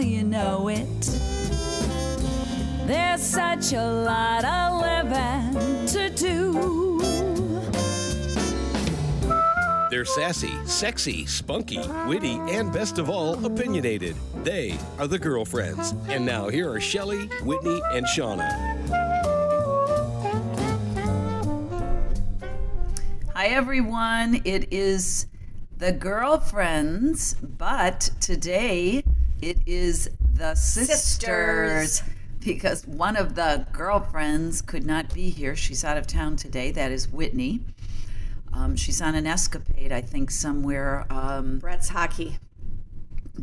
you 0.00 0.24
know 0.24 0.68
it. 0.68 0.86
There's 2.86 3.22
such 3.22 3.72
a 3.72 3.84
lot 3.84 4.44
of 4.44 4.80
living 4.80 5.86
to 5.86 6.10
do. 6.10 7.00
They're 9.90 10.04
sassy, 10.04 10.52
sexy, 10.66 11.26
spunky, 11.26 11.80
witty, 12.06 12.38
and 12.48 12.72
best 12.72 12.98
of 12.98 13.10
all, 13.10 13.44
opinionated. 13.44 14.16
They 14.42 14.78
are 14.98 15.06
the 15.06 15.18
girlfriends. 15.18 15.94
And 16.08 16.24
now 16.24 16.48
here 16.48 16.70
are 16.70 16.80
Shelley, 16.80 17.26
Whitney, 17.42 17.82
and 17.92 18.06
Shauna. 18.06 18.50
Hi, 23.34 23.46
everyone. 23.46 24.40
It 24.44 24.72
is 24.72 25.26
the 25.76 25.92
girlfriends, 25.92 27.34
but 27.34 28.10
today 28.20 29.02
it 29.42 29.58
is 29.66 30.10
the 30.34 30.54
sisters. 30.54 31.92
Sisters. 31.92 32.02
Because 32.40 32.86
one 32.86 33.16
of 33.16 33.34
the 33.34 33.66
girlfriends 33.72 34.62
could 34.62 34.86
not 34.86 35.12
be 35.12 35.28
here. 35.28 35.54
She's 35.54 35.84
out 35.84 35.98
of 35.98 36.06
town 36.06 36.36
today. 36.36 36.70
That 36.70 36.90
is 36.90 37.08
Whitney. 37.08 37.60
Um, 38.52 38.76
she's 38.76 39.02
on 39.02 39.14
an 39.14 39.26
escapade, 39.26 39.92
I 39.92 40.00
think, 40.00 40.30
somewhere 40.30 41.06
um, 41.10 41.58
Brett's 41.58 41.88
hockey. 41.90 42.38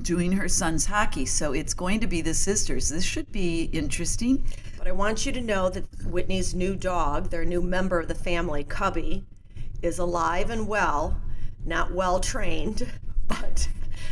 doing 0.02 0.32
her 0.32 0.48
son's 0.48 0.86
hockey. 0.86 1.26
So 1.26 1.54
it's 1.54 1.74
going 1.74 2.00
to 2.00 2.08
be 2.08 2.22
the 2.22 2.34
sisters. 2.34 2.90
This 2.90 3.04
should 3.04 3.32
be 3.32 3.64
interesting. 3.66 4.44
But 4.78 4.88
I 4.88 4.92
want 4.92 5.26
you 5.26 5.32
to 5.32 5.42
know 5.42 5.70
that 5.70 5.86
Whitney's 6.06 6.56
new 6.56 6.76
dog, 6.76 7.30
their 7.30 7.46
new 7.46 7.62
member 7.62 8.00
of 8.00 8.08
the 8.08 8.16
family, 8.16 8.64
Cubby, 8.64 9.26
is 9.82 10.00
alive 10.00 10.50
and 10.50 10.68
well, 10.68 11.22
not 11.66 11.92
well 11.94 12.20
trained, 12.20 12.88
but 13.28 13.70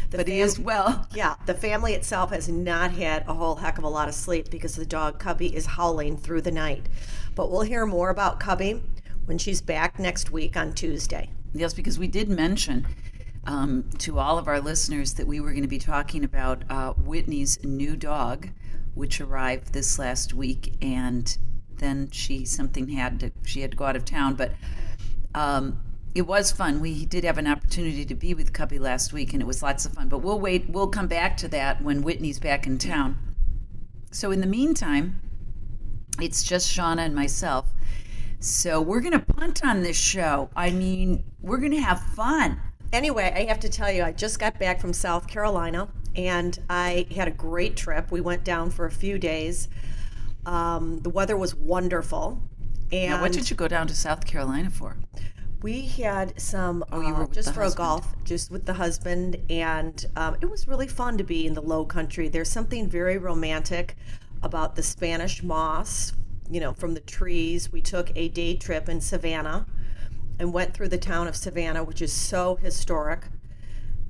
the 0.10 0.18
But 0.18 0.28
fam- 0.28 0.36
is 0.36 0.60
well. 0.60 1.08
Yeah, 1.14 1.36
the 1.46 1.54
family 1.54 1.94
itself 1.94 2.32
has 2.32 2.50
not 2.50 2.92
had 2.92 3.24
a 3.28 3.34
whole 3.34 3.56
heck 3.56 3.78
of 3.78 3.84
a 3.84 3.90
lot 3.90 4.08
of 4.08 4.14
sleep 4.14 4.50
because 4.50 4.76
the 4.76 4.86
dog 4.86 5.20
Cubby 5.20 5.56
is 5.56 5.66
howling 5.66 6.18
through 6.18 6.42
the 6.42 6.52
night. 6.52 6.88
But 7.36 7.52
we'll 7.52 7.62
hear 7.62 7.86
more 7.86 8.10
about 8.10 8.40
Cubby 8.40 8.82
when 9.26 9.38
she's 9.38 9.62
back 9.62 10.00
next 10.00 10.32
week 10.32 10.56
on 10.56 10.74
Tuesday. 10.74 11.30
Yes, 11.54 11.74
because 11.74 11.98
we 11.98 12.08
did 12.08 12.30
mention 12.30 12.86
um, 13.46 13.90
to 14.00 14.20
all 14.20 14.38
of 14.38 14.48
our 14.48 14.60
listeners 14.60 15.14
that 15.14 15.28
we 15.28 15.40
were 15.40 15.52
going 15.52 15.64
to 15.64 15.68
be 15.70 15.80
talking 15.80 16.24
about 16.24 16.64
uh, 16.70 16.94
Whitney's 16.94 17.64
new 17.64 17.96
dog, 17.96 18.50
which 18.94 19.22
arrived 19.22 19.74
this 19.74 20.00
last 20.00 20.34
week, 20.34 20.76
and 20.82 21.38
then 21.78 22.10
she 22.12 22.46
something 22.46 22.88
had 22.90 23.20
to 23.20 23.32
she 23.44 23.62
had 23.62 23.72
to 23.72 23.78
go 23.78 23.86
out 23.86 23.96
of 23.96 24.06
town, 24.06 24.36
but. 24.36 24.54
Um, 25.34 25.82
it 26.16 26.26
was 26.26 26.50
fun. 26.50 26.80
We 26.80 27.06
did 27.06 27.26
have 27.26 27.38
an 27.38 27.46
opportunity 27.46 28.06
to 28.06 28.16
be 28.16 28.34
with 28.34 28.54
Cubby 28.54 28.80
last 28.80 29.12
week, 29.12 29.34
and 29.34 29.42
it 29.42 29.46
was 29.46 29.62
lots 29.62 29.86
of 29.86 29.92
fun. 29.92 30.08
But 30.08 30.20
we'll 30.20 30.40
wait. 30.40 30.70
We'll 30.70 30.88
come 30.88 31.08
back 31.08 31.36
to 31.38 31.50
that 31.50 31.82
when 31.82 32.04
Whitney's 32.04 32.40
back 32.40 32.66
in 32.66 32.78
town. 32.78 33.20
So 34.12 34.32
in 34.32 34.40
the 34.40 34.48
meantime, 34.48 35.20
it's 36.22 36.42
just 36.42 36.74
Shauna 36.74 37.00
and 37.00 37.14
myself. 37.14 37.68
So 38.40 38.80
we're 38.80 39.02
going 39.02 39.12
to 39.12 39.20
punt 39.20 39.66
on 39.66 39.84
this 39.84 39.98
show. 39.98 40.50
I 40.56 40.72
mean, 40.72 41.24
we're 41.42 41.58
going 41.58 41.72
to 41.72 41.82
have 41.82 42.00
fun. 42.00 42.62
Anyway, 42.94 43.34
I 43.36 43.44
have 43.50 43.60
to 43.62 43.70
tell 43.70 43.92
you, 43.92 44.04
I 44.04 44.14
just 44.14 44.40
got 44.40 44.58
back 44.58 44.80
from 44.80 44.94
South 44.94 45.28
Carolina 45.28 45.90
and 46.16 46.58
I 46.70 47.08
had 47.14 47.28
a 47.28 47.32
great 47.32 47.76
trip. 47.76 48.10
We 48.12 48.22
went 48.22 48.46
down 48.46 48.70
for 48.70 48.86
a 48.86 48.92
few 48.92 49.18
days. 49.18 49.68
Um, 50.46 51.00
the 51.00 51.10
weather 51.10 51.36
was 51.36 51.56
wonderful. 51.56 52.42
And 52.92 53.12
Now, 53.12 53.22
what 53.22 53.34
did 53.34 53.50
you 53.50 53.56
go 53.58 53.68
down 53.68 53.88
to 53.88 53.96
South 53.96 54.26
Carolina 54.26 54.70
for? 54.70 54.96
We 55.66 55.82
had 55.82 56.40
some 56.40 56.86
Oh, 56.92 57.02
you 57.02 57.16
uh, 57.16 57.26
just 57.26 57.52
for 57.52 57.64
a 57.64 57.72
golf, 57.72 58.06
just 58.24 58.52
with 58.52 58.68
the 58.68 58.74
husband, 58.74 59.38
and 59.50 60.06
um, 60.16 60.38
it 60.40 60.46
was 60.46 60.68
really 60.68 60.88
fun 60.88 61.18
to 61.18 61.24
be 61.24 61.48
in 61.48 61.56
the 61.56 61.62
Low 61.62 61.86
Country. 61.86 62.28
There's 62.28 62.52
something 62.52 62.88
very 62.88 63.18
romantic 63.18 63.96
about 64.44 64.76
the 64.76 64.84
Spanish 64.84 65.42
moss, 65.42 66.14
you 66.52 66.60
know, 66.60 66.74
from 66.74 66.94
the 66.94 67.00
trees. 67.00 67.72
We 67.72 67.82
took 67.82 68.12
a 68.16 68.28
day 68.28 68.56
trip 68.56 68.88
in 68.88 69.02
Savannah 69.02 69.66
and 70.38 70.54
went 70.54 70.76
through 70.76 70.90
the 70.90 71.00
town 71.00 71.28
of 71.28 71.36
Savannah, 71.36 71.84
which 71.84 72.00
is 72.00 72.14
so 72.14 72.58
historic. 72.58 73.24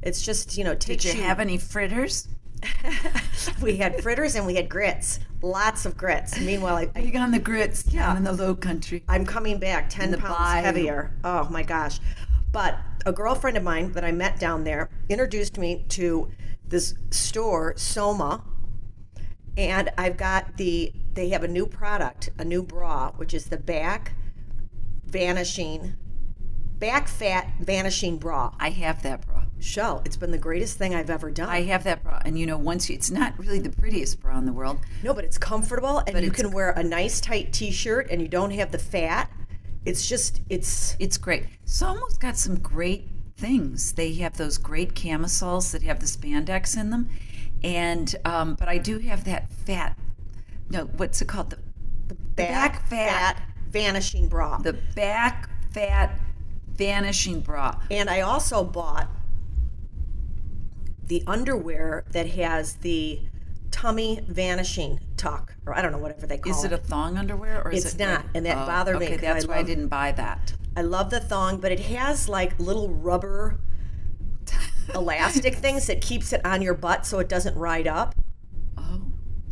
It's 0.01 0.22
just 0.22 0.57
you 0.57 0.66
know 0.66 0.75
Did 0.75 1.06
you 1.06 1.13
have 1.13 1.40
any 1.40 1.57
fritters? 1.57 2.28
We 3.62 3.78
had 3.78 4.02
fritters 4.02 4.36
and 4.36 4.46
we 4.46 4.56
had 4.56 4.70
grits, 4.70 5.20
lots 5.42 5.86
of 5.86 5.98
grits. 5.98 6.40
Meanwhile, 6.40 6.78
I, 6.78 6.90
I 6.96 7.02
Big 7.02 7.16
on 7.16 7.31
the 7.31 7.40
grits 7.40 7.84
down 7.84 8.18
in 8.18 8.24
the 8.24 8.34
low 8.34 8.56
country. 8.56 9.03
I'm 9.08 9.26
coming 9.26 9.59
back 9.59 9.90
10 9.90 10.12
the 10.12 10.18
pounds 10.18 10.38
bayou. 10.38 10.64
heavier. 10.64 11.12
Oh 11.24 11.48
my 11.50 11.64
gosh. 11.64 12.00
But 12.52 12.80
a 13.06 13.12
girlfriend 13.12 13.58
of 13.58 13.64
mine 13.64 13.92
that 13.94 14.04
I 14.04 14.12
met 14.12 14.40
down 14.40 14.64
there 14.64 14.90
introduced 15.09 15.58
me 15.58 15.86
to 15.90 16.31
this 16.68 16.96
store, 17.12 17.74
Soma. 17.78 18.44
And 19.58 19.92
I've 19.98 20.18
got 20.18 20.58
the, 20.58 20.92
they 21.14 21.30
have 21.30 21.44
a 21.44 21.48
new 21.48 21.66
product, 21.66 22.30
a 22.38 22.46
new 22.46 22.64
bra, 22.64 23.12
which 23.12 23.34
is 23.34 23.46
the 23.46 23.58
back 23.58 24.14
vanishing, 25.06 25.94
back 26.80 27.08
fat 27.08 27.48
vanishing 27.59 28.18
bra. 28.18 28.54
I 28.59 28.70
have 28.72 29.04
that 29.04 29.25
bra. 29.25 29.34
Shell, 29.60 30.02
it's 30.06 30.18
been 30.18 30.32
the 30.32 30.38
greatest 30.38 30.78
thing 30.78 30.94
I've 30.94 31.10
ever 31.10 31.32
done. 31.32 31.50
I 31.50 31.64
have 31.64 31.84
that 31.86 32.04
bra. 32.04 32.22
And 32.26 32.38
you 32.38 32.46
know, 32.46 32.58
once 32.58 32.90
you, 32.90 32.96
it's 32.96 33.10
not 33.10 33.38
really 33.40 33.60
the 33.60 33.70
prettiest 33.70 34.20
bra 34.22 34.38
in 34.38 34.46
the 34.46 34.54
world. 34.54 34.80
No, 35.04 35.14
but 35.14 35.24
it's 35.24 35.38
comfortable 35.38 36.04
and 36.06 36.24
you 36.24 36.32
can 36.32 36.52
wear 36.52 36.72
a 36.72 36.84
nice 36.84 37.20
tight 37.22 37.52
t-shirt 37.54 38.08
and 38.12 38.22
you 38.22 38.28
don't 38.28 38.52
have 38.52 38.72
the 38.72 38.78
fat. 38.78 39.32
It's 39.86 40.08
just 40.08 40.42
it's 40.50 40.96
It's 41.00 41.18
great. 41.18 41.46
Soma's 41.66 42.18
got 42.18 42.38
some 42.38 42.60
great 42.60 43.08
things. 43.38 43.94
They 43.94 44.14
have 44.16 44.38
those 44.38 44.58
great 44.58 44.96
camisoles 44.96 45.72
that 45.72 45.84
have 45.84 46.00
the 46.00 46.06
spandex 46.06 46.78
in 46.80 46.90
them. 46.90 47.10
And, 47.64 48.14
um, 48.26 48.56
but 48.56 48.68
I 48.68 48.78
do 48.78 49.00
have 49.00 49.24
that 49.26 49.52
fat, 49.52 49.98
no, 50.70 50.86
what's 50.86 51.22
it 51.22 51.28
called? 51.28 51.56
The, 52.08 52.16
back, 52.36 52.90
back 52.90 53.38
fat. 53.38 53.42
vanishing 53.70 54.28
bra. 54.28 54.58
the 54.58 54.74
back 54.74 55.50
fat 55.72 56.20
vanishing 56.76 57.40
bra. 57.40 57.80
and 57.90 58.10
I 58.10 58.22
also 58.22 58.64
bought 58.64 59.10
the 61.08 61.24
underwear 61.28 62.04
that 62.12 62.28
has 62.32 62.74
the 62.78 63.22
tummy 63.72 64.22
vanishing 64.28 65.00
tuck, 65.18 65.54
or 65.66 65.78
I 65.78 65.82
don't 65.82 65.92
know 65.92 65.98
whatever 65.98 66.26
they 66.26 66.38
call 66.38 66.54
it. 66.54 66.56
Is 66.56 66.64
it 66.64 66.72
a 66.72 66.78
thong 66.78 67.18
underwear 67.18 67.62
or 67.64 67.72
is 67.72 67.86
It's 67.86 67.96
it 67.96 68.00
not, 68.00 68.26
and 68.34 68.46
that 68.46 68.58
oh, 68.58 68.66
bothered 68.66 69.00
me 69.00 69.06
Okay, 69.08 69.18
that's 69.18 69.46
I 69.46 69.48
why 69.48 69.58
I 69.58 69.64
didn't 69.64 69.88
buy 69.88 70.12
that. 70.14 70.54
I 70.78 70.82
love 70.82 71.10
the 71.10 71.20
thong, 71.20 71.60
but 71.60 71.72
it 71.72 71.80
has 71.82 72.28
like 72.30 72.58
little 72.60 72.90
rubber 72.90 73.60
elastic 74.94 75.56
things 75.56 75.88
that 75.88 76.02
keeps 76.02 76.34
it 76.34 76.46
on 76.46 76.62
your 76.62 76.74
butt 76.74 77.06
so 77.06 77.20
it 77.20 77.30
doesn't 77.30 77.56
ride 77.58 77.88
up. 77.88 78.16
Oh, 78.78 79.02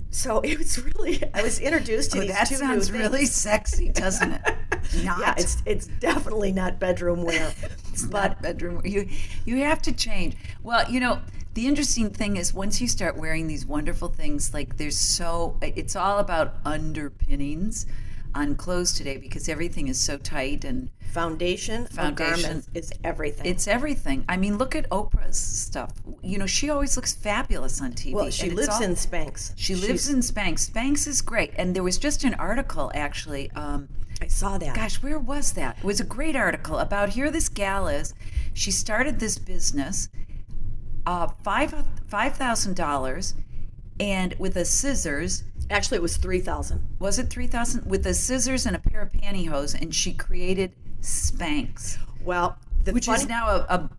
So 0.10 0.40
it 0.42 0.58
was 0.58 0.82
really 0.84 1.22
I 1.34 1.42
was 1.42 1.60
introduced 1.60 2.12
to 2.12 2.20
oh 2.20 2.22
these 2.22 2.32
that 2.32 2.48
two 2.48 2.56
sounds 2.56 2.92
really 2.92 3.26
sexy, 3.26 3.90
doesn't 3.90 4.32
it? 4.32 4.42
Not. 5.04 5.20
Yeah, 5.20 5.34
it's 5.38 5.64
it's 5.66 5.88
definitely 5.88 6.52
not 6.52 6.80
bedroom 6.80 7.24
wear. 7.24 7.54
It's 7.94 8.06
but 8.06 8.30
not 8.32 8.42
bedroom. 8.42 8.82
You 8.84 9.08
you 9.46 9.58
have 9.58 9.82
to 9.84 9.92
change. 9.92 10.36
Well, 10.62 10.90
you 10.92 11.00
know, 11.00 11.20
the 11.54 11.68
interesting 11.68 12.10
thing 12.10 12.38
is 12.38 12.54
once 12.54 12.82
you 12.82 12.88
start 12.88 13.16
wearing 13.18 13.48
these 13.48 13.66
wonderful 13.66 14.08
things, 14.10 14.54
like 14.54 14.78
there's 14.78 14.98
so 14.98 15.58
it's 15.62 15.96
all 15.96 16.20
about 16.20 16.56
underpinnings 16.66 17.86
on 18.36 18.56
clothes 18.56 18.94
today 18.94 19.18
because 19.18 19.48
everything 19.48 19.88
is 19.88 20.00
so 20.00 20.18
tight 20.18 20.64
and 20.66 20.90
foundation, 21.12 21.86
Foundation. 21.86 22.64
is 22.74 22.92
everything. 23.04 23.46
it's 23.46 23.68
everything. 23.68 24.26
I 24.28 24.38
mean, 24.38 24.58
look 24.58 24.76
at 24.76 24.90
Oprah's 24.90 25.38
stuff. 25.38 25.92
You 26.24 26.40
know, 26.40 26.48
she 26.48 26.72
always 26.72 26.96
looks 26.96 27.14
fabulous 27.14 27.80
on 27.80 27.94
TV. 27.94 28.14
well, 28.14 28.32
she 28.32 28.50
lives 28.50 28.70
all- 28.70 28.82
in 28.84 28.96
Spanx. 28.96 29.54
She 29.56 29.76
lives 29.76 30.10
in 30.10 30.20
Spanx. 30.22 30.72
Spanx 30.72 31.08
is 31.08 31.22
great, 31.22 31.52
and 31.58 31.76
there 31.76 31.84
was 31.84 32.00
just 32.00 32.24
an 32.24 32.34
article 32.36 32.92
actually. 32.96 33.52
Um, 33.52 33.90
I 34.22 34.28
saw 34.28 34.58
that. 34.58 34.76
gosh, 34.76 34.96
where 35.04 35.20
was 35.20 35.52
that? 35.54 35.78
It 35.78 35.84
was 35.84 36.00
a 36.00 36.06
great 36.06 36.36
article 36.36 36.80
about 36.80 37.10
here. 37.10 37.30
This 37.30 37.50
gal 37.50 37.88
is. 37.88 38.16
She 38.54 38.72
started 38.72 39.20
this 39.20 39.38
business, 39.38 40.10
uh, 41.06 41.28
five 41.44 41.74
five 42.08 42.36
thousand 42.36 42.76
dollars, 42.76 43.36
and 44.00 44.36
with 44.40 44.56
a 44.58 44.66
scissors. 44.66 45.44
Actually, 45.70 45.98
it 45.98 46.02
was 46.02 46.18
three 46.18 46.40
thousand. 46.40 46.86
Was 47.00 47.20
it 47.20 47.30
three 47.30 47.48
thousand? 47.48 47.86
With 47.90 48.04
the 48.04 48.14
scissors 48.14 48.66
and 48.66 48.76
a 48.76 48.80
pair 48.80 49.02
of 49.02 49.12
pantyhose, 49.12 49.80
and 49.80 49.94
she 49.96 50.14
created 50.14 50.74
Spanx, 51.02 51.98
Well, 52.24 52.58
the 52.84 52.92
which 52.94 53.06
funny, 53.08 53.22
is 53.24 53.28
now 53.30 53.48
a, 53.48 53.60
a 53.70 53.90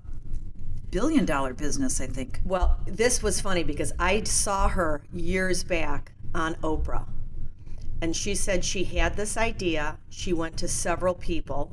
billion 0.91 1.25
dollar 1.25 1.55
business, 1.55 2.01
I 2.01 2.07
think. 2.07 2.41
well, 2.45 2.79
this 2.87 3.23
was 3.23 3.41
funny 3.41 3.65
because 3.65 3.93
I 3.99 4.23
saw 4.25 4.69
her 4.69 5.03
years 5.13 5.65
back 5.65 6.13
on 6.35 6.55
Oprah, 6.57 7.07
and 8.01 8.15
she 8.15 8.35
said 8.35 8.65
she 8.65 8.85
had 8.85 9.17
this 9.17 9.37
idea. 9.37 9.99
She 10.11 10.33
went 10.33 10.57
to 10.59 10.69
several 10.69 11.15
people. 11.15 11.73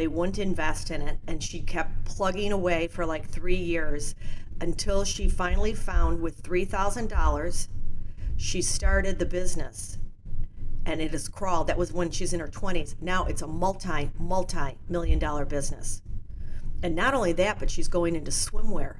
They 0.00 0.08
wouldn't 0.08 0.38
invest 0.38 0.90
in 0.90 1.02
it, 1.02 1.18
and 1.26 1.42
she 1.42 1.60
kept 1.60 2.06
plugging 2.06 2.52
away 2.52 2.88
for 2.88 3.04
like 3.04 3.28
three 3.28 3.54
years 3.54 4.14
until 4.62 5.04
she 5.04 5.28
finally 5.28 5.74
found 5.74 6.22
with 6.22 6.36
three 6.40 6.64
thousand 6.64 7.10
dollars, 7.10 7.68
she 8.38 8.62
started 8.62 9.18
the 9.18 9.26
business. 9.26 9.98
and 10.86 11.02
it 11.02 11.10
has 11.10 11.28
crawled. 11.28 11.66
That 11.66 11.76
was 11.76 11.92
when 11.92 12.10
she's 12.10 12.32
in 12.32 12.40
her 12.40 12.48
20s. 12.48 12.94
Now 13.02 13.26
it's 13.26 13.42
a 13.42 13.46
multi, 13.46 14.08
multi 14.18 14.78
million 14.88 15.18
dollar 15.18 15.44
business. 15.44 16.00
And 16.82 16.96
not 16.96 17.12
only 17.12 17.34
that, 17.34 17.58
but 17.58 17.70
she's 17.70 17.86
going 17.86 18.16
into 18.16 18.30
swimwear. 18.30 18.96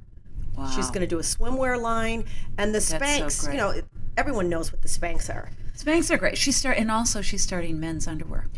She's 0.75 0.89
going 0.89 1.01
to 1.01 1.07
do 1.07 1.19
a 1.19 1.23
swimwear 1.23 1.81
line 1.81 2.27
and 2.59 2.75
the 2.75 2.83
so 2.83 2.99
Spanx. 2.99 3.45
great. 3.45 3.55
you 3.55 3.59
know, 3.59 3.81
everyone 4.19 4.51
knows 4.51 4.71
what 4.71 4.83
the 4.83 4.89
Spanx 4.89 5.35
are. 5.35 5.49
Spanx 5.75 6.11
are 6.11 6.19
great. 6.19 6.37
She 6.37 6.53
start 6.53 6.77
and 6.77 6.91
also 6.91 7.23
she's 7.23 7.43
starting 7.43 7.81
men's 7.81 8.07
underwear. 8.07 8.49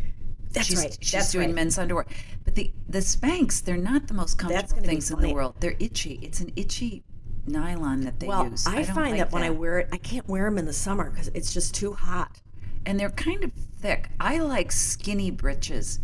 That's 0.53 0.67
she's, 0.67 0.79
right. 0.79 0.99
She's 1.01 1.13
That's 1.13 1.33
doing 1.33 1.49
right. 1.49 1.55
men's 1.55 1.79
underwear. 1.79 2.07
But 2.45 2.55
the 2.55 2.73
the 2.89 2.99
Spanx, 2.99 3.63
they're 3.63 3.77
not 3.77 4.07
the 4.09 4.15
most 4.15 4.39
comfortable 4.39 4.83
things 4.83 5.11
in 5.11 5.21
the 5.21 5.33
world. 5.33 5.55
They're 5.61 5.77
itchy. 5.79 6.19
It's 6.23 6.41
an 6.41 6.53
itchy 6.57 7.03
nylon 7.47 8.03
that 8.03 8.21
they 8.21 8.27
Well, 8.29 8.49
use. 8.49 8.67
I, 8.67 8.83
don't 8.83 8.95
find 8.95 9.11
like 9.13 9.19
that 9.19 9.33
when 9.33 9.43
I 9.43 9.51
wear 9.51 9.79
it, 9.81 9.89
I 9.93 9.97
can't 9.97 10.29
wear 10.29 10.45
them 10.45 10.59
in 10.59 10.65
the 10.67 10.73
summer 10.73 11.11
because 11.11 11.29
it's 11.29 11.53
just 11.53 11.75
too 11.75 11.93
hot. 11.95 12.41
and 12.87 12.99
they're 13.01 13.11
kind 13.11 13.43
of 13.45 13.53
thick. 13.81 14.11
I 14.21 14.39
like 14.39 14.71
skinny 14.73 15.31
breeches. 15.31 16.01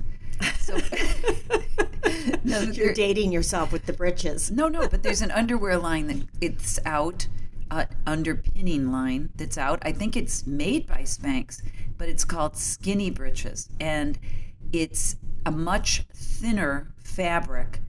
So 0.61 0.77
no, 2.45 2.61
You're 2.61 2.95
dating 2.95 3.33
yourself 3.33 3.73
with 3.73 3.87
the 3.87 3.93
breeches. 3.93 4.51
no, 4.51 4.69
no, 4.69 4.89
but 4.89 5.03
there's 5.03 5.23
an 5.23 5.31
underwear 5.31 5.77
line 5.79 6.07
that 6.09 6.23
it's 6.41 6.79
out, 6.85 7.27
uh, 7.71 7.87
underpinning 8.07 8.91
line 8.91 9.31
that's 9.37 9.59
out. 9.59 9.79
I 9.83 9.93
think 9.93 10.17
it's 10.17 10.47
made 10.47 10.87
by 10.87 11.03
Spanx, 11.03 11.63
but 11.97 12.09
it's 12.09 12.25
called 12.25 12.57
Skinny 12.57 13.11
Breeches, 13.11 13.69
and 13.81 14.19
it's 14.73 15.17
a 15.47 15.51
much 15.51 16.05
thinner 16.13 16.93
fabric, 17.03 17.81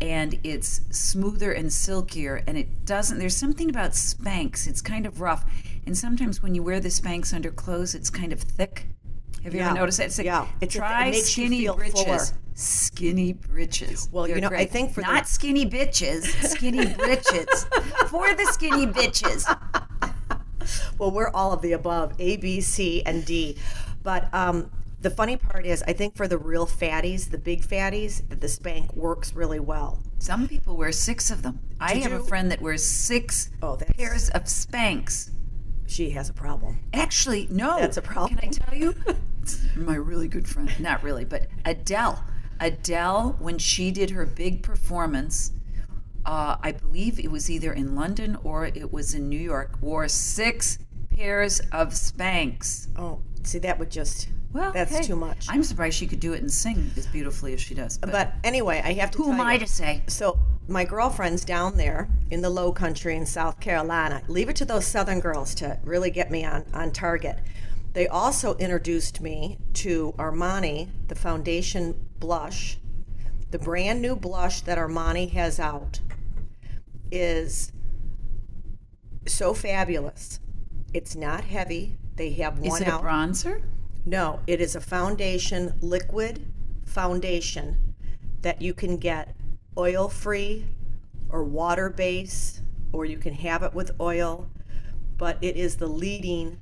and 0.00 0.38
it's 0.44 0.82
smoother 0.90 1.52
and 1.52 1.72
silkier, 1.72 2.42
and 2.46 2.58
it 2.58 2.84
doesn't. 2.84 3.18
There's 3.18 3.36
something 3.36 3.70
about 3.70 3.92
Spanx. 3.92 4.66
It's 4.66 4.80
kind 4.80 5.06
of 5.06 5.20
rough, 5.20 5.44
and 5.86 5.96
sometimes 5.96 6.42
when 6.42 6.54
you 6.54 6.62
wear 6.62 6.80
the 6.80 6.88
Spanx 6.88 7.32
under 7.34 7.50
clothes, 7.50 7.94
it's 7.94 8.10
kind 8.10 8.32
of 8.32 8.40
thick. 8.40 8.86
Have 9.46 9.54
you 9.54 9.60
Yeah. 9.60 9.66
ever 9.70 9.76
noticed 9.78 9.98
that? 9.98 10.06
It's 10.06 10.18
like, 10.18 10.24
Yeah. 10.24 10.46
It's 10.60 10.74
a- 10.74 10.78
it 10.78 10.80
try 10.80 11.06
you 11.06 11.14
skinny 11.22 11.66
fuller. 11.66 12.18
Skinny 12.54 13.32
breeches. 13.32 14.08
Well, 14.10 14.26
you 14.26 14.34
They're 14.34 14.50
know, 14.50 14.56
I 14.56 14.64
think 14.66 14.92
for 14.92 15.02
the- 15.02 15.06
not 15.06 15.28
skinny 15.28 15.64
bitches, 15.64 16.24
skinny 16.48 16.84
breeches 16.94 17.64
for 18.08 18.34
the 18.34 18.48
skinny 18.52 18.86
bitches. 18.86 19.44
Well, 20.98 21.12
we're 21.12 21.30
all 21.30 21.52
of 21.52 21.62
the 21.62 21.72
above 21.72 22.14
A, 22.18 22.38
B, 22.38 22.60
C, 22.60 23.02
and 23.04 23.24
D. 23.24 23.56
But 24.02 24.32
um, 24.34 24.70
the 25.00 25.10
funny 25.10 25.36
part 25.36 25.64
is, 25.64 25.84
I 25.86 25.92
think 25.92 26.16
for 26.16 26.26
the 26.26 26.38
real 26.38 26.66
fatties, 26.66 27.30
the 27.30 27.38
big 27.38 27.62
fatties, 27.62 28.28
that 28.30 28.40
the 28.40 28.48
Spank 28.48 28.94
works 28.96 29.32
really 29.34 29.60
well. 29.60 30.02
Some 30.18 30.48
people 30.48 30.76
wear 30.76 30.90
six 30.90 31.30
of 31.30 31.42
them. 31.42 31.60
I 31.78 31.94
Did 31.94 32.02
have 32.04 32.12
a 32.12 32.20
friend 32.24 32.50
that 32.50 32.60
wears 32.60 32.84
six 32.84 33.50
Oh, 33.62 33.76
pairs 33.76 34.28
of 34.30 34.44
Spanx. 34.44 35.30
She 35.86 36.10
has 36.10 36.28
a 36.30 36.32
problem. 36.32 36.80
Actually, 36.92 37.46
no. 37.50 37.78
That's 37.78 37.96
a 37.96 38.02
problem. 38.02 38.36
Can 38.40 38.48
I 38.48 38.50
tell 38.50 38.76
you? 38.76 38.94
My 39.76 39.96
really 39.96 40.28
good 40.28 40.48
friend. 40.48 40.70
Not 40.80 41.02
really, 41.02 41.24
but 41.24 41.48
Adele. 41.64 42.22
Adele, 42.60 43.36
when 43.38 43.58
she 43.58 43.90
did 43.90 44.10
her 44.10 44.24
big 44.24 44.62
performance, 44.62 45.52
uh, 46.24 46.56
I 46.60 46.72
believe 46.72 47.20
it 47.20 47.30
was 47.30 47.50
either 47.50 47.72
in 47.72 47.94
London 47.94 48.36
or 48.42 48.66
it 48.66 48.92
was 48.92 49.14
in 49.14 49.28
New 49.28 49.38
York, 49.38 49.78
wore 49.80 50.08
six 50.08 50.78
pairs 51.14 51.60
of 51.72 51.88
Spanx. 51.90 52.88
Oh, 52.96 53.20
see, 53.42 53.58
that 53.60 53.78
would 53.78 53.90
just, 53.90 54.28
Well, 54.52 54.72
that's 54.72 54.96
hey, 54.96 55.02
too 55.02 55.16
much. 55.16 55.46
I'm 55.48 55.62
surprised 55.62 55.96
she 55.96 56.06
could 56.06 56.20
do 56.20 56.32
it 56.32 56.40
and 56.40 56.50
sing 56.50 56.90
as 56.96 57.06
beautifully 57.06 57.52
as 57.52 57.60
she 57.60 57.74
does. 57.74 57.98
But, 57.98 58.12
but 58.12 58.32
anyway, 58.42 58.82
I 58.84 58.94
have 58.94 59.10
to 59.12 59.18
who 59.18 59.32
am 59.32 59.40
I 59.40 59.54
you, 59.54 59.60
to 59.60 59.66
say? 59.66 60.02
So 60.08 60.38
my 60.68 60.84
girlfriends 60.84 61.44
down 61.44 61.76
there 61.76 62.08
in 62.30 62.42
the 62.42 62.50
low 62.50 62.72
country 62.72 63.16
in 63.16 63.24
South 63.24 63.60
Carolina, 63.60 64.22
leave 64.28 64.48
it 64.48 64.56
to 64.56 64.64
those 64.64 64.86
southern 64.86 65.20
girls 65.20 65.54
to 65.56 65.78
really 65.84 66.10
get 66.10 66.30
me 66.30 66.44
on, 66.44 66.64
on 66.74 66.90
target. 66.90 67.38
They 67.96 68.08
also 68.08 68.54
introduced 68.56 69.22
me 69.22 69.56
to 69.72 70.12
Armani, 70.18 70.90
the 71.08 71.14
foundation 71.14 71.94
blush. 72.18 72.76
The 73.52 73.58
brand 73.58 74.02
new 74.02 74.14
blush 74.14 74.60
that 74.60 74.76
Armani 74.76 75.30
has 75.32 75.58
out 75.58 76.00
is 77.10 77.72
so 79.26 79.54
fabulous. 79.54 80.40
It's 80.92 81.16
not 81.16 81.44
heavy. 81.44 81.96
They 82.16 82.32
have 82.32 82.58
one 82.58 82.82
out. 82.82 82.82
Is 82.82 82.86
it 82.86 82.88
a 82.88 82.98
bronzer? 82.98 83.62
No, 84.04 84.40
it 84.46 84.60
is 84.60 84.76
a 84.76 84.80
foundation, 84.82 85.72
liquid 85.80 86.52
foundation 86.84 87.94
that 88.42 88.60
you 88.60 88.74
can 88.74 88.98
get 88.98 89.34
oil 89.78 90.10
free 90.10 90.66
or 91.30 91.44
water 91.44 91.88
based, 91.88 92.60
or 92.92 93.06
you 93.06 93.16
can 93.16 93.32
have 93.32 93.62
it 93.62 93.72
with 93.72 93.90
oil. 93.98 94.50
But 95.16 95.38
it 95.40 95.56
is 95.56 95.76
the 95.76 95.86
leading 95.86 96.60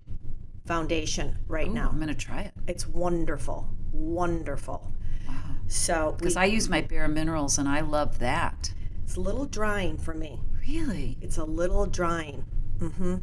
foundation 0.66 1.38
right 1.48 1.68
Ooh, 1.68 1.74
now. 1.74 1.88
I'm 1.90 1.96
going 1.96 2.08
to 2.08 2.14
try 2.14 2.40
it. 2.42 2.52
It's 2.66 2.86
wonderful, 2.86 3.68
wonderful. 3.92 4.92
Wow. 5.28 5.34
So 5.66 6.14
Because 6.18 6.36
I 6.36 6.44
use 6.46 6.68
my 6.68 6.80
Bare 6.80 7.08
Minerals 7.08 7.58
and 7.58 7.68
I 7.68 7.80
love 7.80 8.18
that. 8.20 8.72
it's 9.02 9.16
a 9.16 9.20
little 9.20 9.46
drying 9.46 9.98
for 9.98 10.14
me. 10.14 10.40
Really? 10.66 11.18
It's 11.20 11.36
a 11.36 11.44
little 11.44 11.86
drying. 11.86 12.44
Mm-hmm. 12.78 13.16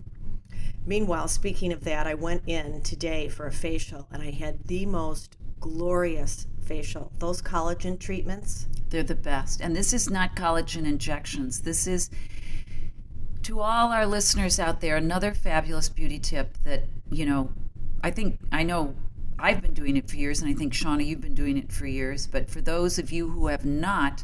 Meanwhile, 0.85 1.27
speaking 1.27 1.71
of 1.73 1.83
that, 1.83 2.07
I 2.07 2.13
went 2.15 2.43
in 2.47 2.81
today 2.81 3.27
for 3.27 3.45
a 3.47 3.51
facial 3.51 4.07
and 4.11 4.21
I 4.23 4.31
had 4.31 4.67
the 4.67 4.85
most 4.85 5.37
glorious 5.59 6.47
facial. 6.63 7.11
Those 7.19 7.41
collagen 7.41 7.99
treatments. 7.99 8.67
They're 8.89 9.03
the 9.03 9.15
best. 9.15 9.61
And 9.61 9.75
this 9.75 9.93
is 9.93 10.09
not 10.09 10.35
collagen 10.35 10.85
injections. 10.85 11.61
This 11.61 11.87
is, 11.87 12.09
to 13.43 13.59
all 13.59 13.91
our 13.91 14.05
listeners 14.05 14.59
out 14.59 14.81
there, 14.81 14.95
another 14.97 15.33
fabulous 15.33 15.89
beauty 15.89 16.19
tip 16.19 16.57
that, 16.63 16.83
you 17.11 17.25
know, 17.25 17.51
I 18.03 18.11
think, 18.11 18.39
I 18.51 18.63
know 18.63 18.95
I've 19.37 19.61
been 19.61 19.73
doing 19.73 19.97
it 19.97 20.09
for 20.09 20.15
years, 20.15 20.41
and 20.41 20.49
I 20.49 20.53
think, 20.53 20.73
Shauna, 20.73 21.05
you've 21.05 21.21
been 21.21 21.35
doing 21.35 21.57
it 21.57 21.71
for 21.71 21.85
years. 21.85 22.27
But 22.27 22.49
for 22.49 22.61
those 22.61 22.97
of 22.97 23.11
you 23.11 23.29
who 23.29 23.47
have 23.47 23.65
not, 23.65 24.23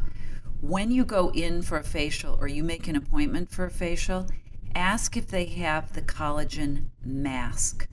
when 0.62 0.92
you 0.92 1.06
go 1.06 1.30
in 1.32 1.62
for 1.62 1.78
a 1.78 1.84
facial 1.84 2.38
or 2.40 2.48
you 2.48 2.64
make 2.64 2.88
an 2.88 2.96
appointment 2.96 3.52
for 3.52 3.66
a 3.66 3.72
facial, 3.72 4.28
ask 4.76 5.18
if 5.18 5.28
they 5.28 5.46
have 5.46 5.94
the 5.94 6.02
collagen 6.02 6.86
mask. 7.04 7.88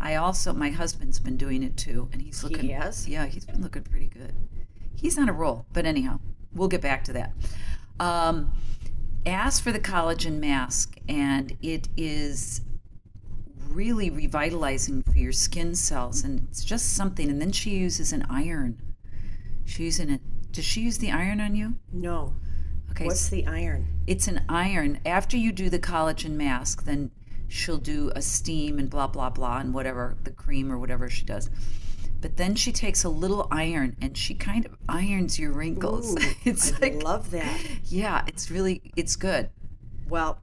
I 0.00 0.14
also, 0.14 0.52
my 0.52 0.70
husband's 0.70 1.18
been 1.18 1.36
doing 1.36 1.62
it 1.62 1.76
too, 1.76 2.08
and 2.12 2.22
he's 2.22 2.44
looking. 2.44 2.70
has? 2.70 3.08
Yeah, 3.08 3.26
he's 3.26 3.44
been 3.44 3.62
looking 3.62 3.82
pretty 3.82 4.08
good. 4.08 4.32
He's 4.94 5.18
on 5.18 5.28
a 5.28 5.32
roll, 5.32 5.66
but 5.72 5.86
anyhow, 5.86 6.20
we'll 6.54 6.68
get 6.68 6.80
back 6.80 7.04
to 7.04 7.12
that. 7.14 7.32
Um, 7.98 8.52
ask 9.26 9.62
for 9.62 9.72
the 9.72 9.80
collagen 9.80 10.38
mask, 10.38 10.98
and 11.08 11.56
it 11.62 11.88
is 11.96 12.60
really 13.78 14.10
revitalizing 14.10 15.04
for 15.04 15.16
your 15.16 15.30
skin 15.30 15.72
cells, 15.72 16.24
and 16.24 16.48
it's 16.50 16.64
just 16.64 16.94
something. 16.94 17.30
And 17.30 17.40
then 17.40 17.52
she 17.52 17.70
uses 17.70 18.12
an 18.12 18.26
iron. 18.28 18.82
She's 19.64 19.78
using 20.00 20.10
it. 20.10 20.20
Does 20.50 20.64
she 20.64 20.80
use 20.80 20.98
the 20.98 21.12
iron 21.12 21.40
on 21.40 21.54
you? 21.54 21.74
No. 21.92 22.34
Okay, 22.90 23.04
What's 23.06 23.28
the 23.28 23.46
iron? 23.46 23.86
it's 24.08 24.26
an 24.26 24.42
iron. 24.48 24.98
After 25.06 25.36
you 25.36 25.52
do 25.52 25.70
the 25.70 25.78
collagen 25.78 26.32
mask, 26.32 26.84
then 26.84 27.12
she'll 27.46 27.78
do 27.78 28.10
a 28.16 28.20
steam 28.20 28.80
and 28.80 28.90
blah 28.90 29.06
blah 29.06 29.30
blah 29.30 29.58
and 29.58 29.72
whatever 29.72 30.16
the 30.24 30.32
cream 30.32 30.72
or 30.72 30.78
whatever 30.78 31.08
she 31.08 31.24
does. 31.24 31.48
But 32.20 32.36
then 32.36 32.56
she 32.56 32.72
takes 32.72 33.04
a 33.04 33.08
little 33.08 33.46
iron 33.52 33.96
and 34.02 34.16
she 34.18 34.34
kind 34.34 34.66
of 34.66 34.74
irons 34.88 35.38
your 35.38 35.52
wrinkles. 35.52 36.16
Ooh, 36.16 36.30
it's 36.44 36.72
I 36.72 36.78
like 36.80 37.02
love 37.04 37.30
that. 37.30 37.60
yeah, 37.84 38.24
it's 38.26 38.50
really 38.50 38.90
it's 38.96 39.14
good. 39.14 39.50
Well, 40.08 40.40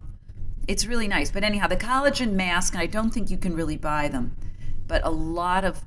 It's 0.67 0.85
really 0.85 1.07
nice. 1.07 1.31
But 1.31 1.43
anyhow, 1.43 1.67
the 1.67 1.77
collagen 1.77 2.33
mask, 2.33 2.73
and 2.73 2.81
I 2.81 2.85
don't 2.85 3.11
think 3.11 3.29
you 3.29 3.37
can 3.37 3.55
really 3.55 3.77
buy 3.77 4.07
them, 4.07 4.35
but 4.87 5.05
a 5.05 5.09
lot 5.09 5.65
of 5.65 5.83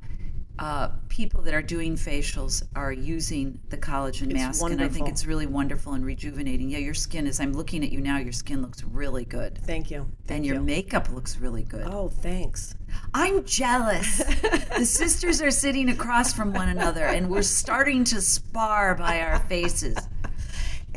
uh, 0.58 0.88
people 1.08 1.40
that 1.42 1.54
are 1.54 1.62
doing 1.62 1.94
facials 1.94 2.64
are 2.74 2.92
using 2.92 3.60
the 3.68 3.76
collagen 3.76 4.32
mask, 4.32 4.62
and 4.64 4.82
I 4.82 4.88
think 4.88 5.08
it's 5.08 5.24
really 5.24 5.46
wonderful 5.46 5.92
and 5.92 6.04
rejuvenating. 6.04 6.68
Yeah, 6.68 6.78
your 6.78 6.94
skin, 6.94 7.26
as 7.28 7.38
I'm 7.38 7.52
looking 7.52 7.84
at 7.84 7.92
you 7.92 8.00
now, 8.00 8.18
your 8.18 8.32
skin 8.32 8.60
looks 8.60 8.82
really 8.82 9.24
good, 9.24 9.58
thank 9.58 9.90
you. 9.90 10.08
Thank 10.26 10.38
and 10.38 10.46
your 10.46 10.56
you. 10.56 10.62
makeup 10.62 11.10
looks 11.10 11.38
really 11.38 11.62
good. 11.62 11.86
Oh, 11.86 12.08
thanks. 12.08 12.74
I'm 13.14 13.44
jealous. 13.44 14.18
the 14.18 14.84
sisters 14.84 15.40
are 15.40 15.50
sitting 15.52 15.90
across 15.90 16.32
from 16.32 16.52
one 16.52 16.68
another, 16.68 17.04
and 17.04 17.30
we're 17.30 17.42
starting 17.42 18.02
to 18.04 18.20
spar 18.20 18.96
by 18.96 19.20
our 19.20 19.38
faces. 19.40 19.96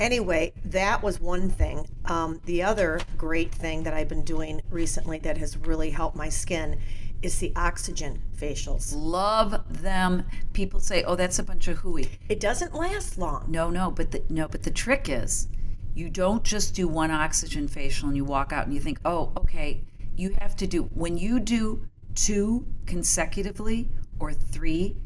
Anyway, 0.02 0.52
that 0.66 1.04
was 1.04 1.22
one 1.22 1.48
thing. 1.48 1.88
Um, 2.06 2.42
the 2.46 2.64
other 2.64 3.00
great 3.20 3.54
thing 3.54 3.84
that 3.84 3.94
I've 3.94 4.08
been 4.08 4.24
doing 4.24 4.60
recently 4.72 5.20
that 5.20 5.38
has 5.38 5.58
really 5.58 5.92
helped 5.92 6.16
my 6.16 6.28
skin 6.28 6.80
is 7.22 7.38
the 7.38 7.54
oxygen 7.56 8.20
facials. 8.36 8.96
Love 8.98 9.84
them. 9.84 10.26
People 10.54 10.80
say, 10.80 11.04
"Oh, 11.04 11.16
that's 11.16 11.38
a 11.38 11.44
bunch 11.44 11.68
of 11.68 11.78
hooey." 11.78 12.10
It 12.30 12.40
doesn't 12.40 12.74
last 12.74 13.20
long. 13.20 13.46
No, 13.48 13.70
no, 13.70 13.92
but 13.92 14.10
the 14.10 14.24
no, 14.28 14.48
but 14.48 14.64
the 14.64 14.72
trick 14.72 15.08
is 15.08 15.48
you 15.94 16.10
don't 16.10 16.44
just 16.44 16.74
do 16.74 16.88
one 16.88 17.12
oxygen 17.12 17.68
facial 17.68 18.08
and 18.08 18.18
you 18.18 18.26
walk 18.26 18.52
out 18.52 18.66
and 18.66 18.74
you 18.74 18.80
think, 18.82 19.00
"Oh, 19.06 19.32
okay." 19.38 19.84
You 20.16 20.36
have 20.40 20.56
to 20.56 20.66
do 20.66 20.90
when 20.96 21.16
you 21.16 21.40
do 21.40 21.88
two 22.16 22.66
consecutively 22.88 23.92
or 24.20 24.34
three. 24.34 24.98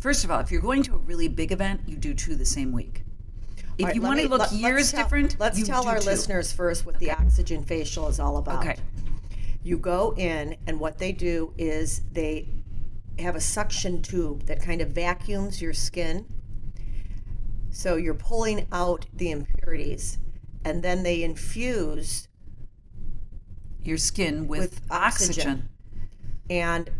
First 0.00 0.24
of 0.24 0.30
all, 0.30 0.40
if 0.40 0.50
you're 0.50 0.62
going 0.62 0.82
to 0.84 0.94
a 0.94 0.98
really 0.98 1.28
big 1.28 1.52
event, 1.52 1.82
you 1.86 1.98
do 1.98 2.14
two 2.14 2.36
the 2.36 2.46
same 2.46 2.72
week. 2.72 3.04
If 3.80 3.86
right, 3.86 3.94
you 3.94 4.02
want 4.02 4.20
to 4.20 4.28
look 4.28 4.40
let- 4.40 4.50
let's 4.52 4.62
years 4.62 4.90
tell- 4.92 5.02
different, 5.04 5.36
Let's 5.38 5.62
tell 5.66 5.86
our 5.88 5.98
two. 5.98 6.06
listeners 6.06 6.52
first 6.52 6.86
what 6.86 6.98
the 6.98 7.10
oxygen 7.10 7.64
facial 7.64 8.08
is 8.08 8.20
all 8.20 8.36
about. 8.36 8.60
Okay. 8.66 8.76
You 9.62 9.76
go 9.78 10.14
in, 10.16 10.56
and 10.66 10.78
what 10.80 10.98
they 10.98 11.12
do 11.12 11.52
is 11.58 12.02
they 12.12 12.48
have 13.18 13.36
a 13.36 13.40
suction 13.40 14.00
tube 14.02 14.46
that 14.46 14.62
kind 14.62 14.80
of 14.80 14.88
vacuums 14.90 15.60
your 15.60 15.72
skin. 15.74 16.24
So 17.70 17.96
you're 17.96 18.14
pulling 18.14 18.66
out 18.72 19.06
the 19.12 19.30
impurities. 19.30 20.18
and 20.64 20.82
then 20.82 21.02
they 21.02 21.22
infuse 21.22 22.28
Your 23.82 23.96
skin 23.96 24.46
with, 24.46 24.60
With 24.60 24.80
oxygen. 24.90 25.40
oxygen. 25.48 25.68
and 26.50 26.90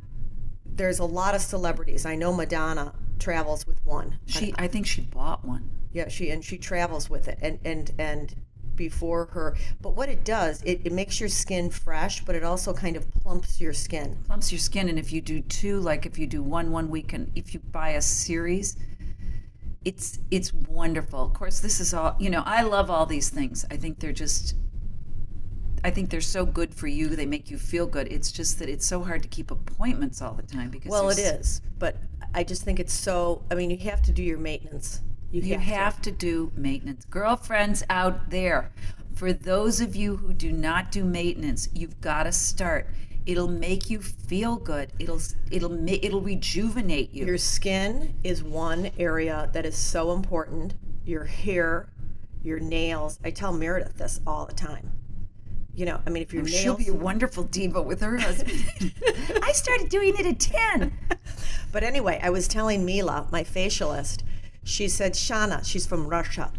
there's 0.65 0.99
a 0.99 1.05
lot 1.05 1.35
of 1.35 1.43
celebrities. 1.43 2.07
I 2.07 2.15
know 2.17 2.33
Madonna 2.33 2.95
travels 3.19 3.67
with 3.67 3.85
one. 3.85 4.19
She, 4.25 4.55
I 4.57 4.67
think 4.67 4.87
she 4.87 5.03
bought 5.03 5.45
one. 5.45 5.69
Yeah, 5.93 6.09
she 6.09 6.31
and 6.31 6.45
she 6.45 6.59
travels 6.59 7.11
with 7.11 7.29
it, 7.29 7.39
and 7.43 7.59
and 7.65 7.91
and 7.99 8.35
before 8.77 9.27
her. 9.27 9.57
But 9.83 9.95
what 9.95 10.09
it 10.09 10.25
does, 10.25 10.63
it, 10.63 10.81
it 10.85 10.93
makes 10.93 11.21
your 11.21 11.29
skin 11.29 11.69
fresh, 11.69 12.25
but 12.25 12.35
it 12.35 12.43
also 12.43 12.73
kind 12.73 12.97
of 12.97 13.11
plumps 13.11 13.61
your 13.61 13.75
skin. 13.75 14.17
Plumps 14.27 14.51
your 14.51 14.59
skin, 14.59 14.89
and 14.89 14.99
if 14.99 15.13
you 15.13 15.21
do 15.21 15.41
two, 15.43 15.81
like 15.81 16.07
if 16.07 16.19
you 16.19 16.27
do 16.27 16.43
one 16.43 16.71
one 16.73 16.89
week, 16.91 17.13
and 17.13 17.31
if 17.35 17.53
you 17.53 17.61
buy 17.61 17.91
a 17.91 18.03
series, 18.03 18.77
it's 19.85 20.19
it's 20.31 20.53
wonderful. 20.53 21.23
Of 21.25 21.35
course, 21.35 21.61
this 21.61 21.81
is 21.81 21.93
all 21.93 22.17
you 22.19 22.31
know. 22.31 22.43
I 22.47 22.63
love 22.63 22.91
all 22.91 23.07
these 23.07 23.29
things. 23.29 23.65
I 23.71 23.77
think 23.77 23.99
they're 24.01 24.13
just. 24.13 24.55
I 25.83 25.91
think 25.91 26.11
they're 26.11 26.21
so 26.21 26.45
good 26.45 26.75
for 26.75 26.87
you. 26.89 27.09
They 27.09 27.25
make 27.25 27.51
you 27.51 27.57
feel 27.57 27.87
good. 27.87 28.07
It's 28.13 28.31
just 28.31 28.59
that 28.59 28.69
it's 28.69 28.87
so 28.87 29.03
hard 29.03 29.23
to 29.23 29.29
keep 29.29 29.51
appointments 29.51 30.21
all 30.21 30.35
the 30.35 30.43
time 30.43 30.69
because 30.69 30.91
Well, 30.91 31.09
it 31.09 31.19
is. 31.19 31.63
but 31.79 31.97
I 32.35 32.45
just 32.45 32.63
think 32.63 32.79
it's 32.79 32.93
so. 32.93 33.43
I 33.51 33.55
mean, 33.55 33.71
you 33.71 33.79
have 33.91 34.03
to 34.03 34.13
do 34.13 34.23
your 34.23 34.37
maintenance. 34.39 35.01
You, 35.31 35.43
You 35.43 35.53
have, 35.55 35.63
to. 35.63 35.67
have 35.75 36.03
to 36.03 36.11
do 36.11 36.53
maintenance. 36.57 37.05
Girlfriends 37.05 37.83
out 37.89 38.31
there, 38.31 38.73
for 39.15 39.33
those 39.33 39.81
of 39.81 39.95
you 39.95 40.17
who 40.17 40.33
do 40.33 40.51
not 40.53 40.91
do 40.91 41.05
maintenance, 41.05 41.69
you've 41.75 42.01
got 42.01 42.25
to 42.25 42.33
start. 42.33 42.89
It'll 43.27 43.49
make 43.49 43.91
you 43.91 44.01
feel 44.01 44.57
good. 44.57 44.93
It'll 44.99 45.21
it'll 45.51 45.89
it'll 45.89 46.23
rejuvenate 46.23 47.13
you. 47.13 47.27
Your 47.27 47.39
skin 47.39 48.15
is 48.25 48.43
one 48.43 48.91
area 48.99 49.51
that 49.53 49.67
is 49.67 49.77
so 49.77 50.13
important. 50.13 50.75
Your 51.05 51.25
hair, 51.25 51.91
your 52.43 52.59
nails. 52.59 53.21
I 53.23 53.31
tell 53.31 53.53
Meredith 53.53 53.99
this 53.99 54.21
all 54.27 54.47
the 54.47 54.55
time. 54.55 54.91
You 55.75 55.87
know, 55.87 56.01
I 56.07 56.11
mean, 56.11 56.23
if 56.23 56.33
your 56.33 56.43
oh, 56.43 56.47
She'll 56.47 56.77
be 56.77 56.89
a 56.89 56.95
wonderful 56.95 57.45
diva 57.45 57.81
with 57.81 58.01
her 58.01 58.17
husband. 58.19 58.65
I 59.43 59.53
started 59.53 59.89
doing 59.89 60.15
it 60.19 60.27
at 60.27 60.41
10. 60.41 60.93
But 61.73 61.85
anyway, 61.85 62.19
I 62.21 62.31
was 62.31 62.49
telling 62.49 62.85
Mila, 62.85 63.29
my 63.31 63.45
facialist, 63.45 64.25
she 64.65 64.89
said, 64.89 65.15
Shauna, 65.15 65.65
she's 65.65 65.87
from 65.87 66.07
Russia, 66.07 66.53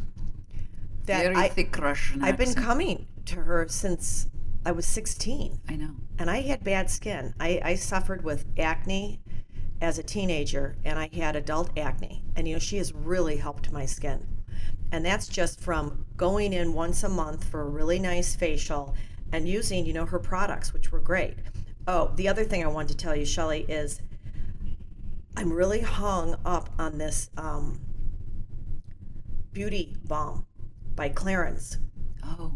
that 1.05 1.24
Very 1.24 1.36
I, 1.36 1.50
thick 1.50 1.77
Russian 1.77 2.24
I've 2.24 2.38
been 2.38 2.53
coming 2.53 3.08
to 3.25 3.36
her 3.36 3.67
since 3.70 4.27
I 4.65 4.72
was 4.72 4.86
16. 4.86 5.60
I 5.70 5.75
know. 5.75 5.96
and 6.20 6.29
I 6.29 6.41
had 6.41 6.63
bad 6.63 6.89
skin. 6.89 7.34
I, 7.39 7.60
I 7.63 7.75
suffered 7.75 8.24
with 8.24 8.46
acne 8.58 9.20
as 9.81 9.98
a 9.98 10.03
teenager, 10.03 10.75
and 10.86 11.00
I 11.00 11.10
had 11.12 11.36
adult 11.36 11.77
acne. 11.77 12.24
And 12.36 12.48
you 12.48 12.55
know, 12.55 12.60
she 12.60 12.77
has 12.77 12.93
really 12.93 13.38
helped 13.38 13.72
my 13.72 13.86
skin. 13.86 14.27
And 14.91 15.05
that's 15.05 15.27
just 15.27 15.60
from 15.62 16.05
going 16.17 16.53
in 16.53 16.74
once 16.74 17.03
a 17.03 17.10
month 17.10 17.46
for 17.46 17.62
a 17.62 17.70
really 17.70 17.98
nice 17.98 18.36
facial 18.36 18.96
and 19.31 19.48
using, 19.48 19.86
you 19.86 19.93
know, 19.93 20.05
her 20.05 20.20
products, 20.20 20.74
which 20.74 20.91
were 20.91 21.00
great. 21.00 21.36
Oh, 21.88 22.12
the 22.15 22.27
other 22.27 22.43
thing 22.43 22.63
I 22.63 22.67
wanted 22.67 22.89
to 22.89 22.98
tell 22.98 23.15
you, 23.15 23.25
Shelley, 23.25 23.65
is 23.67 24.01
I'm 25.38 25.51
really 25.51 25.81
hung 25.81 26.36
up 26.46 26.70
on 26.77 26.98
this 26.98 27.29
um, 27.38 27.79
beauty 29.53 29.96
balm 30.05 30.46
by 30.96 31.10
Clarins. 31.10 31.77
Oh, 32.24 32.53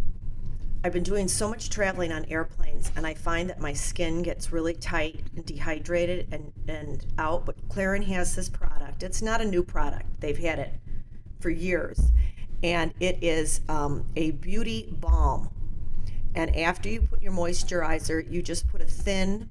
I've 0.84 0.94
been 0.94 1.04
doing 1.04 1.28
so 1.28 1.50
much 1.50 1.70
traveling 1.70 2.12
on 2.12 2.26
airplanes, 2.26 2.92
and 2.96 3.08
I 3.08 3.16
find 3.16 3.50
that 3.50 3.60
my 3.60 3.74
skin 3.74 4.22
gets 4.22 4.52
really 4.52 4.76
tight 4.76 5.20
and 5.36 5.46
dehydrated 5.46 6.28
and, 6.32 6.54
and 6.68 7.06
out. 7.18 7.46
But 7.46 7.68
Clarin 7.70 8.04
has 8.04 8.36
this 8.36 8.50
product. 8.50 9.02
It's 9.02 9.22
not 9.22 9.42
a 9.42 9.46
new 9.46 9.64
product, 9.64 10.06
they've 10.20 10.38
had 10.38 10.60
it 10.60 10.74
for 11.40 11.50
years. 11.50 12.12
And 12.64 12.94
it 13.00 13.18
is 13.22 13.62
um, 13.68 14.06
a 14.16 14.32
beauty 14.32 14.96
balm. 15.00 15.50
And 16.36 16.56
after 16.56 16.90
you 16.90 17.02
put 17.02 17.22
your 17.22 17.32
moisturizer, 17.32 18.32
you 18.32 18.42
just 18.42 18.68
put 18.68 18.82
a 18.82 18.86
thin 18.86 19.50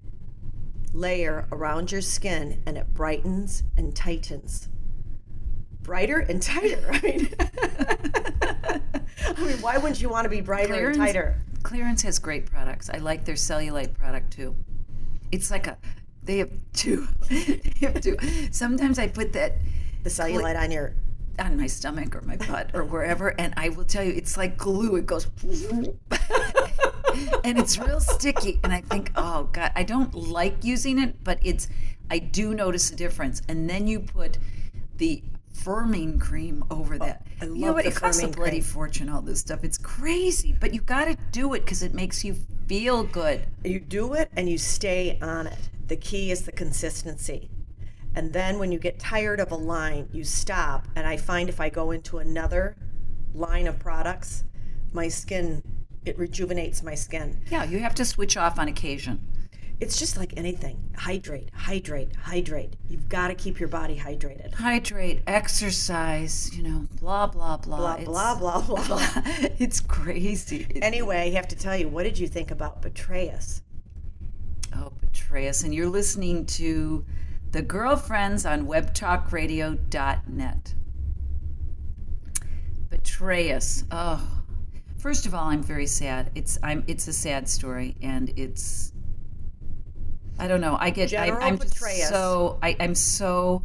layer 0.93 1.49
around 1.51 1.91
your 1.91 2.01
skin, 2.01 2.63
and 2.67 2.79
it 2.79 2.95
brightens 2.95 3.65
and 3.77 3.95
tightens. 3.95 4.69
Brighter 5.85 6.19
and 6.21 6.43
tighter. 6.43 6.89
I 6.93 7.01
mean, 7.03 7.29
I 9.37 9.45
mean, 9.45 9.61
why 9.61 9.77
wouldn't 9.77 10.01
you 10.01 10.09
want 10.09 10.25
to 10.25 10.31
be 10.31 10.41
brighter 10.41 10.75
Clarins, 10.75 10.87
and 10.87 10.97
tighter? 10.97 11.37
Clarins 11.63 12.03
has 12.03 12.19
great 12.19 12.47
products. 12.47 12.89
I 12.91 12.97
like 12.99 13.25
their 13.25 13.35
cellulite 13.35 13.95
product 13.95 14.33
too. 14.33 14.57
It's 15.31 15.51
like 15.51 15.67
a, 15.67 15.77
they 16.23 16.39
have 16.39 16.51
two. 16.73 17.07
they 17.29 17.61
have 17.83 18.01
two. 18.01 18.17
Sometimes 18.51 18.99
I 18.99 19.09
put 19.09 19.33
that 19.35 19.59
The 20.03 20.11
cellulite 20.11 20.59
on 20.59 20.71
your. 20.71 20.95
on 21.39 21.57
my 21.59 21.67
stomach 21.67 22.17
or 22.17 22.23
my 22.23 22.37
butt 22.37 22.71
or 22.73 22.85
wherever, 22.85 23.39
and 23.39 23.53
I 23.57 23.69
will 23.69 23.85
tell 23.85 24.03
you, 24.05 24.13
it's 24.13 24.37
like 24.39 24.57
glue. 24.57 24.97
It 24.97 25.05
goes, 25.05 25.27
and 27.45 27.59
it's 27.59 27.79
real 27.79 28.01
sticky. 28.01 28.59
And 28.65 28.73
I 28.73 28.81
think, 28.81 29.13
oh 29.17 29.51
God, 29.53 29.71
I 29.77 29.83
don't 29.83 30.15
like 30.15 30.65
using 30.65 30.99
it, 30.99 31.23
but 31.23 31.39
it's, 31.43 31.69
I 32.11 32.21
do 32.21 32.55
notice 32.55 32.91
a 32.91 32.97
difference. 32.97 33.43
And 33.49 33.69
then 33.69 33.87
you 33.87 34.01
put 34.01 34.39
the 34.97 35.23
firming 35.57 36.21
cream 36.21 36.65
over 36.71 36.99
that. 36.99 37.27
Oh, 37.27 37.33
I 37.43 37.45
you 37.47 37.55
know 37.55 37.67
love 37.69 37.75
what? 37.77 37.85
the 37.85 37.91
It 37.91 37.97
costs 37.97 38.23
a 38.23 38.29
bloody 38.29 38.51
cream. 38.53 38.63
fortune. 38.63 39.09
All 39.09 39.23
this 39.23 39.41
stuff. 39.41 39.65
It's 39.65 39.79
crazy, 39.79 40.55
but 40.59 40.75
you 40.75 40.81
got 40.81 41.07
to 41.07 41.17
do 41.33 41.55
it 41.55 41.61
because 41.61 41.83
it 41.83 41.95
makes 41.95 42.25
you 42.25 42.37
feel 42.67 43.05
good. 43.05 43.47
You 43.65 43.81
do 43.81 44.15
it 44.15 44.31
and 44.37 44.49
you 44.49 44.59
stay 44.59 45.19
on 45.23 45.47
it. 45.47 45.59
The 45.87 45.97
key 45.97 46.31
is 46.31 46.43
the 46.43 46.53
consistency. 46.53 47.51
And 48.17 48.33
then 48.33 48.59
when 48.59 48.71
you 48.73 48.79
get 48.79 48.99
tired 48.99 49.41
of 49.41 49.51
a 49.51 49.57
line, 49.57 50.09
you 50.13 50.25
stop. 50.25 50.87
And 50.97 51.07
I 51.07 51.17
find 51.17 51.49
if 51.49 51.61
I 51.61 51.69
go 51.69 51.91
into 51.91 52.19
another 52.19 52.77
line 53.35 53.67
of 53.67 53.79
products, 53.79 54.45
my 54.93 55.09
skin, 55.09 55.63
it 56.05 56.17
rejuvenates 56.19 56.83
my 56.83 56.95
skin. 56.95 57.43
Yeah, 57.51 57.65
you 57.65 57.81
have 57.81 57.95
to 57.97 58.05
switch 58.05 58.37
off 58.37 58.59
on 58.59 58.69
occasion. 58.69 59.27
It's 59.81 59.99
just 59.99 60.17
like 60.17 60.33
anything 60.37 60.79
hydrate, 60.97 61.51
hydrate, 61.53 62.15
hydrate. 62.17 62.77
You've 62.89 63.09
got 63.09 63.29
to 63.29 63.35
keep 63.35 63.59
your 63.59 63.69
body 63.69 63.97
hydrated. 63.99 64.55
Hydrate, 64.55 65.23
exercise, 65.27 66.57
you 66.57 66.63
know, 66.63 66.87
blah 67.01 67.27
blah 67.27 67.57
blah. 67.57 67.77
Blah, 67.79 67.93
It's- 67.95 68.07
blah, 68.07 68.39
blah, 68.39 68.61
blah, 68.63 68.87
blah. 68.87 69.09
it's 69.59 69.81
crazy. 69.81 70.69
Anyway, 70.81 71.17
I 71.19 71.31
have 71.31 71.49
to 71.49 71.57
tell 71.57 71.77
you, 71.77 71.89
what 71.89 72.05
did 72.05 72.19
you 72.19 72.29
think 72.29 72.51
about 72.53 72.83
Betrayus? 72.83 73.63
Oh, 74.77 74.93
Betrayus. 75.01 75.65
And 75.65 75.75
you're 75.75 75.89
listening 75.89 76.47
to 76.47 77.05
The 77.51 77.63
Girlfriends 77.63 78.47
on 78.47 78.67
webtalkradio.net. 78.67 80.75
Betrayus. 82.91 83.85
Oh. 83.91 84.41
First 84.99 85.27
of 85.27 85.35
all, 85.35 85.49
I'm 85.49 85.63
very 85.63 85.87
sad. 85.87 86.31
It's 86.35 86.59
I'm 86.63 86.85
it's 86.87 87.09
a 87.09 87.13
sad 87.13 87.49
story 87.49 87.97
and 88.01 88.31
it's 88.39 88.93
I 90.39 90.49
don't 90.49 90.61
know. 90.61 90.77
I 90.79 90.91
get 90.91 91.13
I, 91.15 91.27
General 91.27 91.43
I'm 91.43 91.59
just 91.59 92.09
so 92.09 92.59
I, 92.63 92.77
I'm 92.81 92.95
so 92.95 93.63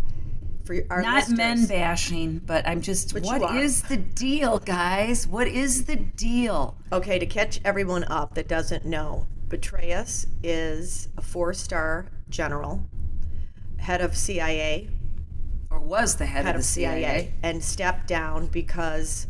For 0.66 0.76
our 0.90 1.02
not 1.02 1.30
men 1.30 1.66
bashing, 1.66 2.40
but 2.40 2.68
I'm 2.68 2.82
just 2.82 3.14
But 3.14 3.24
what 3.24 3.56
is 3.56 3.84
the 3.84 3.98
deal, 3.98 4.60
guys? 4.60 5.28
What 5.28 5.48
is 5.48 5.86
the 5.86 5.96
deal? 5.96 6.78
Okay, 6.92 7.20
to 7.20 7.26
catch 7.26 7.60
everyone 7.66 8.04
up 8.06 8.36
that 8.36 8.48
doesn't 8.48 8.86
know, 8.86 9.26
Betrayus 9.50 10.28
is 10.44 11.08
a 11.18 11.22
four 11.22 11.54
star 11.54 12.06
general, 12.30 12.84
head 13.78 14.02
of 14.02 14.16
CIA, 14.16 14.90
Or 15.72 15.80
was 15.80 16.18
the 16.18 16.28
head, 16.28 16.46
head 16.46 16.56
of 16.56 16.62
the 16.62 16.68
CIA? 16.68 17.34
and 17.42 17.64
stepped 17.64 18.08
down 18.08 18.48
because 18.48 19.26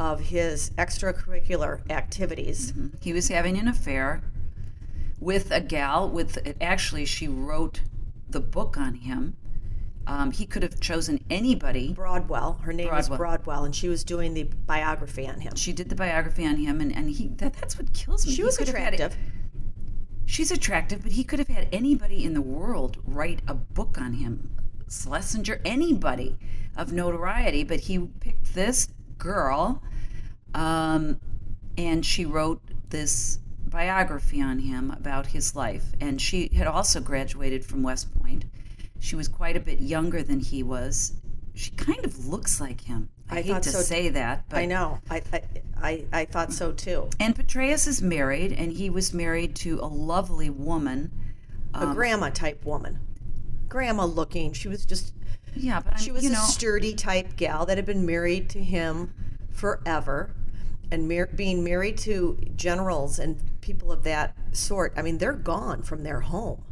of 0.00 0.18
his 0.20 0.70
extracurricular 0.70 1.88
activities. 1.90 2.72
Mm-hmm. 2.72 2.96
He 3.00 3.12
was 3.12 3.28
having 3.28 3.58
an 3.58 3.68
affair 3.68 4.22
with 5.20 5.50
a 5.52 5.60
gal. 5.60 6.08
With 6.08 6.38
actually, 6.60 7.04
she 7.04 7.28
wrote 7.28 7.82
the 8.28 8.40
book 8.40 8.76
on 8.76 8.94
him. 8.94 9.36
Um, 10.06 10.32
he 10.32 10.46
could 10.46 10.62
have 10.62 10.80
chosen 10.80 11.22
anybody. 11.30 11.92
Broadwell, 11.92 12.54
her 12.64 12.72
name 12.72 12.86
is 12.94 13.08
Broadwell. 13.08 13.18
Broadwell, 13.18 13.64
and 13.66 13.74
she 13.76 13.88
was 13.88 14.02
doing 14.02 14.34
the 14.34 14.44
biography 14.44 15.28
on 15.28 15.40
him. 15.40 15.54
She 15.54 15.72
did 15.72 15.88
the 15.88 15.94
biography 15.94 16.44
on 16.46 16.56
him, 16.56 16.80
and, 16.80 16.94
and 16.96 17.10
he 17.10 17.28
that, 17.36 17.52
that's 17.54 17.78
what 17.78 17.92
kills 17.92 18.26
me. 18.26 18.32
She 18.32 18.38
He 18.38 18.42
was 18.44 18.56
could 18.56 18.66
have 18.68 18.76
had- 18.76 18.94
attractive. 18.94 19.18
she's 20.26 20.50
attractive, 20.50 21.02
but 21.02 21.12
he 21.12 21.22
could 21.22 21.38
have 21.38 21.48
had 21.48 21.68
anybody 21.70 22.24
in 22.24 22.34
the 22.34 22.40
world 22.40 22.96
write 23.04 23.42
a 23.46 23.54
book 23.54 23.98
on 24.00 24.14
him. 24.14 24.50
Schlesinger, 24.88 25.60
anybody 25.64 26.36
of 26.76 26.92
notoriety, 26.92 27.62
but 27.62 27.80
he 27.80 27.98
picked 27.98 28.54
this 28.54 28.88
girl, 29.18 29.82
um, 30.54 31.20
and 31.78 32.04
she 32.04 32.24
wrote 32.24 32.60
this 32.88 33.38
biography 33.70 34.42
on 34.42 34.58
him 34.58 34.90
about 34.90 35.26
his 35.28 35.54
life. 35.54 35.84
And 36.00 36.20
she 36.20 36.48
had 36.54 36.66
also 36.66 37.00
graduated 37.00 37.64
from 37.64 37.82
West 37.82 38.12
Point. 38.20 38.44
She 38.98 39.16
was 39.16 39.28
quite 39.28 39.56
a 39.56 39.60
bit 39.60 39.80
younger 39.80 40.22
than 40.22 40.40
he 40.40 40.62
was. 40.62 41.12
She 41.54 41.70
kind 41.72 42.04
of 42.04 42.26
looks 42.26 42.60
like 42.60 42.82
him. 42.82 43.08
I, 43.30 43.38
I 43.38 43.42
hate 43.42 43.62
to 43.62 43.70
so- 43.70 43.80
say 43.80 44.08
that, 44.10 44.44
but 44.48 44.58
I 44.58 44.66
know. 44.66 44.98
I, 45.08 45.22
I, 45.32 45.42
I, 45.82 46.04
I 46.12 46.24
thought 46.24 46.52
so 46.52 46.72
too. 46.72 47.08
and 47.20 47.34
Petraeus 47.34 47.86
is 47.86 48.02
married, 48.02 48.52
and 48.52 48.72
he 48.72 48.90
was 48.90 49.14
married 49.14 49.54
to 49.56 49.78
a 49.80 49.86
lovely 49.86 50.50
woman. 50.50 51.12
A 51.74 51.84
um, 51.84 51.94
grandma 51.94 52.30
type 52.30 52.64
woman. 52.64 52.98
Grandma 53.68 54.04
looking. 54.04 54.52
She 54.52 54.66
was 54.68 54.84
just 54.84 55.14
Yeah, 55.54 55.80
but 55.80 55.94
I'm, 55.94 56.00
She 56.00 56.10
was 56.10 56.24
you 56.24 56.30
a 56.30 56.32
know, 56.32 56.40
sturdy 56.42 56.92
type 56.94 57.36
gal 57.36 57.64
that 57.66 57.78
had 57.78 57.86
been 57.86 58.04
married 58.04 58.50
to 58.50 58.62
him 58.62 59.14
forever. 59.52 60.34
and 60.90 61.08
mar- 61.08 61.28
being 61.34 61.62
married 61.62 61.96
to 61.98 62.36
generals 62.56 63.18
and 63.20 63.40
people 63.60 63.92
of 63.92 64.02
that 64.04 64.36
sort, 64.52 64.92
I 64.96 65.02
mean, 65.02 65.18
they're 65.18 65.32
gone 65.32 65.82
from 65.82 66.02
their 66.02 66.20
home 66.20 66.64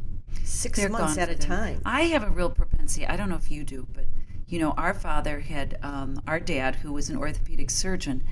6 0.43 0.79
They're 0.79 0.89
months 0.89 1.17
at 1.17 1.29
a 1.29 1.35
time. 1.35 1.81
I 1.85 2.03
have 2.03 2.23
a 2.23 2.29
real 2.29 2.49
propensity. 2.49 3.05
I 3.05 3.15
don't 3.15 3.29
know 3.29 3.35
if 3.35 3.51
you 3.51 3.63
do, 3.63 3.87
but 3.93 4.05
you 4.47 4.59
know, 4.59 4.71
our 4.71 4.93
father 4.93 5.41
had 5.41 5.77
um, 5.83 6.21
our 6.27 6.39
dad, 6.39 6.77
who 6.77 6.91
was 6.91 7.09
an 7.09 7.17
orthopedic 7.17 7.69
surgeon, 7.69 8.23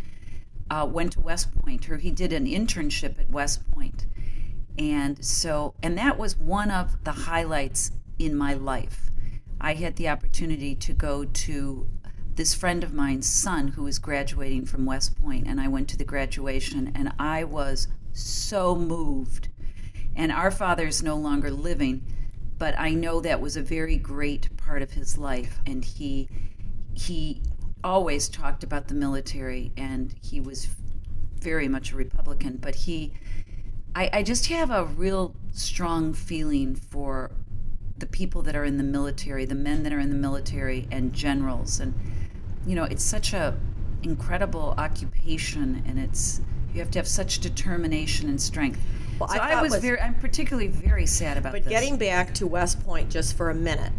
uh, 0.70 0.88
went 0.90 1.14
to 1.14 1.20
West 1.20 1.54
Point, 1.54 1.90
or 1.90 1.98
he 1.98 2.10
did 2.10 2.34
an 2.34 2.46
internship 2.46 3.20
at 3.20 3.30
West 3.30 3.70
Point, 3.72 4.08
and 4.80 5.24
so, 5.24 5.76
and 5.84 5.98
that 5.98 6.18
was 6.18 6.36
one 6.36 6.72
of 6.72 7.04
the 7.04 7.12
highlights 7.12 7.92
in 8.18 8.36
my 8.36 8.54
life. 8.54 9.12
I 9.62 9.76
had 9.76 9.96
the 9.96 10.10
opportunity 10.10 10.76
to 10.76 10.94
go 10.94 11.24
to 11.24 11.88
this 12.36 12.54
friend 12.54 12.84
of 12.84 12.94
mine's 12.94 13.28
son 13.28 13.70
who 13.70 13.84
was 13.84 14.00
graduating 14.00 14.66
from 14.66 14.86
West 14.86 15.20
Point, 15.22 15.48
and 15.48 15.62
I 15.62 15.68
went 15.68 15.88
to 15.90 15.98
the 15.98 16.06
graduation, 16.06 16.92
and 16.96 17.14
I 17.20 17.44
was 17.44 17.88
so 18.18 18.76
moved. 18.76 19.50
And 20.16 20.32
our 20.32 20.52
father 20.52 20.88
is 20.88 21.04
no 21.04 21.16
longer 21.16 21.52
living 21.52 22.02
but 22.58 22.78
i 22.78 22.90
know 22.90 23.22
that 23.22 23.40
was 23.40 23.56
a 23.56 23.62
very 23.62 23.98
great 23.98 24.56
part 24.58 24.82
of 24.82 24.92
his 24.92 25.18
life. 25.18 25.60
And 25.66 25.84
he 25.84 26.30
he 26.94 27.42
always 27.84 28.28
talked 28.28 28.64
about 28.64 28.88
the 28.88 28.96
military 28.96 29.72
and 29.78 30.14
he 30.22 30.40
was 30.40 30.68
very 31.40 31.68
much 31.68 31.92
a 31.92 31.96
republican. 31.96 32.58
But 32.58 32.76
he 32.76 33.14
i, 33.96 34.10
I 34.14 34.24
just 34.24 34.48
have 34.48 34.72
a 34.72 34.86
real 34.86 35.36
strong 35.52 36.14
feeling 36.14 36.76
for 36.76 37.32
the 37.98 38.06
people 38.06 38.44
that 38.44 38.56
are 38.56 38.66
in 38.66 38.78
the 38.78 38.84
military 38.84 39.46
the 39.46 39.56
men 39.56 39.84
that 39.84 39.94
are 39.94 40.00
in 40.00 40.10
the 40.10 40.16
military 40.16 40.88
and 40.92 41.14
generals. 41.14 41.80
And 41.80 41.94
you 42.66 42.76
know 42.76 42.84
it's 42.84 43.04
such 43.04 43.34
a 43.34 43.58
incredible 44.04 44.76
occupation 44.78 45.84
and 45.88 46.00
it's 46.00 46.42
you 46.78 46.84
have 46.84 46.92
to 46.92 47.00
have 47.00 47.08
such 47.08 47.40
determination 47.40 48.30
and 48.30 48.40
strength. 48.40 48.80
Well, 49.20 49.30
so 49.30 49.40
I 49.40 49.54
I, 49.54 49.62
was, 49.62 49.74
was- 49.74 49.82
very 49.82 50.00
i'm 50.00 50.16
particularly 50.16 50.68
very 50.68 51.08
sad 51.08 51.38
about 51.38 51.54
But 51.54 51.64
this. 51.64 51.72
getting 51.72 51.98
back 51.98 52.34
to 52.36 52.48
West 52.48 52.84
Point 52.86 53.10
just 53.10 53.36
for 53.36 53.50
a 53.50 53.56
minute 53.56 53.92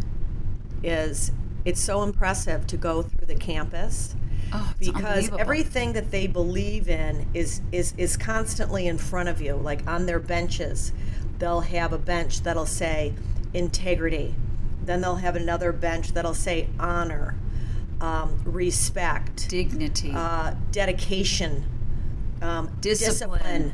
is 0.81 1.31
it's 1.65 1.81
so 1.81 2.03
impressive 2.03 2.65
to 2.67 2.77
go 2.77 3.01
through 3.01 3.27
the 3.27 3.35
campus 3.35 4.15
oh, 4.53 4.73
because 4.79 5.29
everything 5.37 5.91
that 5.91 6.09
they 6.09 6.25
believe 6.25 6.87
in 6.87 7.27
is 7.33 7.61
is 7.73 7.93
is 7.97 8.15
constantly 8.15 8.87
in 8.87 8.97
front 8.97 9.27
of 9.27 9.41
you 9.41 9.55
like 9.55 9.85
on 9.85 10.05
their 10.05 10.19
benches 10.19 10.93
they'll 11.39 11.61
have 11.61 11.91
a 11.91 11.97
bench 11.97 12.43
that'll 12.43 12.65
say 12.65 13.13
integrity. 13.53 14.35
Then 14.83 15.01
they'll 15.01 15.15
have 15.15 15.35
another 15.35 15.71
bench 15.71 16.13
that'll 16.13 16.33
say 16.33 16.67
honor 16.79 17.35
um, 18.01 18.41
respect 18.45 19.49
dignity. 19.49 20.11
uh, 20.13 20.53
dedication 20.71 21.65
um, 22.41 22.69
Discipline. 22.81 23.73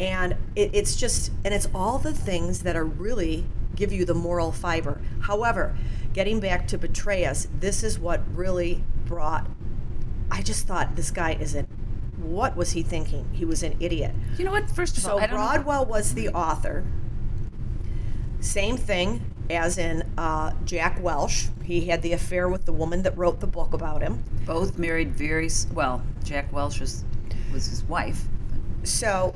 and 0.00 0.32
it, 0.56 0.70
it's 0.74 0.96
just 0.96 1.32
and 1.44 1.52
it's 1.52 1.68
all 1.74 1.98
the 1.98 2.12
things 2.12 2.62
that 2.62 2.76
are 2.76 2.84
really 2.84 3.44
give 3.76 3.92
you 3.92 4.04
the 4.04 4.14
moral 4.14 4.52
fiber. 4.52 5.00
However 5.20 5.76
getting 6.12 6.40
back 6.40 6.66
to 6.66 6.78
betray 6.78 7.24
us 7.26 7.46
this 7.60 7.84
is 7.84 7.98
what 7.98 8.20
really 8.34 8.82
brought 9.04 9.46
i 10.30 10.40
just 10.42 10.66
thought 10.66 10.96
this 10.96 11.10
guy 11.10 11.36
isn't 11.38 11.68
what 12.18 12.56
was 12.56 12.72
he 12.72 12.82
thinking? 12.82 13.28
He 13.32 13.44
was 13.44 13.62
an 13.62 13.76
idiot. 13.80 14.12
You 14.38 14.44
know 14.44 14.50
what? 14.50 14.70
First 14.70 14.96
of 14.96 15.02
so 15.02 15.12
all 15.12 15.18
i 15.18 15.26
don't 15.26 15.30
know 15.30 15.36
broadwell 15.36 15.86
was 15.86 16.14
the 16.14 16.28
author. 16.30 16.84
Same 18.40 18.76
thing 18.76 19.24
as 19.50 19.78
in 19.78 20.02
uh, 20.18 20.52
jack 20.64 21.02
welch 21.02 21.48
he 21.64 21.86
had 21.86 22.02
the 22.02 22.12
affair 22.12 22.48
with 22.48 22.66
the 22.66 22.72
woman 22.72 23.02
that 23.02 23.16
wrote 23.16 23.40
the 23.40 23.46
book 23.46 23.72
about 23.72 24.02
him. 24.02 24.22
Both 24.44 24.78
married 24.78 25.12
very 25.12 25.48
well 25.72 26.02
jack 26.24 26.52
welch 26.52 26.80
was, 26.80 27.04
was 27.52 27.66
his 27.66 27.82
wife 27.84 28.24
So, 28.84 29.34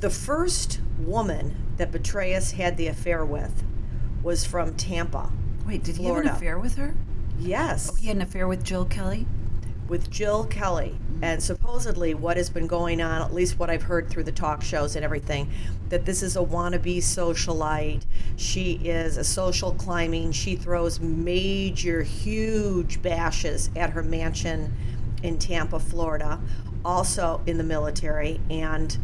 the 0.00 0.10
first 0.10 0.80
woman 0.98 1.56
that 1.76 1.92
Betrayus 1.92 2.52
had 2.52 2.76
the 2.76 2.86
affair 2.86 3.24
with 3.24 3.62
was 4.22 4.44
from 4.44 4.74
Tampa. 4.74 5.30
wait 5.66 5.82
did 5.82 5.96
he 5.96 6.04
have 6.04 6.16
an 6.18 6.28
affair 6.28 6.58
with 6.58 6.76
her 6.76 6.94
Yes, 7.38 7.90
oh, 7.90 7.94
he 7.94 8.08
had 8.08 8.16
an 8.16 8.22
affair 8.22 8.46
with 8.46 8.62
jill 8.62 8.84
kelley 8.84 9.26
with 9.90 10.08
Jill 10.08 10.44
Kelley. 10.44 10.94
Mm-hmm. 10.94 11.24
And 11.24 11.42
supposedly, 11.42 12.14
what 12.14 12.38
has 12.38 12.48
been 12.48 12.68
going 12.68 13.02
on, 13.02 13.20
at 13.20 13.34
least 13.34 13.58
what 13.58 13.68
I've 13.68 13.82
heard 13.82 14.08
through 14.08 14.22
the 14.22 14.32
talk 14.32 14.62
shows 14.62 14.96
and 14.96 15.04
everything, 15.04 15.50
that 15.90 16.06
this 16.06 16.22
is 16.22 16.36
a 16.36 16.40
wannabe 16.40 16.98
socialite. 16.98 18.04
She 18.36 18.74
is 18.84 19.18
a 19.18 19.24
social 19.24 19.72
climbing. 19.74 20.32
She 20.32 20.54
throws 20.54 21.00
major, 21.00 22.02
huge 22.02 23.02
bashes 23.02 23.68
at 23.76 23.90
her 23.90 24.02
mansion 24.02 24.72
in 25.22 25.38
Tampa, 25.38 25.78
Florida, 25.80 26.40
also 26.84 27.40
in 27.46 27.58
the 27.58 27.64
military. 27.64 28.40
And 28.50 28.96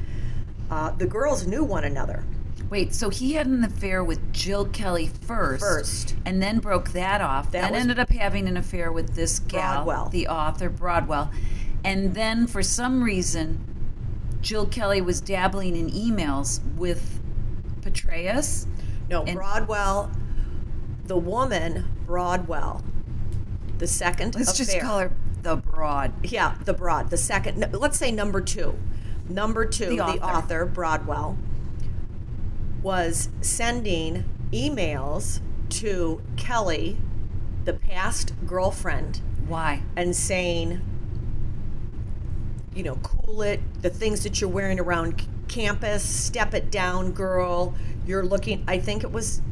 uh, 0.71 0.91
the 0.93 1.07
girls 1.07 1.47
knew 1.47 1.63
one 1.65 1.85
another. 1.85 2.25
Wait, 2.71 2.93
so 2.93 3.11
he 3.11 3.35
had 3.35 3.47
an 3.47 3.63
affair 3.63 4.03
with 4.03 4.33
Jill 4.33 4.65
Kelley 4.67 5.07
first, 5.07 5.63
First. 5.63 6.17
and 6.25 6.43
then 6.43 6.59
broke 6.59 6.91
that 6.91 7.21
off. 7.21 7.53
That 7.53 7.71
then 7.71 7.81
ended 7.81 7.99
up 8.01 8.11
having 8.11 8.49
an 8.49 8.57
affair 8.57 8.91
with 8.91 9.15
this 9.15 9.39
gal, 9.39 9.85
Broadwell. 9.85 10.09
the 10.09 10.27
author 10.27 10.69
Broadwell, 10.69 11.31
and 11.85 12.15
then 12.15 12.49
for 12.49 12.65
some 12.65 13.05
reason, 13.05 13.61
Jill 14.41 14.67
Kelley 14.67 15.01
was 15.01 15.21
dabbling 15.21 15.77
in 15.77 15.89
emails 15.91 16.61
with 16.75 17.21
Petraeus. 17.83 18.67
No, 19.09 19.23
And- 19.23 19.37
Broadwell, 19.37 20.11
the 21.05 21.17
woman, 21.17 21.85
Broadwell, 22.05 22.83
the 23.79 23.87
second 23.87 24.35
Let's 24.35 24.57
just 24.57 24.81
call 24.81 24.99
her 24.99 25.13
the 25.47 25.55
Broad. 25.57 26.13
Yeah, 26.25 26.57
the 26.65 26.75
broad. 26.75 27.11
The 27.11 27.17
second, 27.17 27.69
let's 27.73 27.97
say 27.97 28.11
number 28.11 28.41
two. 28.41 28.77
Number 29.29 29.65
two, 29.65 29.91
The 29.91 29.97
the 29.97 30.03
author. 30.03 30.25
author. 30.25 30.67
Broadwell, 30.67 31.39
was 32.83 33.29
sending 33.43 34.25
emails 34.53 35.41
to 35.69 36.21
Kelley, 36.37 36.97
the 37.65 37.73
past 37.75 38.33
girlfriend, 38.45 39.21
Why? 39.47 39.83
and 39.95 40.17
saying, 40.17 40.81
you 42.75 42.83
know, 42.83 42.97
cool 42.97 43.43
it, 43.43 43.61
the 43.83 43.91
things 43.91 44.25
that 44.25 44.41
you're 44.41 44.51
wearing 44.51 44.81
around 44.81 45.27
campus, 45.47 46.03
step 46.03 46.55
it 46.55 46.73
down, 46.73 47.13
girl. 47.13 47.75
You're 48.05 48.25
looking, 48.25 48.65
I 48.67 48.81
think 48.81 49.05
it 49.05 49.13
was, 49.13 49.43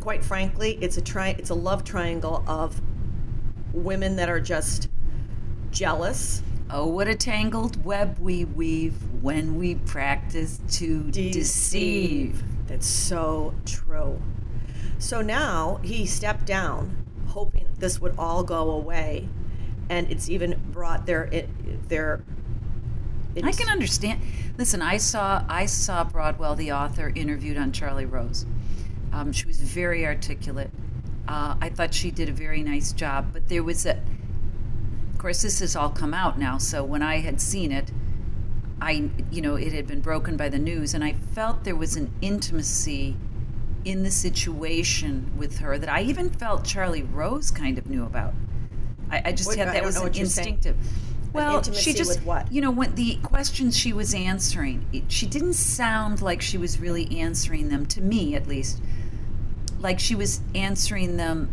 quite 0.00 0.24
frankly, 0.24 0.78
it's 0.80 0.96
a 0.96 1.02
tri- 1.02 1.36
it's 1.38 1.50
a 1.50 1.54
love 1.54 1.84
triangle 1.84 2.42
of 2.46 2.80
women 3.74 4.16
that 4.16 4.30
are 4.30 4.40
just 4.40 4.88
jealous, 5.76 6.42
Oh, 6.68 6.86
what 6.86 7.06
a 7.06 7.14
tangled 7.14 7.84
web 7.84 8.18
we 8.18 8.44
weave 8.44 8.94
when 9.22 9.56
we 9.56 9.76
practice 9.76 10.60
to 10.72 11.04
deceive. 11.12 12.42
That's 12.66 12.88
so 12.88 13.54
true. 13.64 14.20
So 14.98 15.20
now 15.20 15.78
he 15.84 16.06
stepped 16.06 16.44
down, 16.44 17.06
hoping 17.28 17.68
this 17.78 18.00
would 18.00 18.16
all 18.18 18.42
go 18.42 18.72
away, 18.72 19.28
and 19.88 20.10
it's 20.10 20.28
even 20.28 20.60
brought 20.72 21.06
their 21.06 21.24
it, 21.26 21.48
their. 21.88 22.24
I 23.40 23.52
can 23.52 23.68
understand. 23.68 24.20
Listen, 24.58 24.82
I 24.82 24.96
saw 24.96 25.44
I 25.48 25.66
saw 25.66 26.02
Broadwell, 26.02 26.56
the 26.56 26.72
author, 26.72 27.12
interviewed 27.14 27.58
on 27.58 27.70
Charlie 27.70 28.06
Rose. 28.06 28.44
Um, 29.12 29.30
she 29.30 29.46
was 29.46 29.60
very 29.60 30.04
articulate. 30.04 30.70
Uh, 31.28 31.54
I 31.60 31.68
thought 31.68 31.94
she 31.94 32.10
did 32.10 32.28
a 32.28 32.32
very 32.32 32.64
nice 32.64 32.92
job, 32.92 33.28
but 33.32 33.48
there 33.48 33.62
was 33.62 33.86
a. 33.86 34.02
Of 35.16 35.22
course, 35.22 35.40
this 35.40 35.60
has 35.60 35.74
all 35.74 35.88
come 35.88 36.12
out 36.12 36.38
now. 36.38 36.58
So 36.58 36.84
when 36.84 37.00
I 37.00 37.20
had 37.20 37.40
seen 37.40 37.72
it, 37.72 37.90
I 38.82 39.08
you 39.30 39.40
know 39.40 39.54
it 39.54 39.72
had 39.72 39.86
been 39.86 40.02
broken 40.02 40.36
by 40.36 40.50
the 40.50 40.58
news, 40.58 40.92
and 40.92 41.02
I 41.02 41.14
felt 41.14 41.64
there 41.64 41.74
was 41.74 41.96
an 41.96 42.12
intimacy 42.20 43.16
in 43.86 44.02
the 44.02 44.10
situation 44.10 45.32
with 45.34 45.60
her 45.60 45.78
that 45.78 45.88
I 45.88 46.02
even 46.02 46.28
felt 46.28 46.64
Charlie 46.66 47.02
Rose 47.02 47.50
kind 47.50 47.78
of 47.78 47.88
knew 47.88 48.04
about. 48.04 48.34
I, 49.10 49.22
I 49.24 49.32
just 49.32 49.48
What- 49.48 49.56
had 49.56 49.68
that 49.68 49.82
was 49.86 49.96
an 49.96 50.02
what 50.02 50.18
you're 50.18 50.26
saying. 50.26 50.56
instinctive. 50.56 50.76
Well, 51.32 51.62
she 51.62 51.94
just 51.94 52.18
with 52.18 52.26
what? 52.26 52.52
you 52.52 52.60
know 52.60 52.70
when 52.70 52.94
the 52.94 53.14
questions 53.22 53.74
she 53.74 53.94
was 53.94 54.12
answering, 54.12 54.84
it- 54.92 55.10
she 55.10 55.24
didn't 55.26 55.54
sound 55.54 56.20
like 56.20 56.42
she 56.42 56.58
was 56.58 56.78
really 56.78 57.20
answering 57.20 57.70
them 57.70 57.86
to 57.86 58.02
me, 58.02 58.34
at 58.34 58.46
least. 58.46 58.82
Like 59.80 59.98
she 59.98 60.14
was 60.14 60.42
answering 60.54 61.16
them 61.16 61.48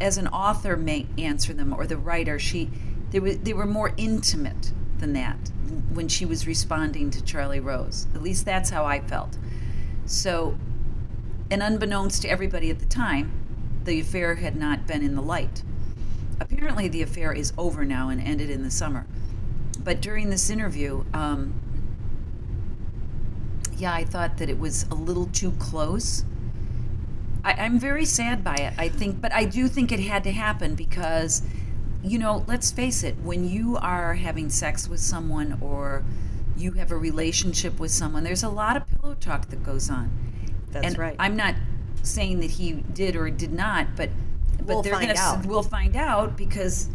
as 0.00 0.18
an 0.18 0.28
author 0.28 0.76
may 0.76 1.06
answer 1.16 1.52
them 1.52 1.72
or 1.72 1.86
the 1.86 1.96
writer. 1.96 2.38
She 2.38 2.70
they 3.10 3.20
were 3.20 3.34
they 3.34 3.52
were 3.52 3.66
more 3.66 3.92
intimate 3.96 4.72
than 4.98 5.12
that 5.14 5.50
when 5.92 6.08
she 6.08 6.24
was 6.24 6.46
responding 6.46 7.10
to 7.10 7.22
Charlie 7.22 7.60
Rose. 7.60 8.06
At 8.14 8.22
least 8.22 8.44
that's 8.44 8.70
how 8.70 8.84
I 8.84 9.00
felt. 9.00 9.36
So, 10.06 10.56
and 11.50 11.62
unbeknownst 11.62 12.22
to 12.22 12.28
everybody 12.28 12.70
at 12.70 12.78
the 12.78 12.86
time, 12.86 13.32
the 13.84 14.00
affair 14.00 14.36
had 14.36 14.56
not 14.56 14.86
been 14.86 15.02
in 15.02 15.14
the 15.14 15.22
light. 15.22 15.62
Apparently, 16.40 16.88
the 16.88 17.02
affair 17.02 17.32
is 17.32 17.52
over 17.58 17.84
now 17.84 18.08
and 18.08 18.20
ended 18.20 18.50
in 18.50 18.62
the 18.62 18.70
summer. 18.70 19.06
But 19.82 20.00
during 20.00 20.30
this 20.30 20.50
interview, 20.50 21.04
um, 21.12 21.54
yeah, 23.76 23.92
I 23.92 24.04
thought 24.04 24.38
that 24.38 24.48
it 24.48 24.58
was 24.58 24.84
a 24.90 24.94
little 24.94 25.26
too 25.26 25.52
close. 25.52 26.24
I, 27.48 27.64
I'm 27.64 27.78
very 27.78 28.04
sad 28.04 28.44
by 28.44 28.56
it. 28.56 28.74
I 28.76 28.88
think, 28.88 29.20
but 29.20 29.32
I 29.32 29.44
do 29.44 29.68
think 29.68 29.90
it 29.90 30.00
had 30.00 30.24
to 30.24 30.32
happen 30.32 30.74
because 30.74 31.42
you 32.02 32.18
know, 32.18 32.44
let's 32.46 32.70
face 32.70 33.02
it, 33.02 33.16
when 33.22 33.48
you 33.48 33.76
are 33.76 34.14
having 34.14 34.48
sex 34.50 34.88
with 34.88 35.00
someone 35.00 35.58
or 35.60 36.04
you 36.56 36.72
have 36.72 36.92
a 36.92 36.96
relationship 36.96 37.80
with 37.80 37.90
someone, 37.90 38.22
there's 38.22 38.42
a 38.44 38.48
lot 38.48 38.76
of 38.76 38.84
pillow 38.86 39.14
talk 39.14 39.48
that 39.48 39.62
goes 39.64 39.90
on. 39.90 40.10
That's 40.70 40.86
and 40.86 40.98
right. 40.98 41.16
I'm 41.18 41.36
not 41.36 41.54
saying 42.02 42.40
that 42.40 42.50
he 42.50 42.72
did 42.72 43.16
or 43.16 43.30
did 43.30 43.52
not, 43.52 43.96
but 43.96 44.10
but 44.58 44.66
We'll 44.66 44.82
they're 44.82 45.00
gonna 45.00 45.14
out. 45.16 45.46
we'll 45.46 45.62
find 45.62 45.96
out 45.96 46.36
because 46.36 46.88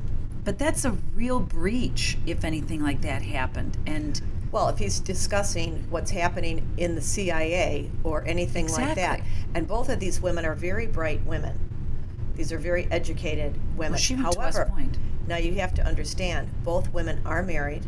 but 0.44 0.60
that's 0.60 0.84
a 0.86 0.92
real 1.16 1.40
breach 1.40 2.18
if 2.26 2.44
anything 2.44 2.82
like 2.82 3.02
that 3.02 3.22
happened. 3.22 3.78
And 3.86 4.22
Well, 4.54 4.70
if 4.70 4.78
he's 4.78 5.00
discussing 5.00 5.84
what's 5.90 6.12
happening 6.12 6.76
in 6.78 6.94
the 6.94 7.02
CIA 7.02 7.90
or 8.04 8.24
anything 8.28 8.68
like 8.72 8.94
that, 8.94 9.22
and 9.56 9.68
both 9.68 9.90
of 9.90 10.00
these 10.00 10.22
women 10.22 10.46
are 10.46 10.54
very 10.54 10.86
bright 10.86 11.26
women. 11.26 11.58
These 12.36 12.54
are 12.54 12.60
very 12.60 12.88
educated 12.92 13.60
women. 13.76 13.94
well, 13.94 14.00
she 14.00 14.14
went 14.14 14.32
to 14.32 14.40
However, 14.40 14.60
West 14.60 14.72
Point. 14.72 14.98
now 15.26 15.38
you 15.38 15.56
have 15.56 15.74
to 15.74 15.84
understand, 15.84 16.50
both 16.64 16.94
women 16.94 17.20
are 17.26 17.42
married, 17.42 17.82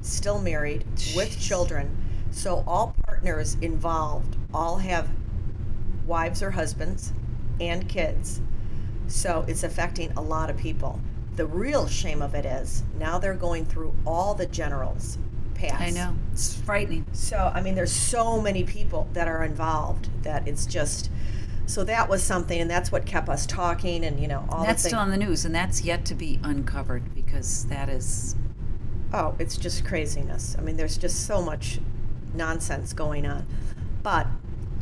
still 0.00 0.40
married, 0.40 0.86
with 1.14 1.38
children. 1.38 1.94
So 2.30 2.64
all 2.66 2.96
partners 3.04 3.58
involved 3.60 4.34
all 4.54 4.78
have 4.78 5.10
wives 6.06 6.42
or 6.42 6.52
husbands 6.52 7.12
and 7.60 7.86
kids. 7.86 8.40
So 9.08 9.44
it's 9.46 9.62
affecting 9.62 10.12
a 10.12 10.22
lot 10.22 10.48
of 10.48 10.56
people. 10.56 11.02
The 11.34 11.44
real 11.44 11.86
shame 11.86 12.22
of 12.22 12.34
it 12.34 12.46
is 12.46 12.82
now 12.98 13.18
they're 13.18 13.34
going 13.34 13.66
through 13.66 13.94
all 14.06 14.32
the 14.32 14.46
generals 14.46 15.18
past. 15.56 15.82
I 15.82 15.90
know. 15.90 16.14
It's 16.32 16.54
frightening. 16.60 17.06
So, 17.12 17.50
I 17.54 17.60
mean, 17.60 17.74
there's 17.74 17.92
so 17.92 18.40
many 18.40 18.64
people 18.64 19.08
that 19.12 19.28
are 19.28 19.44
involved 19.44 20.08
that 20.22 20.46
it's 20.46 20.66
just. 20.66 21.10
So 21.68 21.82
that 21.82 22.08
was 22.08 22.22
something, 22.22 22.60
and 22.60 22.70
that's 22.70 22.92
what 22.92 23.06
kept 23.06 23.28
us 23.28 23.44
talking, 23.44 24.04
and 24.04 24.20
you 24.20 24.28
know, 24.28 24.46
all 24.50 24.64
that's 24.64 24.84
still 24.84 25.00
on 25.00 25.10
the 25.10 25.16
news 25.16 25.44
and 25.44 25.52
that's 25.52 25.82
yet 25.82 26.04
to 26.04 26.14
be 26.14 26.38
uncovered 26.44 27.12
because 27.12 27.64
that 27.66 27.88
is 27.88 28.36
Oh, 29.12 29.34
it's 29.38 29.56
just 29.56 29.84
craziness. 29.84 30.56
I 30.58 30.62
mean, 30.62 30.76
there's 30.76 30.98
just 30.98 31.26
so 31.26 31.40
much 31.40 31.80
nonsense 32.34 32.92
going 32.92 33.26
on. 33.26 33.46
But 34.02 34.26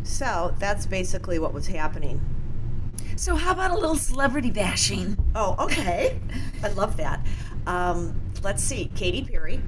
so 0.03 0.55
that's 0.59 0.87
basically 0.87 1.39
what 1.39 1.53
was 1.53 1.67
happening. 1.67 2.21
So 3.17 3.37
how 3.37 3.53
about 3.53 3.71
a 3.71 3.75
little 3.75 3.97
celebrity 3.97 4.51
bashing? 4.51 5.17
Oh, 5.35 5.57
okay. 5.61 6.21
I 6.63 6.69
love 6.69 6.97
that. 6.97 7.25
Um, 7.67 8.21
let's 8.43 8.63
see, 8.63 8.91
Katy 8.95 9.25
Perry. 9.25 9.61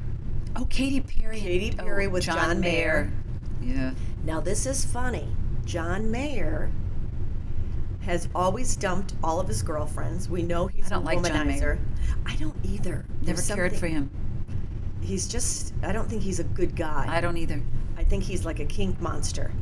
Oh, 0.58 0.64
Katy 0.66 1.00
Perry. 1.00 1.38
Katy 1.38 1.72
Perry 1.72 2.06
oh, 2.06 2.10
with 2.10 2.24
John 2.24 2.60
Mayer. 2.60 3.12
Yeah. 3.62 3.92
Now 4.24 4.40
this 4.40 4.66
is 4.66 4.84
funny. 4.84 5.28
John 5.64 6.10
Mayer 6.10 6.70
has 8.02 8.28
always 8.34 8.76
dumped 8.76 9.14
all 9.22 9.40
of 9.40 9.48
his 9.48 9.62
girlfriends. 9.62 10.28
We 10.28 10.42
know 10.42 10.66
he's 10.66 10.86
I 10.86 10.90
don't 10.90 11.02
a 11.02 11.06
like 11.06 11.18
womanizer. 11.18 11.28
John 11.32 11.46
Mayer. 11.48 11.78
I 12.24 12.36
don't 12.36 12.56
either. 12.64 13.04
Never 13.20 13.40
There's 13.40 13.48
cared 13.48 13.76
for 13.76 13.86
him. 13.86 14.10
He's 15.02 15.28
just. 15.28 15.74
I 15.82 15.92
don't 15.92 16.08
think 16.08 16.22
he's 16.22 16.40
a 16.40 16.44
good 16.44 16.74
guy. 16.74 17.06
I 17.08 17.20
don't 17.20 17.36
either. 17.36 17.62
I 17.98 18.04
think 18.04 18.24
he's 18.24 18.44
like 18.44 18.60
a 18.60 18.64
kink 18.64 19.00
monster. 19.00 19.52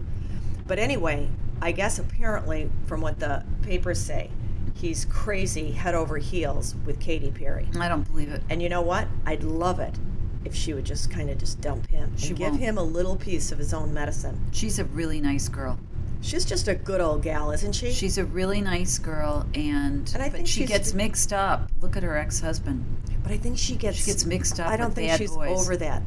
But 0.66 0.78
anyway, 0.78 1.28
I 1.60 1.72
guess 1.72 1.98
apparently, 1.98 2.70
from 2.86 3.00
what 3.00 3.18
the 3.18 3.44
papers 3.62 3.98
say, 3.98 4.30
he's 4.74 5.04
crazy 5.06 5.72
head 5.72 5.94
over 5.94 6.18
heels 6.18 6.76
with 6.86 7.00
Katy 7.00 7.32
Perry. 7.32 7.68
I 7.80 7.88
don't 7.88 8.04
believe 8.04 8.30
it. 8.30 8.42
And 8.48 8.62
you 8.62 8.68
know 8.68 8.82
what? 8.82 9.08
I'd 9.26 9.42
love 9.42 9.80
it 9.80 9.98
if 10.44 10.54
she 10.54 10.72
would 10.74 10.84
just 10.84 11.10
kind 11.10 11.30
of 11.30 11.38
just 11.38 11.60
dump 11.60 11.86
him 11.88 12.04
and 12.10 12.20
She 12.20 12.34
give 12.34 12.50
won't. 12.50 12.60
him 12.60 12.78
a 12.78 12.82
little 12.82 13.16
piece 13.16 13.50
of 13.52 13.58
his 13.58 13.72
own 13.74 13.92
medicine. 13.94 14.38
She's 14.52 14.78
a 14.78 14.84
really 14.84 15.20
nice 15.20 15.48
girl. 15.48 15.78
She's 16.20 16.44
just 16.44 16.68
a 16.68 16.74
good 16.74 17.00
old 17.00 17.22
gal, 17.22 17.50
isn't 17.50 17.72
she? 17.74 17.92
She's 17.92 18.16
a 18.18 18.24
really 18.24 18.60
nice 18.62 18.98
girl, 18.98 19.46
and, 19.54 20.10
And 20.14 20.22
I 20.22 20.26
but 20.28 20.32
think 20.32 20.46
she 20.46 20.60
she's- 20.60 20.68
gets 20.70 20.94
mixed 20.94 21.32
up. 21.32 21.70
Look 21.82 21.96
at 21.96 22.02
her 22.02 22.16
ex-husband. 22.16 22.84
but 23.22 23.30
I 23.32 23.36
think 23.36 23.58
she 23.58 23.76
gets 23.76 23.98
She 23.98 24.06
gets 24.06 24.24
mixed 24.24 24.58
up 24.60 24.68
I 24.68 24.76
don't 24.76 24.88
with 24.88 24.96
think 24.96 25.08
bad 25.10 25.18
she's 25.18 25.30
boys. 25.34 25.60
over 25.60 25.76
that 25.78 26.02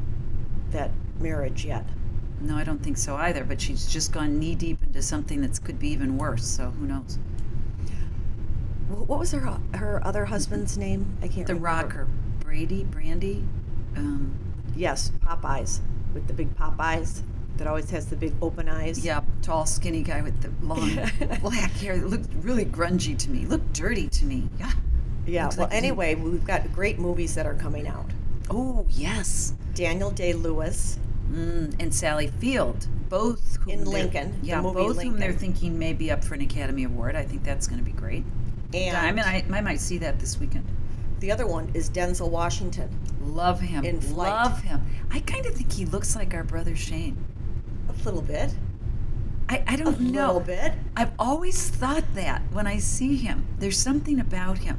that 0.71 0.91
marriage 1.19 1.65
yet. 1.65 1.85
No, 2.41 2.55
I 2.55 2.63
don't 2.63 2.81
think 2.83 2.97
so 2.97 3.15
either. 3.15 3.43
But 3.43 3.59
she's 3.61 3.87
just 3.87 4.11
gone 4.11 4.37
knee 4.37 4.53
deep 4.55 4.83
into 4.83 5.01
something 5.01 5.41
that 5.41 5.63
could 5.63 5.79
be 5.79 5.89
even 5.89 6.17
worse. 6.17 6.45
So 6.45 6.69
who 6.71 6.85
knows? 6.85 7.17
Wh- 8.89 9.07
What 9.09 9.19
was 9.19 9.31
her 9.31 9.59
her 9.73 10.05
other 10.05 10.25
husband's 10.25 10.77
name? 10.77 11.17
I 11.21 11.27
can't 11.27 11.47
remember. 11.47 11.53
The 11.53 11.53
remember. 11.55 11.87
rocker, 11.87 12.07
Brady, 12.39 12.83
Brandy. 12.83 13.43
Um, 13.97 14.33
Yes, 14.75 15.11
Popeyes 15.25 15.79
with 16.13 16.27
the 16.27 16.33
big 16.33 16.55
Popeyes 16.55 17.21
that 17.57 17.65
always 17.67 17.89
has 17.89 18.05
the 18.05 18.15
big 18.15 18.33
open 18.41 18.69
eyes. 18.69 19.03
yeah, 19.03 19.21
tall, 19.41 19.65
skinny 19.65 20.03
guy 20.03 20.21
with 20.21 20.39
the 20.41 20.51
long 20.65 20.91
black 21.41 21.71
hair 21.71 21.97
that 21.97 22.07
looked 22.07 22.29
really 22.43 22.65
grungy 22.65 23.17
to 23.17 23.29
me. 23.31 23.45
Looked 23.45 23.73
dirty 23.73 24.07
to 24.09 24.25
me. 24.25 24.47
Yeah. 24.59 24.71
Yeah. 25.25 25.43
Looks 25.45 25.57
Well, 25.57 25.67
like- 25.67 25.75
anyway, 25.75 26.13
we've 26.15 26.45
got 26.45 26.71
great 26.73 26.99
movies 26.99 27.33
that 27.35 27.45
are 27.47 27.55
coming 27.55 27.87
out. 27.87 28.05
Oh 28.51 28.85
yes. 28.91 29.53
Daniel 29.73 30.11
Day 30.11 30.33
Lewis. 30.33 30.99
Mm, 31.31 31.75
and 31.81 31.93
Sally 31.93 32.27
Field, 32.27 32.87
both 33.09 33.57
In 33.67 33.83
Lincoln, 33.83 34.39
Yeah, 34.41 34.61
both 34.61 35.01
whom 35.01 35.17
they're 35.19 35.33
thinking 35.33 35.77
may 35.77 35.91
be 35.91 36.09
up 36.09 36.23
for 36.23 36.35
an 36.35 36.41
Academy 36.41 36.83
Award. 36.85 37.15
I 37.17 37.23
think 37.23 37.43
that's 37.43 37.67
going 37.67 37.79
to 37.79 37.83
be 37.85 37.91
great. 37.91 38.23
And 38.73 38.95
I 38.95 39.11
mean, 39.11 39.25
I, 39.25 39.43
I 39.51 39.59
might 39.61 39.81
see 39.81 39.97
that 39.97 40.19
this 40.19 40.39
weekend. 40.39 40.63
The 41.19 41.31
other 41.31 41.47
one 41.47 41.71
is 41.73 41.89
Denzel 41.89 42.29
Washington. 42.29 42.89
Love 43.21 43.59
him. 43.59 43.83
In 43.85 43.99
Flight. 44.01 44.29
Love 44.29 44.61
him. 44.61 44.81
I 45.11 45.19
kind 45.21 45.45
of 45.45 45.53
think 45.55 45.71
he 45.71 45.85
looks 45.85 46.15
like 46.15 46.33
our 46.33 46.43
brother 46.43 46.75
Shane. 46.75 47.17
A 47.89 48.03
little 48.03 48.21
bit. 48.21 48.53
I, 49.49 49.63
I 49.67 49.75
don't 49.77 49.99
know. 49.99 50.25
A 50.25 50.33
little 50.33 50.41
bit. 50.41 50.73
I've 50.95 51.11
always 51.17 51.69
thought 51.69 52.03
that 52.15 52.41
when 52.51 52.67
I 52.67 52.77
see 52.79 53.15
him. 53.15 53.45
There's 53.59 53.77
something 53.77 54.19
about 54.19 54.57
him. 54.59 54.77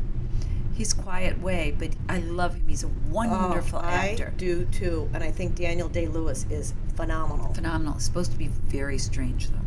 His 0.74 0.92
quiet 0.92 1.40
way, 1.40 1.74
but 1.76 1.90
I 2.08 2.18
love 2.18 2.54
him. 2.54 2.68
He's 2.68 2.84
a 2.84 2.88
wonderful 3.10 3.80
Oh, 3.80 3.82
I 3.86 4.10
actor. 4.10 4.32
do 4.36 4.64
too. 4.66 5.08
And 5.12 5.24
I 5.24 5.30
think 5.30 5.56
Daniel 5.56 5.88
Day 5.88 6.06
Lewis 6.06 6.46
is 6.50 6.72
phenomenal. 6.94 7.52
Phenomenal. 7.54 7.94
It's 7.96 8.04
supposed 8.04 8.30
to 8.32 8.38
be 8.38 8.46
very 8.48 8.98
strange, 8.98 9.48
though. 9.50 9.58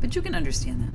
But 0.00 0.14
you 0.14 0.20
can 0.22 0.34
understand 0.34 0.82
that. 0.82 0.92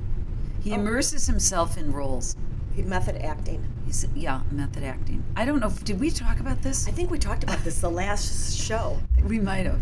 He 0.62 0.70
Oh. 0.72 0.76
immerses 0.76 1.26
himself 1.26 1.76
in 1.76 1.92
roles. 1.92 2.36
Method 2.76 3.16
acting. 3.22 3.64
He's, 3.86 4.06
yeah, 4.14 4.40
method 4.50 4.82
acting. 4.84 5.22
I 5.36 5.44
don't 5.44 5.60
know. 5.60 5.66
if- 5.68 5.84
Did 5.84 6.00
we 6.00 6.10
talk 6.10 6.40
about 6.40 6.62
this? 6.62 6.88
I 6.88 6.90
think 6.90 7.10
we 7.10 7.18
talked 7.18 7.42
about 7.44 7.62
this 7.64 7.80
the 7.80 7.90
last 7.90 8.56
show. 8.58 8.98
we 9.26 9.38
might 9.38 9.66
have. 9.66 9.80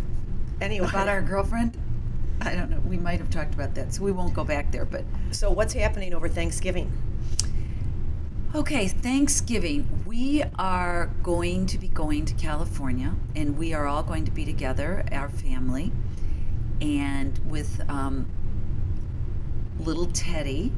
Anyway. 0.60 0.86
About 0.88 1.08
our 1.08 1.22
girlfriend? 1.22 1.76
I 2.40 2.54
don't 2.54 2.70
know. 2.70 2.80
We 2.80 2.96
might 2.96 3.18
have 3.20 3.30
talked 3.30 3.54
about 3.54 3.74
that, 3.74 3.94
so 3.94 4.02
we 4.02 4.12
won't 4.12 4.34
go 4.34 4.44
back 4.44 4.70
there. 4.72 4.84
But 4.84 5.04
So 5.30 5.50
what's 5.50 5.72
happening 5.74 6.14
over 6.14 6.28
Thanksgiving? 6.28 6.90
Okay, 8.54 8.88
Thanksgiving. 8.88 9.86
We 10.06 10.42
are 10.58 11.10
going 11.22 11.66
to 11.66 11.78
be 11.78 11.88
going 11.88 12.24
to 12.24 12.34
California, 12.34 13.14
and 13.36 13.56
we 13.56 13.72
are 13.74 13.86
all 13.86 14.02
going 14.02 14.24
to 14.24 14.30
be 14.32 14.44
together, 14.44 15.04
our 15.12 15.28
family, 15.28 15.92
and 16.80 17.38
with 17.48 17.80
um, 17.88 18.26
little 19.78 20.06
Teddy, 20.06 20.72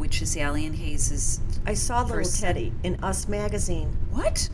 which 0.00 0.22
is 0.22 0.34
Allie 0.36 0.64
and 0.64 0.74
Hayes's. 0.76 1.40
I 1.66 1.74
saw 1.74 2.00
little 2.00 2.16
First- 2.16 2.40
Teddy 2.40 2.72
in 2.82 2.96
Us 3.04 3.28
magazine. 3.28 3.96
What? 4.10 4.48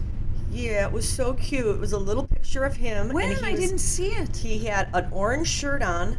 Yeah, 0.51 0.87
it 0.87 0.93
was 0.93 1.09
so 1.09 1.35
cute. 1.35 1.67
It 1.67 1.79
was 1.79 1.93
a 1.93 1.99
little 1.99 2.27
picture 2.27 2.65
of 2.65 2.77
him. 2.77 3.11
When? 3.11 3.31
and 3.31 3.39
he 3.39 3.47
I 3.47 3.53
was- 3.53 3.61
didn't 3.61 3.79
see 3.79 4.09
it. 4.09 4.37
He 4.37 4.67
had 4.67 4.89
an 4.93 5.09
orange 5.13 5.49
shirt 5.49 5.83
on 5.83 6.17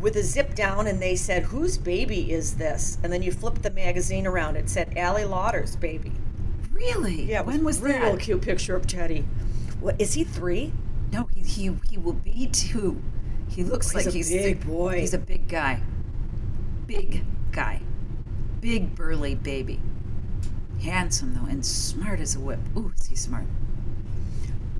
with 0.00 0.14
a 0.14 0.22
zip 0.22 0.54
down, 0.54 0.86
and 0.86 1.02
they 1.02 1.16
said, 1.16 1.42
Whose 1.44 1.76
baby 1.76 2.32
is 2.32 2.54
this? 2.54 2.98
And 3.02 3.12
then 3.12 3.22
you 3.22 3.32
flipped 3.32 3.62
the 3.62 3.70
magazine 3.70 4.26
around. 4.26 4.56
It 4.56 4.70
said 4.70 4.96
Allie 4.96 5.24
Lauder's 5.24 5.74
baby. 5.74 6.12
Really? 6.70 7.24
Yeah, 7.24 7.40
it 7.40 7.46
when 7.46 7.64
was 7.64 7.80
that? 7.80 8.00
real 8.00 8.12
that? 8.12 8.20
cute 8.20 8.42
picture 8.42 8.76
of 8.76 8.86
Teddy. 8.86 9.24
What 9.80 10.00
is 10.00 10.14
he 10.14 10.22
three? 10.22 10.72
No, 11.12 11.28
he, 11.34 11.40
he 11.40 11.76
he 11.90 11.98
will 11.98 12.12
be 12.12 12.46
two. 12.46 13.02
He 13.48 13.64
looks 13.64 13.92
oh, 13.92 13.98
like 13.98 14.06
He's 14.12 14.30
like 14.30 14.40
a 14.40 14.42
he's 14.42 14.54
big 14.54 14.66
boy. 14.66 15.00
He's 15.00 15.14
a 15.14 15.18
big 15.18 15.48
guy. 15.48 15.80
Big 16.86 17.24
guy. 17.50 17.80
Big 18.60 18.94
burly 18.94 19.34
baby. 19.34 19.80
Handsome 20.82 21.34
though, 21.34 21.48
and 21.50 21.64
smart 21.64 22.20
as 22.20 22.36
a 22.36 22.40
whip. 22.40 22.60
Ooh, 22.76 22.92
is 22.98 23.06
he 23.06 23.16
smart? 23.16 23.44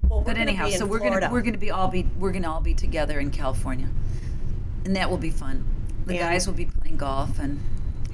Well, 0.08 0.22
But 0.22 0.38
anyhow, 0.38 0.68
so 0.70 0.86
we're 0.86 0.98
Florida. 0.98 1.20
gonna 1.26 1.32
we're 1.32 1.42
gonna 1.42 1.58
be 1.58 1.70
all 1.70 1.88
be 1.88 2.08
we're 2.18 2.32
gonna 2.32 2.50
all 2.50 2.60
be 2.60 2.74
together 2.74 3.18
in 3.20 3.30
California, 3.30 3.88
and 4.84 4.96
that 4.96 5.10
will 5.10 5.18
be 5.18 5.30
fun. 5.30 5.64
The 6.06 6.12
And- 6.14 6.20
guys 6.20 6.46
will 6.46 6.54
be 6.54 6.66
playing 6.66 6.96
golf 6.96 7.38
and. 7.38 7.60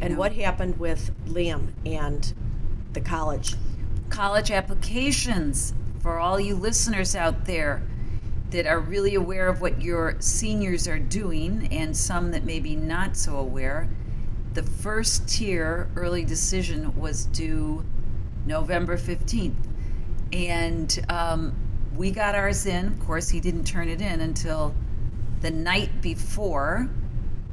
And 0.00 0.14
know, 0.14 0.18
what 0.18 0.32
happened 0.32 0.78
with 0.80 1.12
Liam 1.26 1.68
and 1.86 2.32
the 2.94 3.00
college? 3.00 3.54
college 4.10 4.50
applications 4.50 5.72
for 6.00 6.18
all 6.18 6.38
you 6.38 6.54
listeners 6.54 7.14
out 7.16 7.44
there 7.46 7.82
that 8.50 8.66
are 8.66 8.78
really 8.78 9.14
aware 9.14 9.48
of 9.48 9.60
what 9.60 9.80
your 9.82 10.14
seniors 10.20 10.86
are 10.86 10.98
doing 10.98 11.68
and 11.72 11.96
some 11.96 12.30
that 12.32 12.44
may 12.44 12.60
be 12.60 12.76
not 12.76 13.16
so 13.16 13.36
aware. 13.36 13.88
The 14.54 14.62
first 14.62 15.28
tier 15.28 15.88
early 15.96 16.24
decision 16.24 16.96
was 16.98 17.26
due 17.26 17.84
November 18.46 18.96
15th. 18.96 19.54
And 20.32 21.04
um, 21.08 21.54
we 21.96 22.10
got 22.10 22.34
ours 22.34 22.66
in. 22.66 22.86
Of 22.86 23.00
course, 23.00 23.28
he 23.28 23.40
didn't 23.40 23.64
turn 23.64 23.88
it 23.88 24.00
in 24.00 24.20
until 24.20 24.74
the 25.40 25.50
night 25.50 26.00
before 26.00 26.88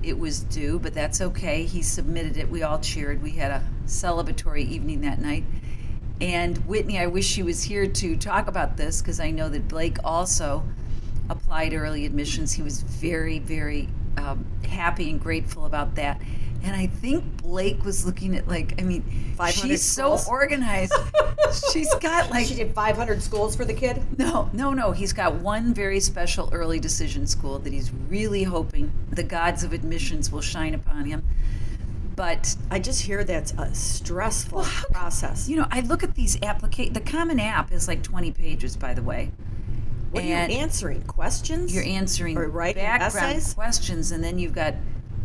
it 0.03 0.17
was 0.17 0.41
due, 0.41 0.79
but 0.79 0.93
that's 0.93 1.21
okay. 1.21 1.63
He 1.63 1.81
submitted 1.81 2.37
it. 2.37 2.49
We 2.49 2.63
all 2.63 2.79
cheered. 2.79 3.21
We 3.21 3.31
had 3.31 3.51
a 3.51 3.63
celebratory 3.85 4.67
evening 4.67 5.01
that 5.01 5.19
night. 5.19 5.43
And 6.19 6.57
Whitney, 6.59 6.99
I 6.99 7.07
wish 7.07 7.25
she 7.25 7.41
was 7.41 7.63
here 7.63 7.87
to 7.87 8.15
talk 8.15 8.47
about 8.47 8.77
this 8.77 9.01
because 9.01 9.19
I 9.19 9.31
know 9.31 9.49
that 9.49 9.67
Blake 9.67 9.97
also 10.03 10.63
applied 11.29 11.73
early 11.73 12.05
admissions. 12.05 12.51
He 12.53 12.61
was 12.61 12.83
very, 12.83 13.39
very 13.39 13.89
um, 14.17 14.45
happy 14.63 15.09
and 15.09 15.19
grateful 15.19 15.65
about 15.65 15.95
that. 15.95 16.21
And 16.63 16.75
I 16.75 16.85
think 16.87 17.23
Blake 17.41 17.83
was 17.83 18.05
looking 18.05 18.35
at 18.35 18.47
like, 18.47 18.79
I 18.79 18.83
mean, 18.83 19.01
500 19.35 19.53
she's 19.67 19.81
so 19.83 20.17
organized. 20.29 20.93
she's 21.73 21.93
got 21.95 22.29
like 22.29 22.45
She 22.45 22.53
did 22.55 22.73
500 22.75 23.21
schools 23.23 23.55
for 23.55 23.65
the 23.65 23.73
kid. 23.73 24.01
no, 24.19 24.49
no, 24.53 24.71
no. 24.71 24.91
He's 24.91 25.11
got 25.13 25.35
one 25.35 25.73
very 25.73 25.99
special 25.99 26.49
early 26.51 26.79
decision 26.79 27.25
school 27.25 27.57
that 27.59 27.73
he's 27.73 27.91
really 28.09 28.43
hoping 28.43 28.91
the 29.09 29.23
gods 29.23 29.63
of 29.63 29.73
admissions 29.73 30.31
will 30.31 30.41
shine 30.41 30.73
upon 30.75 31.05
him. 31.05 31.23
But 32.15 32.55
I 32.69 32.77
just 32.77 33.01
hear 33.01 33.23
that's 33.23 33.53
a 33.53 33.73
stressful 33.73 34.59
Well, 34.59 34.69
process. 34.91 35.49
you 35.49 35.55
know, 35.57 35.65
I 35.71 35.79
look 35.81 36.03
at 36.03 36.13
these 36.13 36.37
applica 36.37 36.93
The 36.93 36.99
Common 36.99 37.39
App 37.39 37.71
is 37.71 37.87
like 37.87 38.03
20 38.03 38.31
pages, 38.33 38.75
by 38.75 38.93
the 38.93 39.01
way. 39.01 39.31
what 40.11 40.23
are 40.23 40.27
and 40.27 40.51
you 40.51 40.59
answering? 40.59 41.01
Questions? 41.03 41.73
You're 41.73 41.85
answering 41.85 42.37
Or 42.37 42.47
writing 42.49 42.83
background 42.83 43.37
essays? 43.37 43.53
questions, 43.55 44.11
and 44.11 44.23
then 44.23 44.37
you've 44.37 44.53
got 44.53 44.75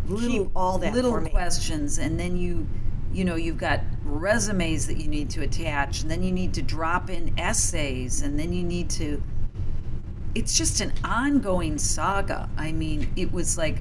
little 0.08 0.44
Keep 0.44 0.56
all 0.56 0.78
that 0.78 0.92
little 0.92 1.20
questions, 1.20 1.98
and 1.98 2.18
then 2.18 2.36
you, 2.36 2.66
you 3.12 3.24
know, 3.24 3.36
you've 3.36 3.58
got 3.58 3.80
resumes 4.04 4.86
that 4.86 4.98
you 4.98 5.08
need 5.08 5.30
to 5.30 5.42
attach, 5.42 6.02
and 6.02 6.10
then 6.10 6.22
you 6.22 6.32
need 6.32 6.54
to 6.54 6.62
drop 6.62 7.10
in 7.10 7.38
essays, 7.38 8.22
and 8.22 8.38
then 8.38 8.52
you 8.52 8.62
need 8.62 8.90
to. 8.90 9.22
It's 10.34 10.56
just 10.56 10.80
an 10.80 10.92
ongoing 11.02 11.78
saga. 11.78 12.48
I 12.56 12.72
mean, 12.72 13.10
it 13.16 13.32
was 13.32 13.56
like 13.56 13.78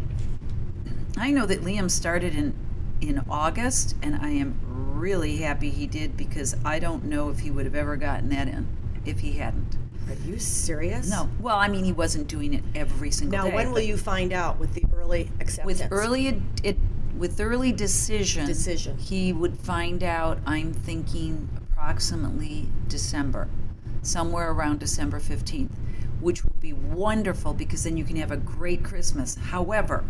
I 1.18 1.32
know 1.32 1.46
that 1.46 1.62
Liam 1.62 1.90
started 1.90 2.36
in 2.36 2.54
in 3.02 3.24
August, 3.30 3.96
and 4.02 4.16
I 4.16 4.30
am 4.30 4.60
really 4.96 5.38
happy 5.38 5.70
he 5.70 5.86
did 5.88 6.18
because 6.18 6.56
I 6.66 6.80
don't 6.80 7.06
know 7.06 7.30
if 7.30 7.40
he 7.40 7.52
would 7.52 7.66
have 7.66 7.76
ever 7.76 7.96
gotten 7.96 8.30
that 8.30 8.48
in 8.48 8.68
if 9.06 9.20
he 9.20 9.34
hadn't. 9.34 9.78
Are 10.08 10.28
you 10.30 10.38
serious? 10.40 11.10
No, 11.10 11.30
well, 11.40 11.58
I 11.58 11.68
mean, 11.68 11.84
he 11.84 11.92
wasn't 11.92 12.28
doing 12.28 12.54
it 12.54 12.64
every 12.76 13.12
single 13.12 13.32
day. 13.32 13.44
Now, 13.44 13.50
day. 13.50 13.56
when 13.56 13.68
will 13.68 13.76
but 13.76 13.86
you 13.88 13.98
find 13.98 14.34
out 14.34 14.60
with 14.60 14.74
the 14.74 14.84
early 14.96 15.30
acceptance? 15.40 15.80
With 15.80 15.92
early 15.92 16.28
ad- 16.28 16.42
it, 16.64 16.78
with 17.18 17.40
early 17.40 17.72
decision, 17.72 18.46
Decision. 18.46 18.98
he 18.98 19.34
would 19.34 19.58
find 19.58 20.04
out. 20.04 20.40
I'm 20.46 20.74
thinking 20.74 21.50
approximately 21.58 22.70
December, 22.88 23.48
somewhere 24.02 24.52
around 24.52 24.80
December 24.80 25.20
fifteenth, 25.20 25.76
which 26.20 26.44
will 26.44 26.56
be 26.60 26.74
wonderful 26.74 27.54
because 27.54 27.84
then 27.84 27.98
you 27.98 28.04
can 28.04 28.18
have 28.18 28.32
a 28.32 28.38
great 28.38 28.84
Christmas. 28.84 29.36
However. 29.36 30.04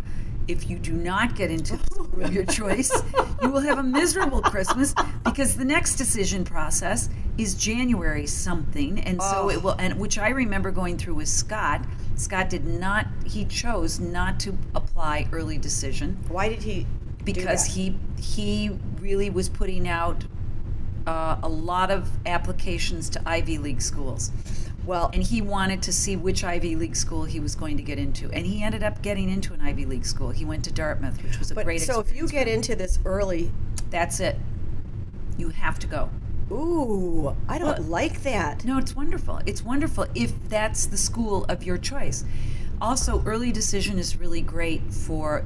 If 0.48 0.70
you 0.70 0.78
do 0.78 0.92
not 0.92 1.34
get 1.34 1.50
into 1.50 1.76
the 1.76 1.84
school 1.92 2.22
of 2.22 2.32
your 2.32 2.44
choice, 2.44 2.92
you 3.42 3.50
will 3.50 3.62
have 3.62 3.78
a 3.78 3.82
miserable 3.82 4.40
Christmas 4.40 4.94
because 5.24 5.56
the 5.56 5.64
next 5.64 5.96
decision 5.96 6.44
process 6.44 7.08
is 7.38 7.54
January 7.54 8.26
something, 8.26 8.98
and 9.00 9.20
so 9.20 9.42
Oh. 9.44 9.48
it 9.50 9.62
will. 9.62 9.76
And 9.78 9.98
which 9.98 10.18
I 10.18 10.30
remember 10.30 10.70
going 10.70 10.96
through 10.98 11.14
with 11.16 11.28
Scott. 11.28 11.84
Scott 12.16 12.48
did 12.48 12.64
not. 12.66 13.06
He 13.26 13.44
chose 13.44 14.00
not 14.00 14.40
to 14.40 14.56
apply 14.74 15.28
early 15.32 15.58
decision 15.58 16.16
Why 16.28 16.48
did 16.48 16.62
he? 16.62 16.86
because 17.24 17.64
he 17.66 17.98
he 18.18 18.70
really 19.00 19.28
was 19.30 19.48
putting 19.50 19.86
out 19.88 20.24
uh, 21.06 21.36
a 21.42 21.48
lot 21.48 21.90
of 21.90 22.08
applications 22.26 23.08
to 23.10 23.22
Ivy 23.28 23.58
League 23.58 23.80
schools, 23.82 24.32
Well, 24.84 25.10
and 25.12 25.22
he 25.22 25.40
wanted 25.42 25.82
to 25.82 25.92
see 25.92 26.16
which 26.16 26.42
Ivy 26.42 26.74
League 26.74 26.96
school 26.96 27.24
he 27.24 27.38
was 27.38 27.54
going 27.54 27.76
to 27.76 27.82
get 27.82 27.98
into, 27.98 28.28
and 28.32 28.44
he 28.46 28.62
ended 28.64 28.82
up 28.82 29.02
getting 29.02 29.28
into 29.30 29.52
an 29.54 29.60
Ivy 29.60 29.84
League 29.84 30.06
school. 30.06 30.30
He 30.30 30.44
went 30.44 30.64
to 30.64 30.72
Dartmouth, 30.72 31.22
which 31.22 31.38
was 31.38 31.50
a 31.50 31.54
but 31.54 31.64
great. 31.64 31.82
so 31.82 32.00
if 32.00 32.16
you 32.16 32.26
get 32.26 32.48
into 32.48 32.74
this 32.74 32.98
early, 33.04 33.52
that's 33.90 34.18
it. 34.20 34.36
You 35.38 35.50
have 35.50 35.78
to 35.80 35.86
go. 35.86 36.08
Ooh, 36.50 37.34
I 37.48 37.58
don't 37.58 37.78
Well- 37.80 37.88
like 37.88 38.22
that. 38.22 38.64
No, 38.64 38.78
it's 38.78 38.94
wonderful. 38.94 39.40
It's 39.46 39.64
wonderful 39.64 40.06
if 40.14 40.32
that's 40.48 40.86
the 40.86 40.96
school 40.96 41.44
of 41.48 41.64
your 41.64 41.78
choice. 41.78 42.24
Also, 42.80 43.22
early 43.24 43.52
decision 43.52 43.98
is 43.98 44.16
really 44.16 44.42
great 44.42 44.92
for. 44.92 45.44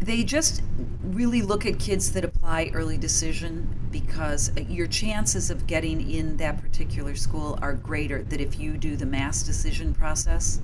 They 0.00 0.24
just 0.24 0.62
really 1.02 1.42
look 1.42 1.66
at 1.66 1.78
kids 1.78 2.12
that 2.12 2.24
apply 2.24 2.70
early 2.72 2.96
decision 2.96 3.68
because 3.90 4.50
your 4.68 4.86
chances 4.86 5.50
of 5.50 5.66
getting 5.66 6.10
in 6.10 6.36
that 6.38 6.60
particular 6.60 7.14
school 7.14 7.58
are 7.60 7.74
greater 7.74 8.22
than 8.22 8.40
if 8.40 8.58
you 8.58 8.76
do 8.76 8.96
the 8.96 9.06
mass 9.06 9.42
decision 9.42 9.94
process 9.94 10.60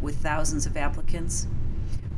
with 0.00 0.16
thousands 0.16 0.66
of 0.66 0.76
applicants. 0.76 1.46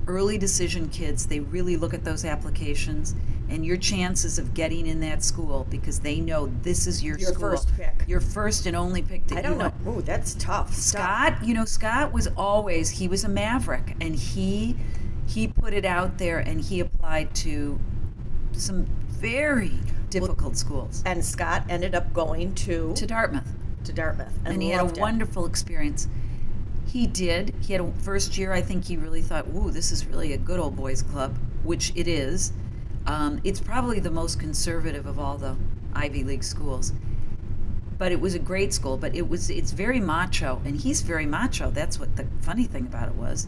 Early 0.06 0.38
decision 0.38 0.88
kids, 0.88 1.26
they 1.26 1.40
really 1.40 1.76
look 1.76 1.94
at 1.94 2.04
those 2.04 2.24
applications 2.24 3.14
and 3.50 3.64
your 3.66 3.76
chances 3.76 4.38
of 4.38 4.54
getting 4.54 4.86
in 4.86 5.00
that 5.00 5.22
school 5.22 5.66
because 5.70 6.00
they 6.00 6.20
know 6.20 6.50
this 6.62 6.86
is 6.86 7.02
your, 7.02 7.18
Your 7.18 7.32
school. 7.32 7.50
first 7.50 7.76
pick. 7.76 8.04
Your 8.06 8.20
first 8.20 8.66
and 8.66 8.76
only 8.76 9.02
pick 9.02 9.26
that 9.28 9.38
I 9.38 9.42
don't 9.42 9.52
you 9.52 9.58
know. 9.58 9.72
Ooh, 9.98 10.02
that's 10.02 10.34
tough. 10.34 10.72
Scott, 10.74 11.44
you 11.44 11.54
know, 11.54 11.64
Scott 11.64 12.12
was 12.12 12.28
always 12.36 12.90
he 12.90 13.08
was 13.08 13.24
a 13.24 13.28
maverick 13.28 13.96
and 14.00 14.14
he 14.14 14.76
he 15.26 15.46
put 15.48 15.72
it 15.74 15.84
out 15.84 16.18
there 16.18 16.38
and 16.40 16.60
he 16.60 16.80
applied 16.80 17.34
to 17.36 17.78
some 18.52 18.84
very 19.08 19.72
difficult 20.10 20.56
schools. 20.56 21.02
And 21.06 21.24
Scott 21.24 21.64
ended 21.68 21.94
up 21.94 22.12
going 22.12 22.54
to 22.56 22.92
To 22.94 23.06
Dartmouth. 23.06 23.46
to 23.84 23.92
Dartmouth, 23.92 24.36
and, 24.44 24.54
and 24.54 24.62
he 24.62 24.70
had 24.70 24.84
a 24.84 24.88
it. 24.88 24.98
wonderful 24.98 25.46
experience. 25.46 26.08
He 26.86 27.06
did. 27.06 27.54
He 27.60 27.72
had 27.72 27.80
a 27.82 27.92
first 28.02 28.36
year. 28.36 28.52
I 28.52 28.60
think 28.60 28.84
he 28.84 28.96
really 28.96 29.22
thought, 29.22 29.46
"Ooh, 29.54 29.70
this 29.70 29.92
is 29.92 30.04
really 30.06 30.32
a 30.32 30.36
good 30.38 30.58
old 30.58 30.74
boys 30.74 31.02
club," 31.02 31.36
which 31.62 31.92
it 31.94 32.08
is. 32.08 32.52
Um, 33.06 33.40
it's 33.44 33.60
probably 33.60 34.00
the 34.00 34.10
most 34.10 34.38
conservative 34.38 35.06
of 35.06 35.18
all 35.18 35.36
the 35.38 35.56
Ivy 35.94 36.24
League 36.24 36.44
schools. 36.44 36.92
But 37.98 38.12
it 38.12 38.20
was 38.20 38.34
a 38.34 38.38
great 38.38 38.72
school. 38.72 38.96
But 38.96 39.14
it 39.14 39.28
was 39.28 39.50
it's 39.50 39.72
very 39.72 40.00
macho, 40.00 40.60
and 40.64 40.76
he's 40.76 41.02
very 41.02 41.26
macho. 41.26 41.70
That's 41.70 41.98
what 41.98 42.16
the 42.16 42.26
funny 42.40 42.64
thing 42.64 42.86
about 42.86 43.08
it 43.08 43.14
was. 43.14 43.46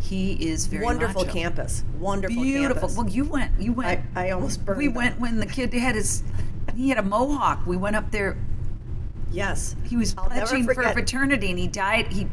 He 0.00 0.32
is 0.34 0.66
very 0.66 0.84
wonderful 0.84 1.22
macho. 1.24 1.32
campus. 1.38 1.84
Wonderful 1.98 2.42
Beautiful. 2.42 2.88
campus. 2.88 2.96
Well, 2.96 3.08
you 3.08 3.24
went. 3.24 3.60
You 3.60 3.72
went. 3.72 4.00
I, 4.14 4.26
I 4.26 4.30
almost 4.32 4.64
burned. 4.64 4.78
we 4.78 4.86
them. 4.86 4.94
went 4.96 5.20
when 5.20 5.38
the 5.38 5.46
kid 5.46 5.72
had 5.72 5.94
his. 5.94 6.22
He 6.76 6.88
had 6.88 6.98
a 6.98 7.02
mohawk. 7.02 7.66
We 7.66 7.76
went 7.76 7.96
up 7.96 8.10
there 8.10 8.36
Yes. 9.34 9.74
he 9.84 9.96
was 9.96 10.14
pledging 10.14 10.64
for 10.64 10.74
forget. 10.74 10.92
fraternity 10.92 11.50
and 11.50 11.58
he 11.58 11.66
died 11.66 12.06
he 12.12 12.28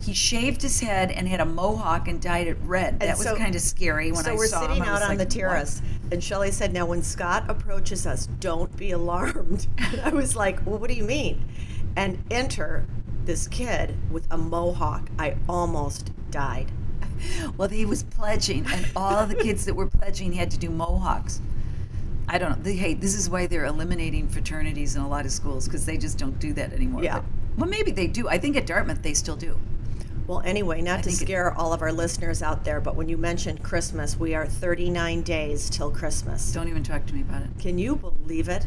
he 0.00 0.14
shaved 0.14 0.62
his 0.62 0.80
head 0.80 1.10
and 1.10 1.28
had 1.28 1.40
a 1.40 1.44
mohawk 1.44 2.08
and 2.08 2.20
dyed 2.22 2.46
it 2.46 2.56
red 2.62 3.00
that 3.00 3.08
And 3.10 3.18
was 3.18 3.38
kind 3.38 3.54
of 3.54 3.60
scary 3.60 4.12
when 4.12 4.24
so 4.24 4.32
i 4.32 4.36
saw 4.36 4.42
him. 4.42 4.48
So 4.48 4.58
we're 4.58 4.62
sitting 4.62 4.76
him 4.82 4.88
I 4.88 4.92
was 4.92 5.02
out 5.02 5.02
on 5.02 5.08
like, 5.10 5.18
the 5.18 5.24
"What?" 5.24 5.30
terrace, 5.30 5.82
and 6.10 6.24
Shelley 6.24 6.50
said, 6.50 6.72
"Now, 6.72 6.86
when 6.86 7.02
Scott 7.02 7.44
approaches 7.48 8.06
us, 8.06 8.26
don't 8.40 8.74
be 8.76 8.90
alarmed." 8.92 9.66
And 9.78 10.00
I 10.00 10.10
was 10.10 10.34
like, 10.36 10.64
"Well, 10.66 10.78
what 10.78 10.88
do 10.88 10.96
you 10.96 11.04
mean?" 11.04 11.46
And 11.96 12.22
enter 12.30 12.86
this 13.24 13.46
kid 13.48 13.94
with 14.10 14.26
a 14.30 14.38
mohawk. 14.38 15.10
I 15.18 15.36
almost 15.48 16.10
died. 16.30 16.70
well 17.58 17.68
he 17.68 17.84
was 17.84 18.02
pledging 18.04 18.64
and 18.72 18.86
all 18.96 19.26
the 19.26 19.34
kids 19.34 19.66
that 19.66 19.74
were 19.74 19.86
pledging 19.86 20.32
had 20.32 20.50
to 20.50 20.58
do 20.58 20.70
mohawks 20.70 21.40
i 22.28 22.38
don't 22.38 22.50
know 22.50 22.62
they, 22.62 22.74
hey 22.74 22.94
this 22.94 23.14
is 23.14 23.28
why 23.28 23.46
they're 23.46 23.66
eliminating 23.66 24.26
fraternities 24.26 24.96
in 24.96 25.02
a 25.02 25.08
lot 25.08 25.26
of 25.26 25.30
schools 25.30 25.66
because 25.66 25.84
they 25.84 25.98
just 25.98 26.16
don't 26.16 26.38
do 26.38 26.52
that 26.54 26.72
anymore 26.72 27.02
Yeah. 27.04 27.16
But- 27.16 27.24
well 27.58 27.68
maybe 27.68 27.90
they 27.90 28.06
do 28.06 28.26
i 28.28 28.38
think 28.38 28.56
at 28.56 28.64
dartmouth 28.66 29.02
they 29.02 29.12
still 29.12 29.36
do 29.36 29.58
Well, 30.30 30.42
anyway, 30.44 30.80
not 30.80 30.98
to 31.02 31.08
think 31.08 31.22
it- 31.22 31.24
scare 31.24 31.52
all 31.58 31.72
of 31.72 31.82
our 31.82 31.90
listeners 31.90 32.40
out 32.40 32.62
there, 32.64 32.80
but 32.80 32.94
when 32.94 33.08
you 33.08 33.18
mentioned 33.18 33.64
Christmas, 33.64 34.16
we 34.16 34.32
are 34.36 34.46
39 34.46 35.22
days 35.22 35.68
till 35.68 35.90
Christmas. 35.90 36.52
don't 36.52 36.68
even 36.68 36.84
talk 36.84 37.04
to 37.06 37.14
me 37.14 37.22
about 37.22 37.42
it 37.42 37.48
Can 37.58 37.78
you 37.78 37.96
believe 37.96 38.48
it? 38.48 38.64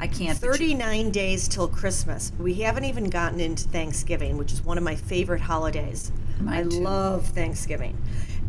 i 0.00 0.08
can't 0.08 0.40
but 0.40 0.46
you- 0.48 0.52
39 0.54 1.10
days 1.12 1.46
till 1.46 1.68
Christmas. 1.68 2.32
We 2.36 2.54
haven't 2.54 2.84
even 2.84 3.10
gotten 3.10 3.38
into 3.38 3.68
Thanksgiving, 3.68 4.36
which 4.38 4.52
is 4.52 4.64
one 4.64 4.76
of 4.76 4.82
my 4.82 4.96
favorite 4.96 5.40
holidays. 5.42 6.10
Mine 6.40 6.54
I 6.58 6.62
too. 6.64 6.80
love 6.80 7.26
Thanksgiving. 7.28 7.96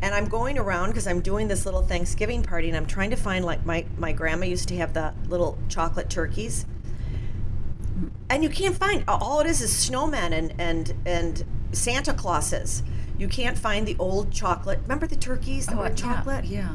And 0.01 0.15
I'm 0.15 0.25
going 0.27 0.57
around 0.57 0.87
because 0.89 1.05
I'm 1.05 1.21
doing 1.21 1.49
this 1.49 1.65
little 1.65 1.83
Thanksgiving 1.83 2.41
party 2.41 2.67
and 2.67 2.75
I'm 2.77 2.87
trying 2.87 3.11
to 3.11 3.15
find 3.15 3.45
like 3.45 3.63
my 3.63 3.85
my 3.99 4.11
grandma 4.11 4.45
used 4.47 4.69
to 4.69 4.75
have 4.77 4.93
the 4.95 5.13
little 5.27 5.55
chocolate 5.69 6.09
turkeys. 6.09 6.65
And 8.29 8.43
you 8.43 8.49
can't 8.49 8.75
find 8.75 9.03
all 9.07 9.39
it 9.41 9.47
is 9.47 9.61
is 9.61 9.71
snowmen 9.71 10.31
and 10.31 10.53
and 10.59 10.93
and 11.05 11.43
Santa 11.71 12.13
Clauses. 12.13 12.83
You 13.17 13.27
can't 13.27 13.57
find 13.57 13.87
the 13.87 13.95
old 13.99 14.31
chocolate. 14.31 14.79
Remember 14.83 15.05
the 15.07 15.15
turkeys 15.15 15.65
that 15.67 15.75
Oh, 15.75 15.79
were 15.79 15.89
yeah, 15.89 15.93
chocolate? 15.95 16.45
yeah 16.45 16.69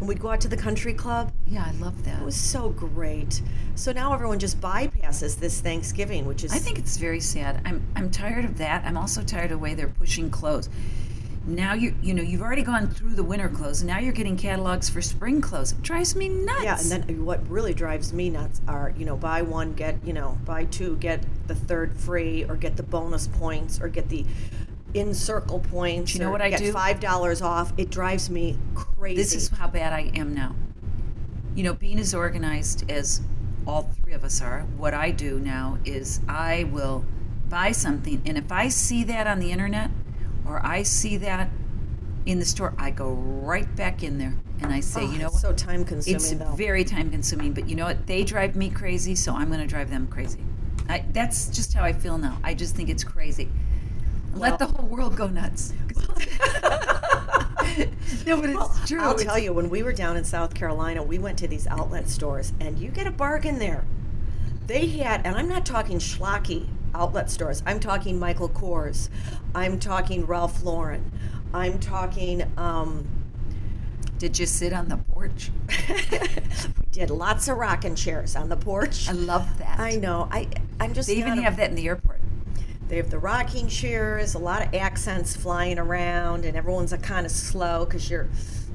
And 0.00 0.08
we'd 0.08 0.20
go 0.20 0.30
out 0.30 0.40
to 0.42 0.48
the 0.48 0.56
country 0.56 0.94
club. 0.94 1.30
yeah 1.46 1.64
i 1.66 1.72
love 1.78 2.04
that 2.04 2.20
It 2.20 2.24
was 2.24 2.36
so 2.36 2.70
great. 2.70 3.42
So 3.74 3.92
now 3.92 4.12
everyone 4.14 4.38
just 4.38 4.60
bypasses 4.60 5.38
this 5.38 5.60
Thanksgiving, 5.60 6.24
which 6.26 6.44
is 6.44 6.52
I 6.52 6.58
think 6.58 6.78
it's 6.78 6.96
very 6.96 7.20
sad. 7.20 7.60
I'm 7.64 7.82
I'm 7.96 8.10
tired 8.10 8.44
of 8.44 8.58
that. 8.58 8.84
I'm 8.84 8.96
also 8.96 9.22
tired 9.22 9.44
of 9.52 9.58
the 9.58 9.58
way 9.58 9.74
they're 9.74 9.88
pushing 9.88 10.30
clothes. 10.30 10.68
Now 11.46 11.72
you 11.72 11.94
you 12.02 12.12
know 12.12 12.22
you've 12.22 12.42
already 12.42 12.62
gone 12.62 12.88
through 12.88 13.14
the 13.14 13.24
winter 13.24 13.48
clothes. 13.48 13.82
Now 13.82 13.98
you're 13.98 14.12
getting 14.12 14.36
catalogs 14.36 14.90
for 14.90 15.00
spring 15.00 15.40
clothes. 15.40 15.72
It 15.72 15.82
drives 15.82 16.14
me 16.14 16.28
nuts. 16.28 16.62
yeah. 16.64 16.78
And 16.78 16.90
then 16.90 17.24
what 17.24 17.46
really 17.48 17.72
drives 17.72 18.12
me 18.12 18.28
nuts 18.28 18.60
are 18.68 18.92
you 18.96 19.06
know 19.06 19.16
buy 19.16 19.42
one 19.42 19.72
get 19.72 19.96
you 20.04 20.12
know 20.12 20.38
buy 20.44 20.64
two 20.66 20.96
get 20.96 21.24
the 21.46 21.54
third 21.54 21.96
free 21.98 22.44
or 22.44 22.56
get 22.56 22.76
the 22.76 22.82
bonus 22.82 23.26
points 23.26 23.80
or 23.80 23.88
get 23.88 24.08
the 24.10 24.26
in 24.92 25.14
circle 25.14 25.60
points. 25.60 26.14
you 26.14 26.20
know 26.20 26.30
what 26.30 26.42
I 26.42 26.50
get 26.50 26.58
do? 26.58 26.72
Five 26.72 27.00
dollars 27.00 27.40
off. 27.40 27.72
It 27.78 27.90
drives 27.90 28.28
me 28.28 28.58
crazy. 28.74 29.16
this 29.16 29.34
is 29.34 29.48
how 29.48 29.68
bad 29.68 29.92
I 29.92 30.10
am 30.14 30.34
now. 30.34 30.54
You 31.54 31.64
know, 31.64 31.72
being 31.72 31.98
as 31.98 32.14
organized 32.14 32.90
as 32.90 33.22
all 33.66 33.90
three 34.02 34.12
of 34.12 34.24
us 34.24 34.42
are, 34.42 34.60
what 34.76 34.94
I 34.94 35.10
do 35.10 35.38
now 35.38 35.78
is 35.84 36.20
I 36.28 36.64
will 36.64 37.04
buy 37.48 37.72
something, 37.72 38.22
and 38.24 38.38
if 38.38 38.52
I 38.52 38.68
see 38.68 39.02
that 39.04 39.26
on 39.26 39.40
the 39.40 39.50
internet 39.50 39.90
or 40.50 40.64
I 40.66 40.82
see 40.82 41.16
that 41.18 41.48
in 42.26 42.38
the 42.38 42.44
store, 42.44 42.74
I 42.76 42.90
go 42.90 43.12
right 43.12 43.72
back 43.76 44.02
in 44.02 44.18
there 44.18 44.34
and 44.60 44.72
I 44.72 44.80
say, 44.80 45.02
Oh, 45.02 45.10
you 45.10 45.18
know 45.18 45.28
it's 45.28 45.40
so 45.40 45.52
time 45.54 45.84
consuming 45.84 46.16
it's 46.16 46.32
though. 46.32 46.52
very 46.52 46.84
time 46.84 47.10
consuming, 47.10 47.52
but 47.52 47.68
you 47.68 47.76
know 47.76 47.86
what? 47.86 48.06
They 48.06 48.24
drive 48.24 48.56
me 48.56 48.68
crazy, 48.68 49.14
so 49.14 49.32
I'm 49.34 49.48
going 49.48 49.60
to 49.60 49.66
drive 49.66 49.90
them 49.90 50.06
crazy. 50.08 50.40
I, 50.88 51.04
that's 51.12 51.48
just 51.48 51.72
how 51.72 51.84
I 51.84 51.92
feel 51.92 52.18
now. 52.18 52.36
I 52.42 52.52
just 52.54 52.74
think 52.74 52.88
it's 52.90 53.04
crazy. 53.04 53.48
Let 54.34 54.58
the 54.58 54.66
whole 54.66 54.86
world 54.86 55.16
go 55.16 55.28
nuts. 55.28 55.72
no, 58.26 58.40
but 58.40 58.50
it's 58.50 58.88
true. 58.88 59.00
I'll 59.00 59.12
It's- 59.12 59.22
tell 59.24 59.38
you, 59.38 59.52
when 59.52 59.70
we 59.70 59.82
were 59.82 59.92
down 59.92 60.16
in 60.16 60.24
South 60.24 60.54
Carolina, 60.54 61.02
we 61.02 61.18
went 61.18 61.38
to 61.38 61.48
these 61.48 61.66
outlet 61.68 62.08
stores, 62.08 62.52
and 62.60 62.78
you 62.78 62.90
get 62.90 63.06
a 63.06 63.10
bargain 63.10 63.58
there. 63.58 63.84
They 64.66 64.86
had, 64.86 65.24
and 65.26 65.36
I'm 65.36 65.48
not 65.48 65.64
talking 65.66 65.98
schlocky 65.98 66.68
outlet 66.94 67.30
stores. 67.30 67.62
I'm 67.66 67.80
talking 67.80 68.18
Michael 68.18 68.48
Kors. 68.48 69.08
I'm 69.54 69.78
talking 69.78 70.26
Ralph 70.26 70.62
Lauren. 70.62 71.10
I'm 71.52 71.78
talking. 71.78 72.50
Um, 72.56 73.06
Did 74.18 74.38
you 74.38 74.46
sit 74.46 74.72
on 74.72 74.88
the 74.88 74.96
porch? 74.98 75.50
we 75.90 76.86
did 76.92 77.10
lots 77.10 77.48
of 77.48 77.56
rocking 77.56 77.94
chairs 77.94 78.36
on 78.36 78.48
the 78.48 78.56
porch. 78.56 79.08
I 79.08 79.12
love 79.12 79.58
that. 79.58 79.78
I 79.80 79.96
know. 79.96 80.28
I 80.30 80.48
I'm 80.78 80.94
just. 80.94 81.08
They 81.08 81.16
even 81.16 81.38
a- 81.38 81.42
have 81.42 81.56
that 81.56 81.70
in 81.70 81.76
the 81.76 81.86
airport. 81.88 82.20
They 82.88 82.96
have 82.96 83.10
the 83.10 83.20
rocking 83.20 83.68
chairs, 83.68 84.34
a 84.34 84.38
lot 84.38 84.66
of 84.66 84.74
accents 84.74 85.36
flying 85.36 85.78
around, 85.78 86.44
and 86.44 86.56
everyone's 86.56 86.92
a 86.92 86.98
kind 86.98 87.24
of 87.24 87.30
slow 87.30 87.84
because 87.84 88.10
you're, 88.10 88.28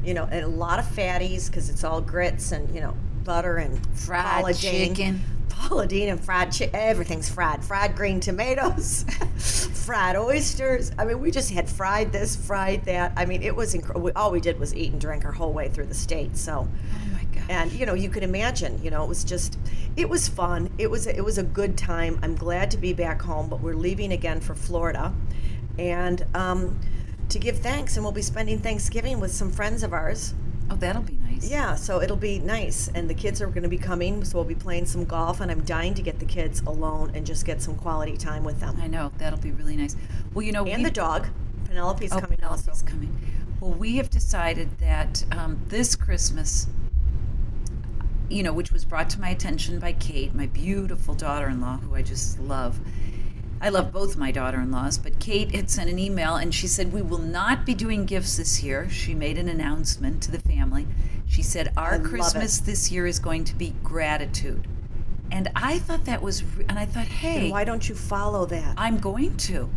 you 0.05 0.13
know, 0.13 0.23
and 0.31 0.45
a 0.45 0.47
lot 0.47 0.79
of 0.79 0.85
fatties 0.85 1.47
because 1.47 1.69
it's 1.69 1.83
all 1.83 1.99
grits 1.99 2.53
and 2.53 2.73
you 2.73 2.79
know 2.79 2.95
butter 3.25 3.57
and 3.57 3.85
Fried 3.97 4.45
Deen. 4.55 4.95
chicken. 4.95 5.21
Paula 5.49 5.87
Deen 5.87 6.09
and 6.09 6.23
fried 6.23 6.51
chicken. 6.51 6.75
Everything's 6.75 7.29
fried. 7.29 7.63
Fried 7.63 7.95
green 7.95 8.19
tomatoes, 8.19 9.03
fried 9.85 10.15
oysters. 10.15 10.91
I 10.97 11.05
mean, 11.05 11.19
we 11.19 11.31
just 11.31 11.51
had 11.51 11.69
fried 11.69 12.11
this, 12.11 12.35
fried 12.35 12.85
that. 12.85 13.13
I 13.17 13.25
mean, 13.25 13.41
it 13.41 13.55
was 13.55 13.73
incredible. 13.73 14.11
All 14.15 14.31
we 14.31 14.39
did 14.39 14.59
was 14.59 14.75
eat 14.75 14.91
and 14.91 15.01
drink 15.01 15.25
our 15.25 15.31
whole 15.31 15.53
way 15.53 15.69
through 15.69 15.87
the 15.87 15.93
state. 15.93 16.37
So. 16.37 16.67
Oh 16.67 17.13
my 17.13 17.23
god. 17.23 17.43
And 17.49 17.71
you 17.71 17.85
know, 17.85 17.93
you 17.93 18.09
could 18.09 18.23
imagine. 18.23 18.81
You 18.83 18.91
know, 18.91 19.03
it 19.03 19.07
was 19.07 19.23
just, 19.23 19.57
it 19.95 20.09
was 20.09 20.27
fun. 20.27 20.69
It 20.77 20.89
was 20.89 21.07
it 21.07 21.23
was 21.23 21.37
a 21.37 21.43
good 21.43 21.77
time. 21.77 22.19
I'm 22.21 22.35
glad 22.35 22.71
to 22.71 22.77
be 22.77 22.93
back 22.93 23.21
home, 23.21 23.49
but 23.49 23.61
we're 23.61 23.75
leaving 23.75 24.11
again 24.13 24.39
for 24.41 24.55
Florida, 24.55 25.13
and 25.77 26.25
um, 26.33 26.79
to 27.29 27.39
give 27.39 27.59
thanks. 27.59 27.95
And 27.95 28.03
we'll 28.05 28.11
be 28.11 28.21
spending 28.21 28.59
Thanksgiving 28.59 29.19
with 29.19 29.31
some 29.31 29.51
friends 29.51 29.83
of 29.83 29.93
ours. 29.93 30.33
oh, 30.69 30.75
that'll 30.75 31.01
be 31.01 31.13
nice. 31.13 31.24
Yeah, 31.43 31.75
so 31.75 32.01
it'll 32.01 32.15
be 32.17 32.39
nice. 32.39 32.89
And 32.95 33.09
the 33.09 33.13
kids 33.13 33.41
are 33.41 33.47
going 33.47 33.63
to 33.63 33.69
be 33.69 33.77
coming, 33.77 34.23
so 34.23 34.37
we'll 34.37 34.45
be 34.45 34.55
playing 34.55 34.85
some 34.85 35.05
golf. 35.05 35.41
And 35.41 35.51
I'm 35.51 35.61
dying 35.61 35.93
to 35.95 36.01
get 36.01 36.19
the 36.19 36.25
kids 36.25 36.61
alone 36.65 37.11
and 37.15 37.25
just 37.25 37.45
get 37.45 37.61
some 37.61 37.75
quality 37.75 38.17
time 38.17 38.43
with 38.43 38.59
them. 38.59 38.77
I 38.81 38.87
know 38.87 39.11
that'll 39.17 39.39
be 39.39 39.51
really 39.51 39.75
nice. 39.75 39.95
Well, 40.33 40.43
you 40.43 40.51
know, 40.51 40.65
And 40.65 40.77
we- 40.83 40.89
the 40.89 40.91
dog, 40.91 41.27
Penelope's 41.65 42.13
oh, 42.13 42.19
coming 42.19 42.37
Penelope's 42.37 42.67
also. 42.67 42.85
coming. 42.85 43.15
Well, 43.59 43.71
we 43.73 43.97
have 43.97 44.09
decided 44.09 44.77
that 44.79 45.23
um, 45.31 45.59
this 45.69 45.95
Christmas, 45.95 46.67
you 48.29 48.43
know, 48.43 48.53
which 48.53 48.71
was 48.71 48.83
brought 48.85 49.09
to 49.11 49.21
my 49.21 49.29
attention 49.29 49.79
by 49.79 49.93
Kate, 49.93 50.33
my 50.35 50.47
beautiful 50.47 51.13
daughter-in-law, 51.15 51.77
who 51.77 51.95
I 51.95 52.01
just 52.01 52.39
love. 52.39 52.79
I 53.61 53.69
love 53.69 53.91
both 53.91 54.17
my 54.17 54.31
daughter-in-laws, 54.31 54.97
but 54.97 55.19
Kate 55.19 55.55
had 55.55 55.69
sent 55.69 55.89
an 55.89 55.97
email 55.97 56.35
and 56.35 56.53
she 56.53 56.67
said 56.67 56.91
we 56.91 57.01
will 57.01 57.17
not 57.17 57.65
be 57.65 57.73
doing 57.73 58.05
gifts 58.05 58.37
this 58.37 58.61
year. 58.61 58.89
She 58.89 59.13
made 59.13 59.37
an 59.37 59.47
announcement 59.47 60.21
to 60.23 60.31
the 60.31 60.39
family. 60.39 60.87
She 61.27 61.41
said 61.41 61.71
our 61.77 61.99
Christmas 61.99 62.59
it. 62.59 62.65
this 62.65 62.91
year 62.91 63.07
is 63.07 63.19
going 63.19 63.43
to 63.45 63.55
be 63.55 63.73
gratitude. 63.83 64.67
And 65.31 65.49
I 65.55 65.79
thought 65.79 66.05
that 66.05 66.21
was, 66.21 66.43
and 66.69 66.77
I 66.77 66.85
thought, 66.85 67.07
hey, 67.07 67.43
And 67.43 67.51
why 67.51 67.63
don't 67.63 67.87
you 67.87 67.95
follow 67.95 68.45
that? 68.45 68.75
I'm 68.77 68.99
going 68.99 69.35
to. 69.37 69.69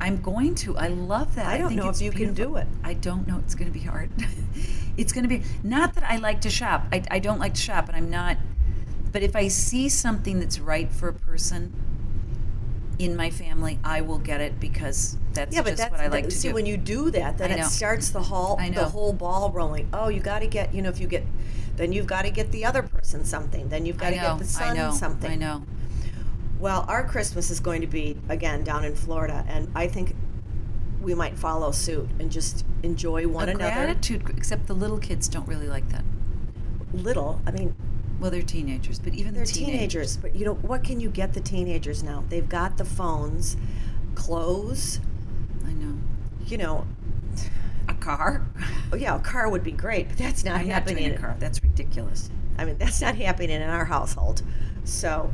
I'm 0.00 0.20
going 0.20 0.54
to. 0.56 0.76
I 0.76 0.88
love 0.88 1.34
that. 1.36 1.46
I 1.46 1.58
don't 1.58 1.68
think 1.68 1.82
know 1.82 1.88
if 1.88 2.00
you 2.00 2.10
can 2.10 2.34
do 2.34 2.56
it. 2.56 2.66
I 2.84 2.94
don't 2.94 3.26
know. 3.26 3.38
It's 3.38 3.54
going 3.54 3.70
to 3.70 3.78
be 3.78 3.84
hard. 3.84 4.10
it's 4.96 5.12
going 5.12 5.24
to 5.24 5.28
be 5.28 5.42
not 5.62 5.94
that 5.94 6.04
I 6.04 6.16
like 6.16 6.42
to 6.42 6.50
shop. 6.50 6.86
I, 6.92 7.02
I 7.10 7.18
don't 7.18 7.38
like 7.38 7.54
to 7.54 7.60
shop, 7.60 7.88
and 7.88 7.96
I'm 7.96 8.10
not. 8.10 8.36
But 9.12 9.22
if 9.22 9.34
I 9.34 9.48
see 9.48 9.88
something 9.88 10.38
that's 10.38 10.58
right 10.58 10.92
for 10.92 11.08
a 11.08 11.14
person 11.14 11.72
in 12.98 13.14
my 13.14 13.30
family, 13.30 13.78
I 13.84 14.00
will 14.00 14.18
get 14.18 14.40
it 14.40 14.58
because 14.58 15.16
that's 15.34 15.54
yeah, 15.54 15.62
but 15.62 15.70
just 15.70 15.82
that's 15.82 15.92
what 15.92 16.00
I 16.00 16.06
like 16.08 16.24
that- 16.24 16.30
to 16.30 16.36
see 16.36 16.48
do. 16.48 16.54
when 16.54 16.66
you 16.66 16.76
do 16.76 17.10
that, 17.10 17.36
then 17.38 17.50
it 17.50 17.64
starts 17.64 18.10
the 18.10 18.22
whole 18.22 18.56
the 18.56 18.84
whole 18.86 19.12
ball 19.12 19.50
rolling. 19.50 19.88
Oh, 19.92 20.08
you 20.08 20.20
got 20.20 20.40
to 20.40 20.46
get 20.46 20.74
you 20.74 20.82
know 20.82 20.88
if 20.88 20.98
you 21.00 21.06
get, 21.06 21.24
then 21.76 21.92
you've 21.92 22.06
got 22.06 22.22
to 22.22 22.30
get 22.30 22.52
the 22.52 22.64
other 22.64 22.82
person 22.82 23.24
something. 23.24 23.68
Then 23.68 23.84
you've 23.86 23.98
got 23.98 24.10
to 24.10 24.16
get 24.16 24.38
the 24.38 24.44
son 24.44 24.70
I 24.70 24.74
know. 24.74 24.90
something. 24.92 25.30
I 25.30 25.34
know. 25.34 25.64
Well, 26.58 26.86
our 26.88 27.04
Christmas 27.06 27.50
is 27.50 27.60
going 27.60 27.82
to 27.82 27.86
be 27.86 28.16
again 28.30 28.64
down 28.64 28.84
in 28.84 28.94
Florida, 28.94 29.44
and 29.46 29.68
I 29.74 29.88
think 29.88 30.16
we 31.02 31.14
might 31.14 31.38
follow 31.38 31.70
suit 31.70 32.08
and 32.18 32.32
just 32.32 32.64
enjoy 32.82 33.28
one 33.28 33.48
a 33.48 33.52
another. 33.52 33.74
gratitude, 33.74 34.24
except 34.30 34.66
the 34.66 34.74
little 34.74 34.98
kids 34.98 35.28
don't 35.28 35.46
really 35.46 35.68
like 35.68 35.88
that. 35.90 36.02
Little, 36.94 37.42
I 37.46 37.50
mean, 37.50 37.76
Well, 38.20 38.30
they're 38.30 38.42
teenagers, 38.42 38.98
but 38.98 39.14
even 39.14 39.34
they're 39.34 39.44
the 39.44 39.52
teenagers, 39.52 40.16
but 40.16 40.34
you 40.34 40.44
know 40.44 40.54
what 40.54 40.82
can 40.82 41.00
you 41.00 41.10
get 41.10 41.34
the 41.34 41.40
teenagers 41.40 42.02
now? 42.02 42.24
They've 42.28 42.48
got 42.48 42.78
the 42.78 42.84
phones, 42.84 43.56
clothes. 44.14 45.00
I 45.66 45.72
know. 45.72 45.94
You 46.46 46.58
know, 46.58 46.86
A 47.88 47.94
car. 47.94 48.46
oh 48.92 48.96
yeah, 48.96 49.16
a 49.16 49.20
car 49.20 49.48
would 49.50 49.62
be 49.64 49.72
great, 49.72 50.08
but 50.08 50.16
that's 50.18 50.44
not 50.44 50.60
I'm 50.60 50.68
not 50.68 50.74
happening. 50.74 51.04
doing 51.04 51.14
a 51.16 51.18
car. 51.18 51.36
That's 51.38 51.62
ridiculous. 51.62 52.30
I 52.58 52.64
mean, 52.64 52.78
that's 52.78 53.00
not 53.02 53.16
happening 53.16 53.50
in 53.50 53.62
our 53.62 53.84
household. 53.84 54.42
So, 54.84 55.30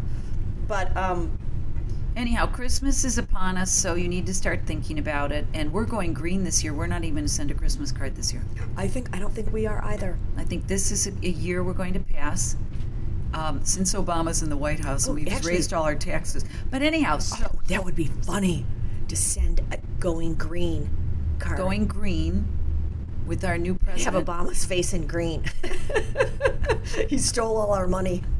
but 0.66 0.94
um, 0.96 1.38
Anyhow, 2.14 2.44
Christmas 2.44 3.04
is 3.04 3.16
upon 3.16 3.56
us, 3.56 3.70
so 3.72 3.94
you 3.94 4.06
need 4.06 4.26
to 4.26 4.34
start 4.34 4.60
thinking 4.66 4.98
about 4.98 5.32
it. 5.32 5.46
And 5.54 5.72
we're 5.72 5.86
going 5.86 6.12
green 6.12 6.44
this 6.44 6.62
year. 6.62 6.74
We're 6.74 6.86
not 6.86 7.04
even 7.04 7.14
going 7.14 7.24
to 7.26 7.32
send 7.32 7.50
a 7.50 7.54
Christmas 7.54 7.90
card 7.90 8.14
this 8.16 8.34
year. 8.34 8.42
I 8.76 8.86
think 8.86 9.08
I 9.16 9.18
don't 9.18 9.32
think 9.32 9.50
we 9.50 9.66
are 9.66 9.82
either. 9.84 10.18
I 10.36 10.44
think 10.44 10.66
this 10.66 10.90
is 10.90 11.06
a, 11.06 11.12
a 11.22 11.30
year 11.30 11.64
we're 11.64 11.72
going 11.72 11.94
to 11.94 12.00
pass. 12.00 12.54
Um, 13.34 13.64
since 13.64 13.94
Obama's 13.94 14.42
in 14.42 14.50
the 14.50 14.56
White 14.56 14.80
House, 14.80 15.06
Oh, 15.08 15.12
and 15.12 15.24
we've 15.24 15.32
actually- 15.32 15.52
raised 15.52 15.72
all 15.72 15.84
our 15.84 15.94
taxes. 15.94 16.44
But 16.70 16.82
anyhow, 16.82 17.18
so 17.18 17.46
Oh, 17.54 17.60
that 17.68 17.84
would 17.84 17.94
be 17.94 18.06
funny 18.26 18.66
to 19.08 19.16
send 19.16 19.60
a 19.72 19.78
going 20.00 20.34
green 20.34 20.90
card. 21.38 21.56
going 21.56 21.86
green 21.86 22.46
with 23.26 23.44
our 23.44 23.56
new 23.56 23.74
president. 23.74 24.14
have. 24.14 24.24
Obama's 24.26 24.64
face 24.64 24.92
in 24.92 25.06
green. 25.06 25.44
he 27.08 27.16
stole 27.18 27.56
all 27.56 27.72
our 27.72 27.86
money. 27.86 28.22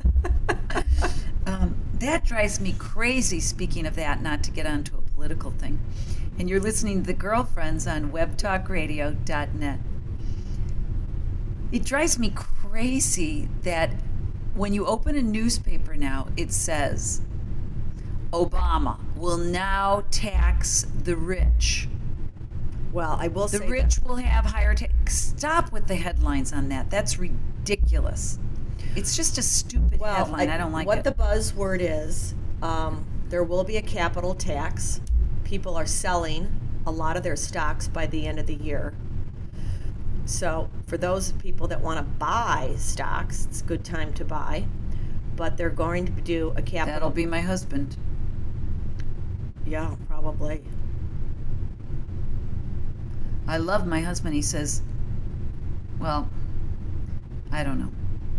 Um, 1.44 1.74
that 1.98 2.24
drives 2.24 2.60
me 2.60 2.72
crazy, 2.78 3.40
speaking 3.40 3.84
of 3.84 3.96
that, 3.96 4.22
not 4.22 4.44
to 4.44 4.52
get 4.52 4.64
onto 4.64 4.96
a 4.96 5.00
political 5.00 5.50
thing. 5.50 5.80
And 6.38 6.48
you're 6.48 6.60
listening 6.60 7.00
to 7.02 7.06
The 7.08 7.12
Girlfriends 7.14 7.84
on 7.88 8.12
webtalkradio.net. 8.12 9.78
It 11.72 11.84
drives 11.84 12.18
me 12.20 12.30
crazy 12.34 13.48
that 13.62 13.90
when 14.54 14.74
you 14.74 14.86
open 14.86 15.16
a 15.16 15.22
newspaper 15.22 15.94
now, 15.94 16.28
it 16.36 16.52
says 16.52 17.22
Obama 18.32 18.98
will 19.16 19.38
now 19.38 20.04
tax 20.10 20.86
the 21.04 21.16
rich. 21.16 21.88
Well, 22.92 23.16
I 23.18 23.28
will 23.28 23.44
The 23.44 23.58
say 23.58 23.64
the 23.64 23.70
rich 23.70 23.98
will 24.00 24.16
have 24.16 24.44
higher 24.44 24.74
tax. 24.74 25.16
Stop 25.16 25.72
with 25.72 25.86
the 25.86 25.96
headlines 25.96 26.52
on 26.52 26.68
that. 26.68 26.90
That's 26.90 27.18
ridiculous. 27.18 28.38
It's 28.94 29.16
just 29.16 29.38
a 29.38 29.42
stupid 29.42 29.98
well, 29.98 30.14
headline. 30.14 30.50
I, 30.50 30.58
don't 30.58 30.72
like 30.72 30.86
what 30.86 30.98
it. 30.98 31.04
the 31.04 31.12
buzzword 31.12 31.78
is. 31.80 32.34
Um, 32.60 33.06
there 33.28 33.42
will 33.44 33.64
be 33.64 33.78
a 33.78 33.82
capital 33.82 34.34
tax. 34.34 35.00
People 35.44 35.76
are 35.76 35.86
selling 35.86 36.60
a 36.86 36.90
lot 36.90 37.16
of 37.16 37.22
their 37.22 37.36
stocks 37.36 37.88
by 37.88 38.06
the 38.06 38.26
end 38.26 38.38
of 38.38 38.46
the 38.46 38.54
year. 38.54 38.94
So, 40.24 40.70
for 40.86 40.96
those 40.96 41.32
people 41.32 41.66
that 41.68 41.80
want 41.80 41.98
to 41.98 42.04
buy 42.04 42.74
stocks, 42.76 43.46
it's 43.46 43.60
a 43.60 43.64
good 43.64 43.84
time 43.84 44.12
to 44.14 44.24
buy. 44.24 44.66
But 45.36 45.56
they're 45.56 45.70
going 45.70 46.06
to 46.06 46.12
do 46.12 46.52
a 46.56 46.62
capital. 46.62 46.94
That'll 46.94 47.10
be 47.10 47.26
my 47.26 47.40
husband. 47.40 47.96
Yeah, 49.66 49.94
probably. 50.06 50.62
I 53.46 53.56
love 53.56 53.86
my 53.86 54.00
husband. 54.00 54.34
He 54.34 54.42
says, 54.42 54.82
well, 55.98 56.28
I 57.50 57.64
don't 57.64 57.78
know. 57.78 57.90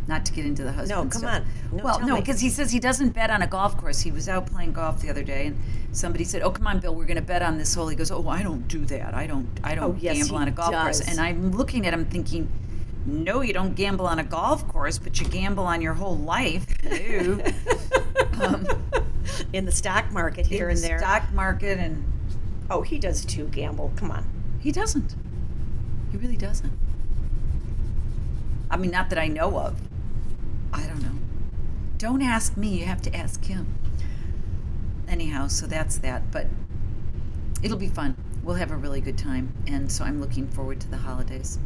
Not 0.08 0.26
to 0.26 0.34
get 0.34 0.46
into 0.46 0.64
the 0.64 0.72
husband 0.74 0.90
No, 0.90 1.02
come 1.04 1.12
stuff. 1.22 1.44
on. 1.72 1.78
No, 1.78 1.84
well, 1.84 2.00
no, 2.06 2.16
because 2.18 2.42
he 2.42 2.50
says 2.50 2.72
he 2.72 2.80
doesn't 2.80 3.12
bet 3.12 3.30
on 3.30 3.42
a 3.42 3.48
golf 3.48 3.78
course. 3.78 4.02
He 4.02 4.12
was 4.12 4.28
out 4.28 4.46
playing 4.48 4.74
golf 4.74 5.00
the 5.02 5.10
other 5.10 5.24
day, 5.24 5.48
and 5.48 5.58
somebody 5.94 6.26
said, 6.26 6.42
"Oh, 6.42 6.52
come 6.52 6.68
on, 6.68 6.80
Bill, 6.80 6.94
we're 6.94 7.06
going 7.06 7.16
to 7.16 7.22
bet 7.22 7.42
on 7.42 7.58
this 7.58 7.74
hole." 7.74 7.88
He 7.88 7.96
goes, 7.96 8.12
"Oh, 8.12 8.28
I 8.28 8.44
don't 8.44 8.68
do 8.68 8.84
that. 8.88 9.14
I 9.14 9.28
don't. 9.28 9.48
I 9.64 9.76
don't 9.76 9.96
Oh, 9.96 9.98
yes, 10.00 10.18
gamble 10.18 10.36
on 10.36 10.48
a 10.50 10.52
golf 10.52 10.74
course." 10.74 11.00
And 11.00 11.20
I'm 11.22 11.52
looking 11.54 11.88
at 11.88 11.94
him 11.94 12.04
thinking, 12.06 12.50
"No, 13.06 13.40
you 13.40 13.54
don't 13.54 13.76
gamble 13.76 14.06
on 14.06 14.20
a 14.20 14.24
golf 14.26 14.68
course, 14.68 14.98
but 15.00 15.22
you 15.22 15.26
gamble 15.28 15.64
on 15.66 15.82
your 15.82 15.94
whole 15.94 16.18
life." 16.18 16.66
Um, 18.42 18.66
in 19.54 19.66
the 19.66 19.72
stock 19.72 20.12
market 20.12 20.48
here 20.48 20.66
in 20.68 20.76
and 20.76 20.84
the 20.84 20.88
there. 20.88 21.00
stock 21.00 21.32
market, 21.34 21.78
and 21.78 22.04
Oh, 22.70 22.82
he 22.82 22.98
does 22.98 23.24
too, 23.24 23.46
gamble. 23.46 23.94
Come 23.96 24.10
on. 24.12 24.26
He 24.60 24.72
doesn't. 24.72 25.16
He 26.12 26.18
really 26.18 26.36
doesn't. 26.36 26.74
I 28.72 28.78
mean, 28.78 28.90
not 28.92 29.10
that 29.12 29.20
I 29.20 29.28
know 29.28 29.58
of. 29.60 29.80
I 30.74 30.86
don't 30.88 31.02
know. 31.02 31.18
don't 31.98 32.22
ask 32.22 32.58
me. 32.58 32.80
You 32.80 32.86
have 32.86 33.02
to 33.04 33.16
ask 33.16 33.46
him. 33.46 33.78
Anyhow, 35.08 35.48
so 35.48 35.68
that's 35.68 35.98
that. 36.00 36.32
But 36.32 36.48
it'll 37.62 37.78
be 37.78 37.88
fun. 37.88 38.18
We'll 38.44 38.56
have 38.56 38.72
a 38.72 38.76
really 38.76 39.00
good 39.00 39.18
time. 39.18 39.54
And 39.68 39.90
so 39.92 40.04
I'm 40.04 40.20
looking 40.20 40.48
forward 40.48 40.82
to 40.82 40.90
the 40.90 40.98
holidays. 40.98 41.60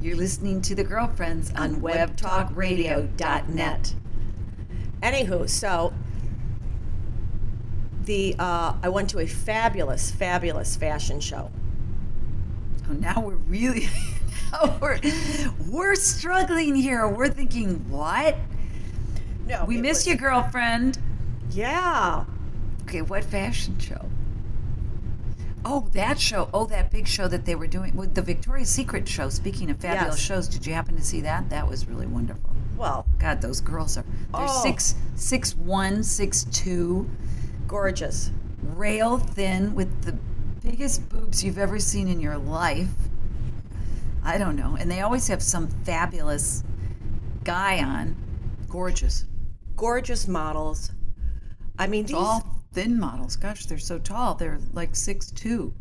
You're 0.00 0.16
listening 0.16 0.62
to 0.62 0.74
The 0.74 0.84
Girlfriends 0.84 1.50
on, 1.52 1.76
on 1.76 1.80
webtalkradio.net. 1.80 3.94
Anywho, 5.02 5.48
so 5.48 5.92
the 8.04 8.34
uh, 8.38 8.74
I 8.82 8.88
went 8.88 9.10
to 9.10 9.20
a 9.20 9.26
fabulous, 9.26 10.10
fabulous 10.10 10.76
fashion 10.76 11.20
show. 11.20 11.50
Oh, 12.88 12.94
now 12.94 13.20
we're 13.20 13.34
really 13.34 13.88
now 14.52 14.78
we're, 14.82 15.00
we're 15.68 15.94
struggling 15.94 16.74
here. 16.74 17.08
We're 17.08 17.28
thinking, 17.28 17.88
what? 17.90 18.36
No, 19.46 19.64
We 19.66 19.78
miss 19.80 19.98
was- 19.98 20.06
you, 20.08 20.16
girlfriend. 20.16 20.98
Yeah, 21.50 22.24
Okay, 22.84 23.02
what 23.02 23.24
fashion 23.24 23.78
show? 23.78 24.06
Oh, 25.64 25.88
that 25.92 26.18
show. 26.18 26.48
Oh, 26.52 26.64
that 26.66 26.90
big 26.90 27.06
show 27.06 27.28
that 27.28 27.44
they 27.44 27.54
were 27.54 27.68
doing 27.68 27.94
with 27.94 28.14
the 28.14 28.22
Victoria's 28.22 28.68
Secret 28.68 29.08
show. 29.08 29.28
Speaking 29.28 29.70
of 29.70 29.76
fabulous 29.78 30.16
Yes. 30.16 30.26
shows, 30.26 30.48
did 30.48 30.66
you 30.66 30.74
happen 30.74 30.96
to 30.96 31.02
see 31.04 31.20
that? 31.20 31.48
That 31.50 31.68
was 31.68 31.86
really 31.88 32.06
wonderful. 32.06 32.50
well, 32.76 33.06
God, 33.20 33.40
those 33.40 33.60
girls 33.60 33.96
are 33.96 34.02
they're 34.02 34.46
Oh. 34.48 34.62
six 34.64 34.94
six 35.14 35.54
one, 35.54 36.02
six 36.02 36.44
two, 36.50 37.08
gorgeous. 37.68 38.30
rail 38.62 39.18
thin 39.18 39.74
with 39.74 40.02
the 40.02 40.16
biggest 40.68 41.08
boobs 41.08 41.44
you've 41.44 41.58
ever 41.58 41.78
seen 41.78 42.08
in 42.08 42.18
your 42.20 42.38
life. 42.38 42.88
I 44.24 44.38
don't 44.38 44.56
know. 44.56 44.76
And 44.78 44.90
they 44.90 45.00
always 45.00 45.26
have 45.28 45.42
some 45.42 45.68
fabulous 45.84 46.62
guy 47.44 47.82
on. 47.82 48.16
Gorgeous. 48.68 49.26
gorgeous 49.76 50.28
models. 50.28 50.92
I 51.78 51.86
mean, 51.86 52.06
these 52.06 52.16
All 52.16 52.64
thin 52.72 52.98
models. 52.98 53.36
Gosh, 53.36 53.66
they're 53.66 53.78
so 53.78 53.98
tall. 53.98 54.34
They're 54.34 54.60
like 54.72 54.94
six 54.94 55.30
two. 55.30 55.74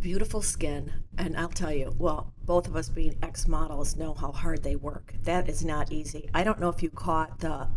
beautiful 0.00 0.42
skin. 0.42 0.92
And 1.18 1.36
I'll 1.36 1.48
tell 1.48 1.72
you, 1.72 1.94
well, 1.98 2.32
both 2.46 2.66
of 2.66 2.76
us 2.76 2.88
being 2.88 3.14
ex 3.22 3.46
models 3.46 3.96
know 3.96 4.14
how 4.14 4.32
hard 4.32 4.62
they 4.62 4.76
work. 4.76 5.14
That 5.24 5.48
is 5.48 5.64
not 5.64 5.92
easy. 5.92 6.28
I 6.34 6.42
don't 6.44 6.60
know 6.60 6.70
if 6.70 6.82
you 6.82 6.90
caught 6.90 7.38
the 7.40 7.68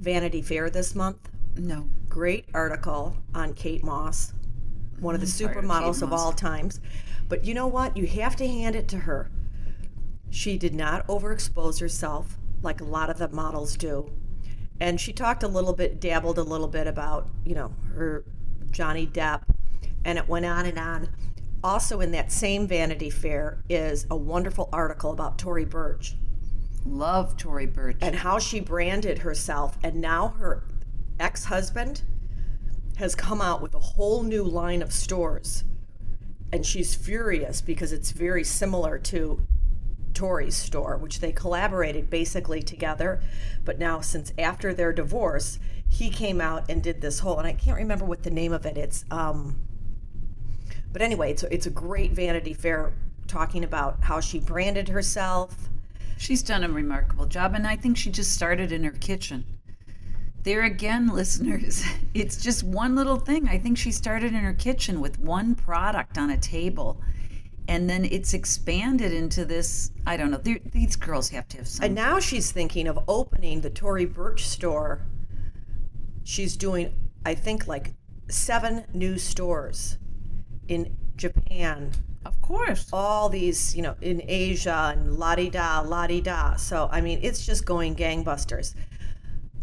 Vanity 0.00 0.42
Fair 0.42 0.68
this 0.70 0.94
month. 0.94 1.30
No. 1.56 1.88
Great 2.08 2.46
article 2.52 3.16
on 3.34 3.54
Kate 3.54 3.84
Moss, 3.84 4.34
one 4.98 5.14
of 5.14 5.20
the 5.20 5.26
supermodels 5.26 6.02
of 6.02 6.12
all 6.12 6.32
times. 6.32 6.80
But 7.28 7.44
you 7.44 7.54
know 7.54 7.66
what? 7.66 7.96
You 7.96 8.06
have 8.06 8.36
to 8.36 8.46
hand 8.46 8.76
it 8.76 8.88
to 8.88 8.98
her. 8.98 9.30
She 10.30 10.58
did 10.58 10.74
not 10.74 11.06
overexpose 11.06 11.80
herself 11.80 12.36
like 12.62 12.80
a 12.80 12.84
lot 12.84 13.10
of 13.10 13.18
the 13.18 13.28
models 13.28 13.76
do. 13.76 14.10
And 14.80 15.00
she 15.00 15.12
talked 15.12 15.42
a 15.42 15.48
little 15.48 15.72
bit, 15.72 16.00
dabbled 16.00 16.38
a 16.38 16.42
little 16.42 16.68
bit 16.68 16.86
about, 16.86 17.28
you 17.44 17.54
know, 17.54 17.72
her 17.94 18.24
Johnny 18.70 19.06
Depp, 19.06 19.42
and 20.04 20.18
it 20.18 20.28
went 20.28 20.44
on 20.44 20.66
and 20.66 20.78
on. 20.78 21.08
Also, 21.62 22.00
in 22.00 22.10
that 22.12 22.32
same 22.32 22.66
Vanity 22.66 23.08
Fair 23.08 23.62
is 23.68 24.06
a 24.10 24.16
wonderful 24.16 24.68
article 24.72 25.12
about 25.12 25.38
Tory 25.38 25.64
Burch 25.64 26.16
Love 26.84 27.36
Tory 27.36 27.66
Burch. 27.66 27.96
and 28.00 28.16
how 28.16 28.38
she 28.38 28.60
branded 28.60 29.18
herself. 29.20 29.78
And 29.82 30.00
now 30.00 30.28
her 30.38 30.64
ex 31.18 31.44
husband 31.44 32.02
has 32.96 33.14
come 33.14 33.40
out 33.40 33.62
with 33.62 33.74
a 33.74 33.78
whole 33.78 34.22
new 34.22 34.44
line 34.44 34.82
of 34.82 34.92
stores. 34.92 35.64
And 36.54 36.64
she's 36.64 36.94
furious 36.94 37.60
because 37.60 37.92
it's 37.92 38.12
very 38.12 38.44
similar 38.44 38.96
to 38.96 39.44
Tory's 40.12 40.54
store, 40.54 40.96
which 40.96 41.18
they 41.18 41.32
collaborated 41.32 42.08
basically 42.08 42.62
together. 42.62 43.20
But 43.64 43.80
now, 43.80 44.00
since 44.00 44.32
after 44.38 44.72
their 44.72 44.92
divorce, 44.92 45.58
he 45.88 46.10
came 46.10 46.40
out 46.40 46.70
and 46.70 46.80
did 46.80 47.00
this 47.00 47.18
whole, 47.18 47.40
and 47.40 47.48
I 47.48 47.54
can't 47.54 47.76
remember 47.76 48.04
what 48.04 48.22
the 48.22 48.30
name 48.30 48.52
of 48.52 48.66
it. 48.66 48.78
It's, 48.78 49.04
um, 49.10 49.58
but 50.92 51.02
anyway, 51.02 51.32
it's 51.32 51.42
a, 51.42 51.52
it's 51.52 51.66
a 51.66 51.70
great 51.70 52.12
Vanity 52.12 52.54
Fair 52.54 52.92
talking 53.26 53.64
about 53.64 54.04
how 54.04 54.20
she 54.20 54.38
branded 54.38 54.88
herself. 54.88 55.68
She's 56.18 56.44
done 56.44 56.62
a 56.62 56.68
remarkable 56.68 57.26
job, 57.26 57.54
and 57.54 57.66
I 57.66 57.74
think 57.74 57.96
she 57.96 58.10
just 58.10 58.32
started 58.32 58.70
in 58.70 58.84
her 58.84 58.92
kitchen. 58.92 59.44
There 60.44 60.62
again, 60.62 61.08
listeners, 61.14 61.82
it's 62.12 62.36
just 62.36 62.62
one 62.62 62.94
little 62.94 63.16
thing. 63.16 63.48
I 63.48 63.58
think 63.58 63.76
she 63.76 63.90
started 63.90 64.28
in 64.28 64.40
her 64.40 64.52
kitchen 64.52 65.00
with 65.00 65.18
one 65.18 65.54
product 65.54 66.18
on 66.18 66.30
a 66.30 66.36
table, 66.38 67.00
and 67.66 67.88
then 67.88 68.04
it's 68.04 68.34
expanded 68.34 69.12
into 69.12 69.44
this. 69.44 69.90
I 70.06 70.16
don't 70.16 70.30
know. 70.30 70.40
These 70.70 70.96
girls 70.96 71.30
have 71.30 71.48
to 71.48 71.56
have 71.58 71.68
some. 71.68 71.86
And 71.86 71.94
now 71.94 72.20
she's 72.20 72.52
thinking 72.52 72.86
of 72.86 72.98
opening 73.08 73.62
the 73.62 73.70
Tory 73.70 74.04
Burch 74.04 74.44
store. 74.44 75.00
She's 76.24 76.56
doing, 76.56 76.92
I 77.24 77.34
think, 77.34 77.66
like 77.66 77.94
seven 78.28 78.84
new 78.92 79.18
stores 79.18 79.98
in 80.68 80.94
Japan, 81.16 81.92
of 82.24 82.40
course. 82.42 82.88
all 82.92 83.28
these, 83.28 83.74
you 83.76 83.82
know, 83.82 83.94
in 84.00 84.22
Asia 84.26 84.94
and 84.96 85.18
la 85.18 85.34
di 85.34 85.48
da, 85.50 85.80
la 85.80 86.06
di 86.06 86.20
da. 86.20 86.56
So, 86.56 86.88
I 86.90 87.00
mean, 87.00 87.18
it's 87.22 87.44
just 87.46 87.64
going 87.64 87.94
gangbusters. 87.94 88.74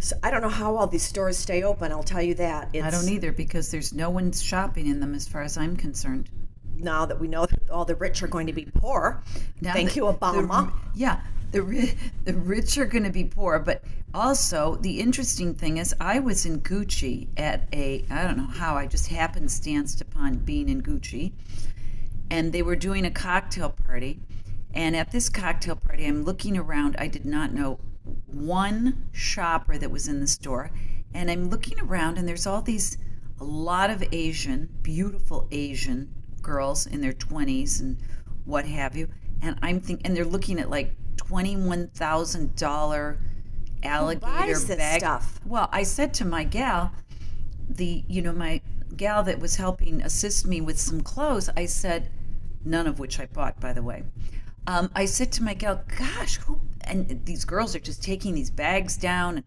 So, 0.02 0.16
I 0.24 0.32
don't 0.32 0.42
know 0.42 0.50
how 0.50 0.76
all 0.76 0.88
these 0.88 1.04
stores 1.04 1.38
stay 1.38 1.62
open, 1.62 1.92
I'll 1.92 2.02
tell 2.02 2.24
you 2.24 2.34
that. 2.36 2.70
It's, 2.74 2.84
I 2.84 2.90
don't 2.90 3.08
either 3.08 3.32
because 3.32 3.70
there's 3.70 3.94
no 3.94 4.10
one 4.10 4.32
shopping 4.32 4.88
in 4.88 5.00
them 5.00 5.14
as 5.14 5.28
far 5.28 5.44
as 5.44 5.58
I'm 5.58 5.78
concerned. 5.78 6.28
Now 6.76 7.06
that 7.06 7.20
we 7.20 7.28
know 7.28 7.46
that 7.46 7.70
all 7.70 7.86
the 7.86 7.94
rich 7.96 8.24
are 8.24 8.28
going 8.28 8.48
to 8.48 8.54
be 8.54 8.66
poor. 8.66 9.22
Now 9.62 9.74
Thank 9.74 9.90
the- 9.92 9.96
you, 9.98 10.04
Obama. 10.06 10.72
the- 10.72 11.00
yeah, 11.00 11.22
the 11.52 11.94
the 12.24 12.34
rich 12.34 12.80
are 12.80 12.86
going 12.88 13.04
to 13.04 13.12
be 13.12 13.26
poor, 13.26 13.60
but 13.60 13.84
also 14.16 14.78
the 14.78 15.00
interesting 15.00 15.54
thing 15.54 15.78
is, 15.78 15.94
I 16.02 16.20
was 16.20 16.48
in 16.48 16.62
Gucci 16.62 17.28
at 17.38 17.68
a 17.72 18.04
I 18.10 18.24
don't 18.24 18.38
know 18.38 18.48
how 18.48 18.76
I 18.76 18.88
just 18.88 19.08
happenstanced 19.08 20.02
upon 20.02 20.38
being 20.38 20.68
in 20.70 20.82
Gucci, 20.82 21.34
and 22.32 22.52
they 22.52 22.64
were 22.64 22.76
doing 22.76 23.06
a 23.06 23.12
cocktail 23.12 23.70
party, 23.70 24.20
and 24.74 24.96
at 24.96 25.12
this 25.12 25.30
cocktail 25.30 25.76
party, 25.76 26.08
I'm 26.08 26.24
looking 26.24 26.58
around. 26.58 26.96
I 26.98 27.08
did 27.08 27.26
not 27.26 27.54
know 27.54 27.80
one 28.28 29.10
shopper 29.12 29.78
that 29.78 29.92
was 29.92 30.08
in 30.08 30.20
the 30.20 30.28
store, 30.28 30.72
and 31.14 31.30
I'm 31.30 31.50
looking 31.50 31.80
around, 31.80 32.18
and 32.18 32.28
there's 32.28 32.48
all 32.48 32.62
these 32.62 32.98
a 33.40 33.44
lot 33.44 33.90
of 33.90 34.04
Asian, 34.12 34.70
beautiful 34.84 35.48
Asian 35.52 36.14
girls 36.44 36.86
in 36.86 37.02
their 37.02 37.14
20s 37.14 37.80
and 37.80 37.98
what 38.46 38.66
have 38.66 38.96
you. 38.96 39.08
And 39.42 39.58
I'm 39.64 39.80
thinking, 39.80 40.06
and 40.06 40.16
they're 40.16 40.24
looking 40.24 40.60
at 40.60 40.70
like 40.70 40.96
$21,000 41.16 43.18
alligator 43.84 44.76
bag. 44.78 45.00
stuff? 45.00 45.40
Well, 45.44 45.70
I 45.72 45.84
said 45.84 46.14
to 46.16 46.26
my 46.26 46.44
gal, 46.44 46.92
the, 47.68 48.04
you 48.08 48.22
know, 48.22 48.34
my 48.34 48.62
gal 48.96 49.24
that 49.24 49.40
was 49.40 49.56
helping 49.56 50.04
assist 50.04 50.46
me 50.46 50.62
with 50.62 50.80
some 50.80 51.02
clothes, 51.02 51.50
I 51.58 51.66
said, 51.66 52.12
none 52.64 52.86
of 52.86 53.00
which 53.00 53.20
I 53.20 53.26
bought, 53.26 53.60
by 53.60 53.74
the 53.74 53.82
way. 53.82 54.04
Um, 54.68 54.92
I 54.94 55.06
said 55.06 55.32
to 55.34 55.44
my 55.44 55.56
gal, 55.56 55.82
gosh, 55.98 56.38
who, 56.38 56.62
and 56.92 57.26
these 57.26 57.46
girls 57.46 57.76
are 57.76 57.80
just 57.80 58.04
taking 58.04 58.36
these 58.36 58.52
bags 58.52 58.98
down. 58.98 59.44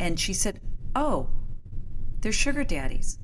And 0.00 0.18
she 0.18 0.32
said, 0.34 0.60
oh, 0.94 1.28
they're 2.20 2.32
sugar 2.32 2.64
daddies. 2.64 3.18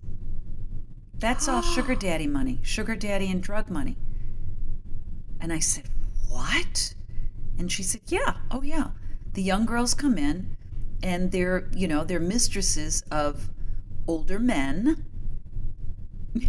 That's 1.18 1.48
all 1.48 1.62
sugar 1.74 1.94
daddy 1.94 2.26
money, 2.26 2.60
sugar 2.62 2.96
daddy 2.96 3.30
and 3.30 3.42
drug 3.42 3.70
money. 3.70 3.98
And 5.40 5.52
I 5.52 5.58
said, 5.58 5.88
What? 6.28 6.94
And 7.58 7.70
she 7.70 7.82
said, 7.82 8.02
Yeah, 8.06 8.36
oh 8.50 8.62
yeah. 8.62 8.88
The 9.34 9.42
young 9.42 9.66
girls 9.66 9.94
come 9.94 10.16
in 10.16 10.56
and 11.02 11.32
they're, 11.32 11.68
you 11.74 11.88
know, 11.88 12.04
they're 12.04 12.20
mistresses 12.20 13.02
of 13.10 13.50
older 14.06 14.38
men. 14.38 15.04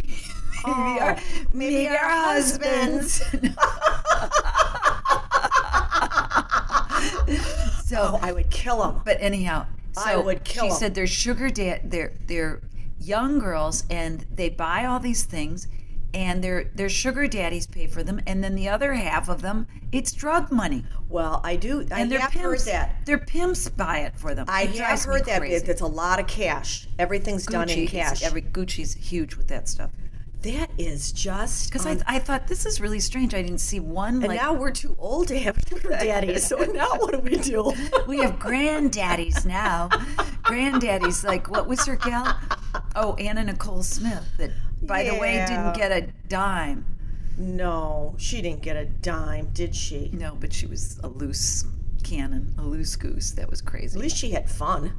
Oh, 0.67 0.73
maybe 0.73 0.99
our, 0.99 1.19
maybe 1.53 1.87
our 1.89 2.09
husbands. 2.09 3.21
so 7.85 8.11
Oh, 8.13 8.19
I 8.21 8.31
would 8.31 8.49
kill 8.49 8.79
them. 8.81 9.01
but 9.05 9.17
anyhow, 9.19 9.65
so 9.93 10.01
I 10.05 10.15
would 10.17 10.43
kill 10.43 10.65
she 10.65 10.69
'em. 10.71 10.75
said 10.77 10.95
they're 10.95 11.07
sugar 11.07 11.49
dad. 11.49 11.91
They're 11.91 12.13
they're 12.27 12.61
young 12.99 13.39
girls, 13.39 13.83
and 13.89 14.25
they 14.31 14.49
buy 14.49 14.85
all 14.85 14.99
these 14.99 15.23
things, 15.23 15.67
and 16.13 16.43
their 16.43 16.65
their 16.75 16.89
sugar 16.89 17.27
daddies 17.27 17.67
pay 17.67 17.87
for 17.87 18.03
them, 18.03 18.21
and 18.25 18.43
then 18.43 18.55
the 18.55 18.69
other 18.69 18.93
half 18.93 19.29
of 19.29 19.41
them, 19.41 19.67
it's 19.91 20.11
drug 20.11 20.51
money, 20.51 20.83
Well, 21.09 21.41
I 21.43 21.55
do. 21.55 21.85
I 21.91 22.01
and 22.01 22.11
their 22.11 22.19
have 22.19 22.33
heard 22.33 22.51
pimps. 22.57 22.65
that. 22.65 23.05
Their 23.05 23.17
pimps 23.19 23.69
buy 23.69 23.99
it 23.99 24.15
for 24.17 24.33
them. 24.33 24.45
I 24.49 24.63
It 24.63 24.75
have 24.77 25.03
heard 25.03 25.25
that 25.25 25.39
crazy. 25.39 25.65
it's 25.65 25.81
a 25.81 25.85
lot 25.87 26.19
of 26.19 26.27
cash. 26.27 26.87
Everything's 26.99 27.45
done 27.45 27.69
in 27.69 27.87
cash. 27.87 28.23
Every 28.23 28.41
Gucci's 28.41 28.93
huge 28.93 29.35
with 29.35 29.47
that 29.49 29.67
stuff. 29.69 29.91
That 30.45 30.69
is 30.77 31.11
just 31.11 31.71
Because 31.71 31.85
I, 31.87 31.97
I 32.05 32.19
thought 32.19 32.47
this 32.47 32.65
is 32.65 32.79
really 32.79 32.99
strange. 32.99 33.33
I 33.33 33.41
didn't 33.41 33.59
see 33.59 33.79
one 33.79 34.15
and 34.15 34.27
like 34.27 34.39
now 34.39 34.53
we're 34.53 34.71
too 34.71 34.95
old 34.99 35.27
to 35.29 35.39
have 35.39 35.57
daddies. 35.81 36.47
So 36.47 36.57
now 36.73 36.89
what 36.97 37.13
do 37.13 37.19
we 37.19 37.37
do? 37.37 37.73
we 38.07 38.19
have 38.19 38.37
granddaddies 38.37 39.45
now. 39.45 39.89
Granddaddies, 40.43 41.23
like 41.23 41.49
what 41.49 41.67
was 41.67 41.85
her 41.85 41.95
gal? 41.95 42.37
Oh, 42.95 43.15
Anna 43.15 43.43
Nicole 43.43 43.83
Smith. 43.83 44.25
That, 44.37 44.51
by 44.83 45.03
the 45.03 45.15
way, 45.15 45.43
didn't 45.47 45.75
get 45.75 45.91
a 45.91 46.11
dime. 46.27 46.85
no, 47.37 48.13
she 48.17 48.41
didn't 48.41 48.61
get 48.61 48.77
a 48.77 48.85
dime, 48.85 49.49
did 49.51 49.75
she? 49.75 50.09
No, 50.13 50.37
but 50.39 50.53
she 50.53 50.67
was 50.67 50.99
a 51.03 51.07
loose 51.07 51.65
cannon, 52.03 52.53
a 52.59 52.61
loose 52.61 52.95
goose. 52.95 53.31
That 53.31 53.49
was 53.49 53.61
crazy. 53.61 53.97
At 53.97 54.01
least 54.01 54.17
she 54.17 54.31
had 54.31 54.49
fun. 54.49 54.93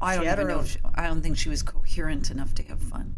I 0.00 0.18
she 0.18 0.24
don't 0.24 0.32
even 0.32 0.48
know. 0.48 0.60
If 0.60 0.72
she, 0.72 0.78
I 0.94 1.06
don't 1.08 1.20
think 1.20 1.36
she 1.36 1.48
was 1.48 1.62
coherent 1.62 2.30
enough 2.30 2.54
to 2.56 2.62
have 2.64 2.80
fun. 2.80 3.16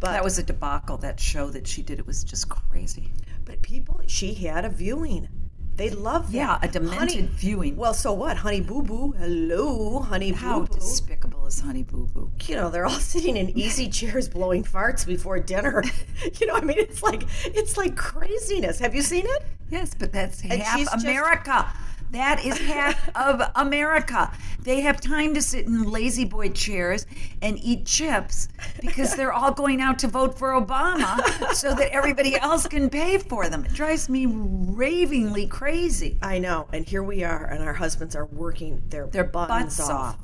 But 0.00 0.12
That 0.12 0.24
was 0.24 0.38
a 0.38 0.42
debacle. 0.42 0.96
That 0.98 1.20
show 1.20 1.50
that 1.50 1.66
she 1.66 1.82
did. 1.82 1.98
It 1.98 2.06
was 2.06 2.24
just 2.24 2.48
crazy. 2.48 3.12
but 3.44 3.60
people, 3.62 4.00
she 4.06 4.34
had 4.34 4.64
a 4.64 4.68
viewing. 4.70 5.28
They 5.76 5.88
love 5.90 6.32
that. 6.32 6.36
Yeah, 6.36 6.58
a 6.62 6.68
demented 6.68 6.98
Honey, 7.16 7.28
viewing. 7.36 7.76
Well, 7.76 7.94
so 7.94 8.12
what? 8.12 8.36
Honey 8.36 8.60
Boo 8.60 8.82
Boo. 8.82 9.12
Hello, 9.18 10.00
Honey 10.00 10.30
How 10.30 10.60
Boo 10.60 10.66
Boo. 10.66 10.74
despicable 10.74 11.46
is 11.46 11.60
Honey 11.60 11.84
Boo 11.84 12.06
Boo? 12.12 12.30
you 12.46 12.54
know, 12.56 12.68
they're 12.70 12.84
all 12.84 12.90
sitting 13.14 13.36
in 13.36 13.56
easy 13.58 13.88
chairs 13.88 14.28
blowing 14.28 14.62
farts 14.62 15.06
before 15.06 15.38
dinner. 15.40 15.82
you 16.40 16.46
know, 16.46 16.54
I 16.54 16.60
mean, 16.60 16.78
it's 16.78 17.02
like 17.02 17.22
it's 17.46 17.76
like 17.78 17.96
craziness. 17.96 18.78
Have 18.78 18.94
you 18.94 19.00
seen 19.02 19.24
it? 19.26 19.42
Yes, 19.70 19.94
but 19.98 20.12
that's 20.12 20.42
And 20.42 20.52
half 20.60 20.78
she's 20.78 20.90
just- 20.90 21.04
America. 21.04 21.66
That 22.10 22.44
is 22.44 22.58
half 22.58 23.08
of 23.16 23.40
America. 23.54 24.32
They 24.62 24.80
have 24.80 25.00
time 25.00 25.32
to 25.34 25.42
sit 25.42 25.66
in 25.66 25.84
lazy 25.84 26.24
boy 26.24 26.50
chairs 26.50 27.06
and 27.40 27.56
eat 27.62 27.86
chips 27.86 28.48
because 28.80 29.14
they're 29.14 29.32
all 29.32 29.52
going 29.52 29.80
out 29.80 29.98
to 30.00 30.08
vote 30.08 30.36
for 30.36 30.50
Obama 30.60 31.54
so 31.54 31.72
that 31.74 31.92
everybody 31.92 32.36
else 32.36 32.66
can 32.66 32.90
pay 32.90 33.18
for 33.18 33.48
them. 33.48 33.64
It 33.64 33.72
drives 33.74 34.08
me 34.08 34.26
ravingly 34.28 35.46
crazy. 35.46 36.18
I 36.20 36.38
know. 36.40 36.68
And 36.72 36.84
here 36.84 37.02
we 37.02 37.22
are, 37.24 37.44
and 37.46 37.62
our 37.62 37.74
husbands 37.74 38.16
are 38.16 38.26
working 38.26 38.82
their, 38.88 39.06
Their 39.06 39.24
buttons 39.24 39.76
butts 39.78 39.88
off. 39.88 40.18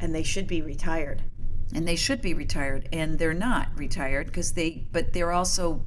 and 0.00 0.14
they 0.14 0.22
should 0.22 0.46
be 0.46 0.62
retired. 0.62 1.22
And 1.74 1.86
they 1.86 1.96
should 1.96 2.22
be 2.22 2.32
retired, 2.32 2.88
and 2.92 3.18
they're 3.18 3.34
not 3.34 3.68
retired 3.76 4.26
because 4.28 4.52
they, 4.52 4.86
but 4.92 5.12
they're 5.12 5.32
also 5.32 5.86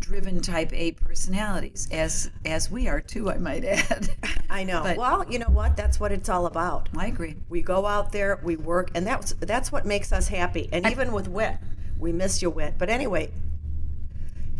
driven 0.00 0.40
type 0.40 0.72
A 0.72 0.92
personalities, 0.92 1.88
as 1.90 2.30
as 2.44 2.70
we 2.70 2.88
are 2.88 3.00
too, 3.00 3.30
I 3.30 3.38
might 3.38 3.64
add. 3.64 4.10
I 4.50 4.64
know. 4.64 4.82
But- 4.82 4.96
well, 4.96 5.24
you 5.30 5.38
know 5.38 5.50
what? 5.50 5.76
That's 5.76 6.00
what 6.00 6.12
it's 6.12 6.28
all 6.28 6.46
about. 6.46 6.88
I 6.96 7.06
agree. 7.06 7.36
We 7.48 7.62
go 7.62 7.86
out 7.86 8.12
there, 8.12 8.40
we 8.42 8.56
work, 8.56 8.90
and 8.94 9.06
that's 9.06 9.32
that's 9.34 9.70
what 9.72 9.84
makes 9.86 10.12
us 10.12 10.28
happy. 10.28 10.68
And 10.72 10.86
even 10.86 11.12
with 11.12 11.28
Whit, 11.28 11.56
we 11.98 12.12
miss 12.12 12.42
you, 12.42 12.50
Whit. 12.50 12.74
But 12.78 12.88
anyway, 12.90 13.30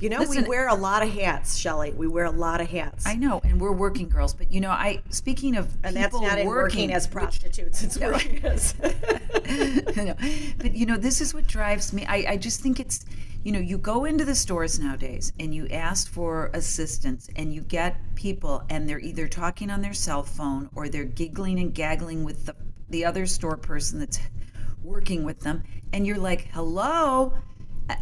you 0.00 0.08
know, 0.08 0.20
Listen- 0.20 0.44
we 0.44 0.48
wear 0.48 0.68
a 0.68 0.74
lot 0.74 1.02
of 1.02 1.12
hats, 1.12 1.56
Shelley. 1.56 1.92
We 1.92 2.06
wear 2.06 2.24
a 2.24 2.30
lot 2.30 2.60
of 2.60 2.68
hats. 2.68 3.06
I 3.06 3.14
know, 3.14 3.40
and 3.44 3.60
we're 3.60 3.72
working 3.72 4.08
girls, 4.08 4.34
but 4.34 4.52
you 4.52 4.60
know, 4.60 4.70
I 4.70 5.02
speaking 5.10 5.56
of 5.56 5.68
and 5.82 5.96
that's 5.96 6.06
people 6.06 6.22
not 6.22 6.38
in 6.38 6.46
working 6.46 6.92
as 6.92 7.06
prostitutes. 7.06 7.82
It's 7.82 7.98
working 8.00 8.44
as. 8.44 8.74
No. 9.96 10.14
But 10.58 10.74
you 10.74 10.86
know, 10.86 10.96
this 10.96 11.20
is 11.20 11.32
what 11.34 11.46
drives 11.46 11.92
me. 11.92 12.04
I, 12.06 12.24
I 12.28 12.36
just 12.36 12.60
think 12.60 12.78
it's, 12.80 13.04
you 13.42 13.50
know, 13.50 13.58
you 13.58 13.78
go 13.78 14.04
into 14.04 14.24
the 14.24 14.34
stores 14.34 14.78
nowadays 14.78 15.32
and 15.40 15.54
you 15.54 15.66
ask 15.68 16.10
for 16.10 16.50
assistance 16.54 17.28
and 17.36 17.52
you 17.52 17.62
get 17.62 17.96
people 18.14 18.62
and 18.68 18.88
they're 18.88 19.00
either 19.00 19.26
talking 19.26 19.70
on 19.70 19.80
their 19.80 19.94
cell 19.94 20.22
phone 20.22 20.68
or 20.74 20.88
they're 20.88 21.04
giggling 21.04 21.58
and 21.60 21.74
gaggling 21.74 22.24
with 22.24 22.46
the, 22.46 22.54
the 22.90 23.04
other 23.04 23.26
store 23.26 23.56
person 23.56 23.98
that's 23.98 24.20
working 24.82 25.24
with 25.24 25.40
them. 25.40 25.64
And 25.92 26.06
you're 26.06 26.18
like, 26.18 26.48
hello. 26.52 27.32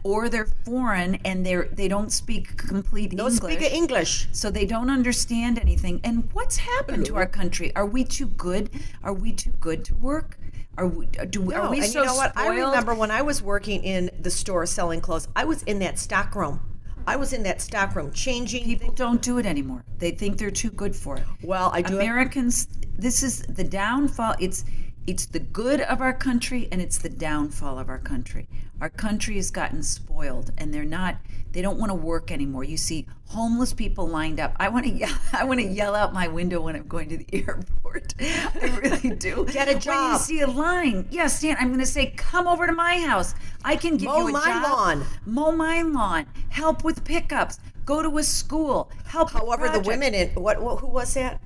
Or 0.02 0.28
they're 0.28 0.48
foreign 0.64 1.16
and 1.24 1.44
they're 1.46 1.68
they 1.72 1.88
don't 1.88 2.10
speak 2.10 2.56
complete 2.56 3.12
no 3.12 3.28
English 3.28 3.54
speak 3.54 3.72
English. 3.72 4.28
so 4.32 4.50
they 4.50 4.66
don't 4.66 4.90
understand 4.90 5.58
anything. 5.58 6.00
And 6.04 6.28
what's 6.32 6.56
happened 6.56 7.06
to 7.06 7.16
our 7.16 7.26
country? 7.26 7.74
Are 7.76 7.86
we 7.86 8.04
too 8.04 8.26
good? 8.26 8.70
Are 9.02 9.12
we 9.12 9.32
too 9.32 9.52
good 9.60 9.84
to 9.86 9.94
work? 9.94 10.38
Are 10.78 10.88
we? 10.88 11.08
Uh, 11.18 11.24
do 11.24 11.40
we? 11.40 11.54
are 11.54 11.64
No, 11.64 11.70
we 11.70 11.78
and 11.78 11.86
so 11.90 12.00
you 12.00 12.06
know 12.06 12.14
what? 12.14 12.32
I 12.36 12.48
remember 12.48 12.94
when 12.94 13.10
I 13.10 13.22
was 13.22 13.42
working 13.42 13.82
in 13.82 14.10
the 14.20 14.30
store 14.30 14.66
selling 14.66 15.00
clothes. 15.00 15.28
I 15.34 15.44
was 15.44 15.62
in 15.62 15.78
that 15.80 15.98
stock 15.98 16.34
room. 16.34 16.60
I 17.06 17.16
was 17.16 17.32
in 17.32 17.44
that 17.44 17.60
stock 17.60 17.94
room 17.94 18.10
changing. 18.12 18.64
People 18.64 18.92
don't 18.92 19.22
do 19.22 19.38
it 19.38 19.46
anymore. 19.46 19.84
They 19.98 20.10
think 20.10 20.38
they're 20.38 20.50
too 20.50 20.70
good 20.70 20.94
for 20.94 21.16
it. 21.16 21.22
well, 21.42 21.70
I 21.72 21.80
do. 21.82 21.94
Americans, 21.94 22.66
this 22.98 23.22
is 23.22 23.42
the 23.42 23.64
downfall. 23.64 24.34
It's 24.40 24.64
it's 25.06 25.26
the 25.26 25.38
good 25.38 25.82
of 25.82 26.00
our 26.00 26.12
country 26.12 26.68
and 26.72 26.82
it's 26.82 26.98
the 26.98 27.08
downfall 27.08 27.78
of 27.78 27.88
our 27.88 27.98
country. 28.00 28.48
Our 28.80 28.90
country 28.90 29.36
has 29.36 29.50
gotten 29.50 29.82
spoiled 29.82 30.50
and 30.58 30.72
they're 30.72 30.84
not 30.84 31.16
they 31.52 31.62
don't 31.62 31.78
want 31.78 31.88
to 31.88 31.94
work 31.94 32.30
anymore. 32.30 32.64
You 32.64 32.76
see 32.76 33.06
homeless 33.28 33.72
people 33.72 34.06
lined 34.06 34.38
up. 34.38 34.54
I 34.58 34.68
want 34.68 34.84
to 34.84 34.92
yell 34.92 35.16
I 35.32 35.44
want 35.44 35.60
to 35.60 35.66
yell 35.66 35.94
out 35.94 36.12
my 36.12 36.28
window 36.28 36.60
when 36.60 36.76
I'm 36.76 36.86
going 36.86 37.08
to 37.08 37.16
the 37.16 37.26
airport. 37.32 38.14
I 38.20 38.78
really 38.82 39.16
do. 39.16 39.46
Get 39.52 39.68
a 39.68 39.78
job. 39.78 40.04
When 40.04 40.12
you 40.12 40.18
see 40.18 40.40
a 40.40 40.46
line, 40.46 41.06
yeah, 41.10 41.26
Stan, 41.28 41.56
I'm 41.58 41.68
going 41.68 41.80
to 41.80 41.86
say 41.86 42.12
come 42.16 42.46
over 42.46 42.66
to 42.66 42.72
my 42.74 43.00
house. 43.00 43.34
I 43.64 43.76
can 43.76 43.96
give 43.96 44.08
Mow 44.08 44.18
you 44.18 44.28
a 44.28 44.32
my 44.32 44.44
job. 44.44 44.62
lawn. 44.70 45.04
Mow 45.24 45.52
my 45.52 45.80
lawn. 45.82 46.26
Help 46.50 46.84
with 46.84 47.04
pickups. 47.04 47.58
Go 47.86 48.02
to 48.02 48.18
a 48.18 48.22
school. 48.22 48.90
Help. 49.06 49.30
However, 49.30 49.68
the 49.70 49.80
women 49.80 50.12
in 50.12 50.28
what, 50.30 50.60
what? 50.60 50.80
Who 50.80 50.88
was 50.88 51.14
that? 51.14 51.40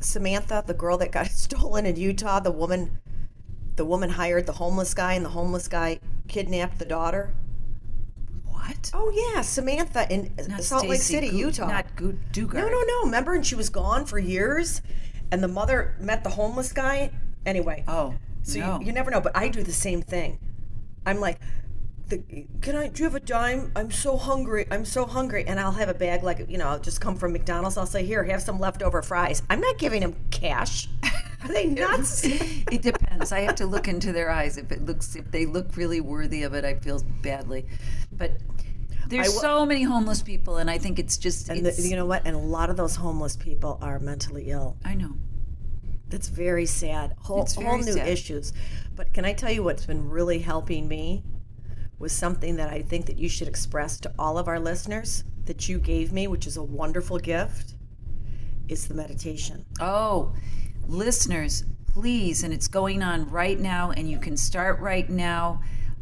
Samantha, 0.00 0.64
the 0.66 0.74
girl 0.74 0.98
that 0.98 1.12
got 1.12 1.26
stolen 1.28 1.86
in 1.86 1.94
Utah. 1.96 2.40
The 2.40 2.50
woman, 2.50 2.98
the 3.76 3.84
woman 3.84 4.10
hired 4.10 4.46
the 4.46 4.52
homeless 4.52 4.94
guy, 4.94 5.14
and 5.14 5.24
the 5.24 5.30
homeless 5.30 5.68
guy 5.68 5.98
kidnapped 6.28 6.78
the 6.78 6.84
daughter. 6.84 7.32
What? 8.44 8.90
Oh 8.94 9.10
yeah, 9.34 9.42
Samantha 9.42 10.06
in 10.12 10.32
Not 10.48 10.62
Salt 10.62 10.86
Lake 10.86 11.00
City, 11.00 11.28
Gu- 11.30 11.36
Utah. 11.38 11.66
Not 11.68 11.86
Dugard. 11.96 12.54
no, 12.54 12.68
no, 12.68 12.82
no. 12.82 13.02
Remember, 13.04 13.34
and 13.34 13.44
she 13.44 13.54
was 13.54 13.68
gone 13.68 14.04
for 14.06 14.18
years, 14.18 14.82
and 15.30 15.42
the 15.42 15.48
mother 15.48 15.96
met 16.00 16.22
the 16.22 16.30
homeless 16.30 16.72
guy. 16.72 17.10
Anyway, 17.44 17.82
Oh, 17.88 18.14
so 18.42 18.60
no. 18.60 18.78
you, 18.80 18.86
you 18.86 18.92
never 18.92 19.10
know. 19.10 19.20
But 19.20 19.36
I 19.36 19.48
do 19.48 19.62
the 19.62 19.72
same 19.72 20.00
thing. 20.00 20.38
I'm 21.04 21.18
like, 21.18 21.40
the, 22.08 22.46
can 22.60 22.76
I? 22.76 22.86
Do 22.88 23.02
you 23.02 23.04
have 23.06 23.16
a 23.16 23.20
dime? 23.20 23.72
I'm 23.74 23.90
so 23.90 24.16
hungry. 24.16 24.66
I'm 24.70 24.84
so 24.84 25.06
hungry, 25.06 25.44
and 25.46 25.58
I'll 25.58 25.72
have 25.72 25.88
a 25.88 25.94
bag 25.94 26.22
like 26.22 26.48
you 26.48 26.58
know. 26.58 26.68
I'll 26.68 26.78
just 26.78 27.00
come 27.00 27.16
from 27.16 27.32
McDonald's. 27.32 27.76
I'll 27.76 27.86
say, 27.86 28.04
here, 28.04 28.22
have 28.24 28.42
some 28.42 28.60
leftover 28.60 29.02
fries. 29.02 29.42
I'm 29.50 29.60
not 29.60 29.78
giving 29.78 30.02
him 30.02 30.14
cash. 30.30 30.88
Are 31.42 31.48
they 31.48 31.66
nuts? 31.66 32.22
it 32.24 32.82
depends. 32.82 33.32
I 33.32 33.40
have 33.40 33.56
to 33.56 33.66
look 33.66 33.88
into 33.88 34.12
their 34.12 34.30
eyes. 34.30 34.56
If 34.58 34.70
it 34.72 34.84
looks, 34.84 35.16
if 35.16 35.30
they 35.30 35.46
look 35.46 35.76
really 35.76 36.00
worthy 36.00 36.42
of 36.44 36.54
it, 36.54 36.64
I 36.64 36.74
feel 36.74 37.02
badly. 37.22 37.66
But 38.12 38.32
there's 39.08 39.34
wa- 39.34 39.40
so 39.40 39.66
many 39.66 39.82
homeless 39.82 40.22
people, 40.22 40.58
and 40.58 40.70
I 40.70 40.78
think 40.78 40.98
it's 40.98 41.18
just. 41.18 41.48
and 41.48 41.66
it's, 41.66 41.82
the, 41.82 41.88
you 41.88 41.96
know 41.96 42.06
what? 42.06 42.22
And 42.24 42.34
a 42.36 42.38
lot 42.38 42.70
of 42.70 42.76
those 42.76 42.96
homeless 42.96 43.36
people 43.36 43.78
are 43.82 43.98
mentally 43.98 44.50
ill. 44.50 44.76
I 44.84 44.94
know. 44.94 45.16
That's 46.08 46.28
very 46.28 46.66
sad. 46.66 47.14
Whole, 47.18 47.42
It's 47.42 47.54
whole 47.54 47.78
new 47.78 47.92
sad. 47.94 48.06
issues. 48.06 48.52
But 48.94 49.14
can 49.14 49.24
I 49.24 49.32
tell 49.32 49.50
you 49.50 49.62
what's 49.62 49.86
been 49.86 50.08
really 50.10 50.38
helping 50.40 50.86
me 50.86 51.24
was 51.98 52.12
something 52.12 52.56
that 52.56 52.68
I 52.68 52.82
think 52.82 53.06
that 53.06 53.16
you 53.18 53.28
should 53.28 53.48
express 53.48 53.98
to 54.00 54.12
all 54.18 54.36
of 54.36 54.46
our 54.48 54.60
listeners 54.60 55.24
that 55.46 55.68
you 55.68 55.78
gave 55.78 56.12
me, 56.12 56.26
which 56.26 56.46
is 56.46 56.56
a 56.58 56.62
wonderful 56.62 57.18
gift, 57.18 57.74
is 58.68 58.88
the 58.88 58.94
meditation. 58.94 59.64
Oh, 59.80 60.34
listeners, 60.88 61.64
please, 61.92 62.42
and 62.42 62.52
it's 62.52 62.68
going 62.68 63.02
on 63.02 63.28
right 63.28 63.58
now, 63.58 63.90
and 63.90 64.10
you 64.10 64.18
can 64.18 64.36
start 64.36 64.80
right 64.80 65.08
now. 65.08 65.60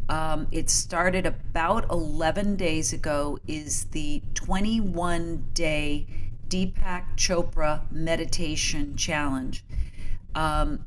Um, 0.09 0.49
it 0.51 0.68
started 0.70 1.26
about 1.26 1.91
11 1.91 2.57
days 2.57 2.93
ago, 2.93 3.39
is 3.47 3.85
the 3.87 4.22
21 4.35 5.51
day 5.55 6.07
Deepak 6.49 7.16
Chopra 7.16 7.83
Meditation 7.93 8.97
Challenge. 8.97 9.64
Um, 10.35 10.87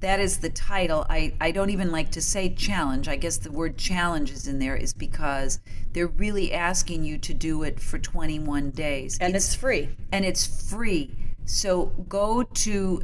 that 0.00 0.18
is 0.18 0.38
the 0.38 0.48
title. 0.48 1.06
I, 1.10 1.34
I 1.40 1.50
don't 1.50 1.70
even 1.70 1.92
like 1.92 2.10
to 2.12 2.22
say 2.22 2.54
challenge. 2.54 3.06
I 3.06 3.16
guess 3.16 3.36
the 3.36 3.52
word 3.52 3.76
challenge 3.76 4.30
is 4.30 4.48
in 4.48 4.58
there 4.58 4.76
is 4.76 4.94
because 4.94 5.60
they're 5.92 6.06
really 6.06 6.52
asking 6.52 7.04
you 7.04 7.18
to 7.18 7.34
do 7.34 7.62
it 7.62 7.80
for 7.80 7.98
21 7.98 8.70
days. 8.70 9.18
And 9.20 9.36
it's, 9.36 9.54
free. 9.54 9.90
and 10.10 10.24
it's 10.24 10.70
free. 10.70 11.10
So 11.50 11.86
go 12.08 12.44
to 12.44 13.02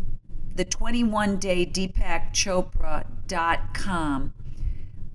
the 0.54 0.64
21 0.64 1.38
day 1.38 1.66
deepakchopra.com 1.66 4.32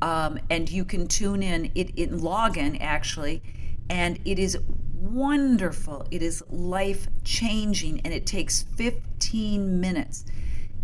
um, 0.01 0.39
and 0.49 0.69
you 0.69 0.83
can 0.83 1.07
tune 1.07 1.41
in. 1.41 1.71
It 1.73 1.91
in 1.95 2.21
log 2.21 2.57
in 2.57 2.75
actually 2.81 3.41
and 3.89 4.19
it 4.25 4.37
is 4.37 4.57
wonderful. 4.93 6.05
It 6.11 6.21
is 6.21 6.43
life 6.49 7.07
changing 7.23 8.01
and 8.01 8.13
it 8.13 8.25
takes 8.25 8.63
15 8.75 9.79
minutes. 9.79 10.25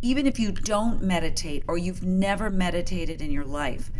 Even 0.01 0.25
if 0.25 0.39
you 0.39 0.53
don't 0.53 1.03
meditate 1.03 1.65
or 1.67 1.77
you've 1.77 2.03
never 2.03 2.49
meditated 2.49 3.21
in 3.21 3.29
your 3.29 3.43
life 3.43 3.91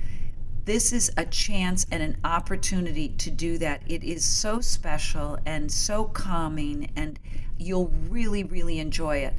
this 0.68 0.92
is 0.92 1.10
a 1.16 1.26
chance 1.26 1.86
and 1.92 2.04
an 2.04 2.18
opportunity 2.26 3.08
to 3.08 3.32
do 3.32 3.58
that. 3.58 3.82
It 3.88 4.04
is 4.04 4.26
so 4.26 4.60
special 4.60 5.40
and 5.46 5.72
so 5.72 6.04
calming, 6.04 6.92
and 6.98 7.18
you'll 7.60 7.92
really, 8.10 8.44
really 8.44 8.80
enjoy 8.80 9.18
it. 9.18 9.34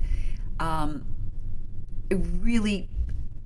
Um, 0.61 1.05
it 2.11 2.19
really, 2.41 2.89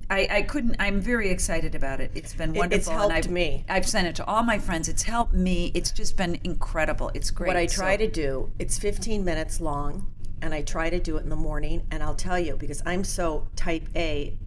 I, 0.09 0.27
I 0.29 0.41
couldn't. 0.43 0.75
I'm 0.79 0.99
very 0.99 1.29
excited 1.29 1.75
about 1.75 1.99
it. 1.99 2.11
It's 2.15 2.33
been 2.33 2.53
wonderful. 2.53 2.79
it's 2.79 2.87
helped 2.87 3.13
I've, 3.13 3.29
me. 3.29 3.65
I've 3.69 3.87
sent 3.87 4.07
it 4.07 4.15
to 4.15 4.25
all 4.25 4.43
my 4.43 4.59
friends. 4.59 4.87
It's 4.89 5.03
helped 5.03 5.33
me. 5.33 5.71
It's 5.73 5.91
just 5.91 6.17
been 6.17 6.39
incredible. 6.43 7.11
It's 7.13 7.31
great. 7.31 7.47
What 7.47 7.57
I 7.57 7.65
So- 7.67 7.81
try 7.81 7.97
to 7.97 8.07
do, 8.07 8.51
it's 8.59 8.77
15 8.77 9.23
minutes 9.23 9.59
long, 9.59 10.11
and 10.41 10.53
I 10.53 10.61
try 10.61 10.89
to 10.89 10.99
do 10.99 11.17
it 11.17 11.23
in 11.23 11.29
the 11.29 11.35
morning. 11.35 11.83
And 11.91 12.01
I'll 12.03 12.15
tell 12.15 12.39
you, 12.39 12.55
because 12.55 12.81
I'm 12.85 13.03
so 13.03 13.47
type 13.55 13.87
A 13.95 14.37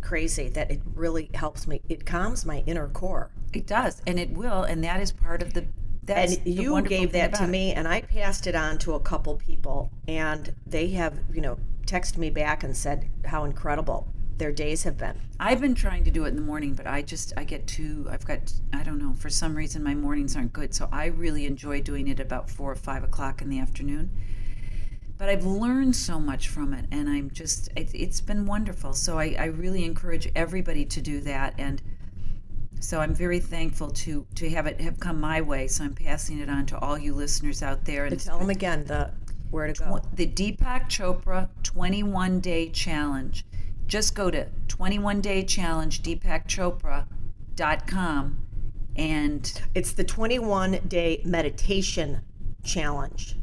crazy, 0.00 0.48
that 0.50 0.70
it 0.70 0.82
really 0.94 1.30
helps 1.34 1.66
me. 1.66 1.80
It 1.88 2.04
calms 2.04 2.44
my 2.44 2.62
inner 2.66 2.88
core. 2.88 3.30
It 3.54 3.66
does, 3.66 4.02
and 4.06 4.18
it 4.18 4.30
will, 4.32 4.62
and 4.64 4.82
that 4.84 5.00
is 5.00 5.12
part 5.12 5.40
of 5.42 5.54
the 5.54 5.64
That's 6.06 6.36
and 6.36 6.46
you 6.46 6.82
gave 6.82 7.12
that 7.12 7.34
to 7.34 7.44
it. 7.44 7.48
me, 7.48 7.72
and 7.72 7.88
I 7.88 8.02
passed 8.02 8.46
it 8.46 8.54
on 8.54 8.78
to 8.78 8.94
a 8.94 9.00
couple 9.00 9.36
people, 9.36 9.90
and 10.06 10.54
they 10.66 10.88
have, 10.88 11.18
you 11.32 11.40
know, 11.40 11.58
texted 11.86 12.18
me 12.18 12.30
back 12.30 12.62
and 12.62 12.76
said 12.76 13.08
how 13.24 13.44
incredible 13.44 14.06
their 14.38 14.52
days 14.52 14.82
have 14.82 14.98
been. 14.98 15.20
I've 15.38 15.60
been 15.60 15.74
trying 15.74 16.04
to 16.04 16.10
do 16.10 16.24
it 16.24 16.28
in 16.28 16.36
the 16.36 16.42
morning, 16.42 16.74
but 16.74 16.86
I 16.86 17.02
just 17.02 17.32
I 17.36 17.44
get 17.44 17.66
too 17.66 18.06
I've 18.10 18.26
got 18.26 18.52
I 18.72 18.82
don't 18.82 18.98
know 18.98 19.14
for 19.14 19.30
some 19.30 19.54
reason 19.54 19.82
my 19.82 19.94
mornings 19.94 20.36
aren't 20.36 20.52
good, 20.52 20.74
so 20.74 20.88
I 20.92 21.06
really 21.06 21.46
enjoy 21.46 21.80
doing 21.80 22.08
it 22.08 22.20
about 22.20 22.50
four 22.50 22.72
or 22.72 22.76
five 22.76 23.04
o'clock 23.04 23.42
in 23.42 23.48
the 23.48 23.60
afternoon. 23.60 24.10
But 25.16 25.28
I've 25.28 25.46
learned 25.46 25.94
so 25.94 26.18
much 26.18 26.48
from 26.48 26.74
it, 26.74 26.86
and 26.90 27.08
I'm 27.08 27.30
just 27.30 27.68
it, 27.76 27.90
it's 27.94 28.20
been 28.20 28.46
wonderful. 28.46 28.92
So 28.92 29.18
I, 29.18 29.36
I 29.38 29.44
really 29.46 29.84
encourage 29.84 30.28
everybody 30.34 30.84
to 30.86 31.00
do 31.00 31.20
that, 31.20 31.54
and 31.58 31.80
so 32.84 33.00
I'm 33.00 33.14
very 33.14 33.40
thankful 33.40 33.88
to 33.90 34.26
to 34.34 34.50
have 34.50 34.66
it 34.66 34.78
have 34.80 35.00
come 35.00 35.18
my 35.20 35.40
way. 35.40 35.66
So 35.68 35.84
I'm 35.84 35.94
passing 35.94 36.38
it 36.40 36.50
on 36.50 36.66
to 36.66 36.78
all 36.78 36.98
you 36.98 37.14
listeners 37.14 37.62
out 37.62 37.84
there. 37.86 38.04
And 38.04 38.20
Tell 38.20 38.38
them 38.38 38.50
again 38.50 38.84
the 38.84 39.10
where 39.50 39.66
to 39.66 39.72
go. 39.72 40.02
the 40.14 40.26
Deepak 40.26 40.88
Chopra 40.90 41.48
21 41.62 42.40
Day 42.40 42.68
Challenge. 42.68 43.46
Just 43.86 44.14
go 44.14 44.30
to 44.30 44.46
21 44.68 45.20
Day 45.22 45.42
Challenge, 45.44 46.02
deepakchopra.com, 46.02 48.38
and 48.96 49.62
It's 49.74 49.92
the 49.92 50.04
21 50.04 50.80
day 50.88 51.22
meditation 51.24 52.20
challenge, 52.62 53.36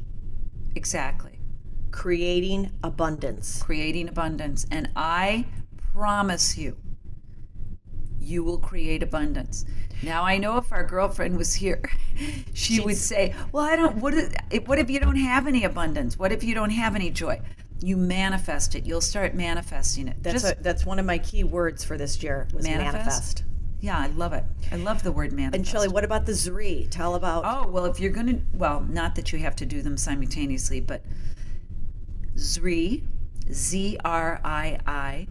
exactly, 0.75 1.39
creating 1.91 2.71
abundance. 2.83 3.61
creating 3.63 4.07
abundance. 4.07 4.65
And 4.71 4.89
I 4.95 5.45
promise 5.93 6.57
you, 6.57 6.75
you 8.21 8.43
will 8.43 8.57
create 8.57 9.03
abundance. 9.03 9.65
Now 10.03 10.23
I 10.23 10.37
know 10.37 10.57
if 10.57 10.71
our 10.71 10.83
girlfriend 10.83 11.37
was 11.37 11.53
here, 11.53 11.81
she 12.53 12.79
would 12.79 12.97
say, 12.97 13.35
"Well, 13.51 13.63
I 13.63 13.75
don't. 13.75 13.97
What 13.97 14.13
if, 14.13 14.67
what 14.67 14.79
if 14.79 14.89
you 14.89 14.99
don't 14.99 15.15
have 15.17 15.47
any 15.47 15.63
abundance? 15.63 16.17
What 16.17 16.31
if 16.31 16.43
you 16.43 16.55
don't 16.55 16.71
have 16.71 16.95
any 16.95 17.09
joy? 17.09 17.41
You 17.83 17.97
manifest 17.97 18.75
it. 18.75 18.85
You'll 18.85 19.01
start 19.01 19.33
manifesting 19.33 20.07
it. 20.07 20.21
That's 20.21 20.41
Just 20.41 20.59
a, 20.59 20.63
that's 20.63 20.85
one 20.85 20.99
of 20.99 21.05
my 21.05 21.17
key 21.17 21.43
words 21.43 21.83
for 21.83 21.97
this 21.97 22.21
year 22.21 22.47
was 22.53 22.63
Manifest? 22.63 22.93
manifest. 22.93 23.43
Yeah, 23.79 23.97
I 23.97 24.07
love 24.07 24.33
it. 24.33 24.43
I 24.71 24.75
love 24.75 25.01
the 25.01 25.11
word 25.11 25.33
manifest. 25.33 25.55
And 25.55 25.67
Shelley, 25.67 25.87
what 25.87 26.03
about 26.03 26.27
the 26.27 26.33
Zrii? 26.33 26.87
Tell 26.91 27.15
about 27.15 27.43
oh, 27.45 27.67
well, 27.67 27.85
if 27.85 27.99
you're 27.99 28.11
going 28.11 28.27
to, 28.27 28.41
well, 28.53 28.81
not 28.81 29.15
that 29.15 29.33
you 29.33 29.39
have 29.39 29.55
to 29.55 29.65
do 29.65 29.81
them 29.81 29.97
simultaneously, 29.97 30.79
but 30.79 31.03
Zrii, 32.35 33.03
Z 33.51 33.97
R 34.05 34.39
I 34.43 34.77
I, 34.85 35.27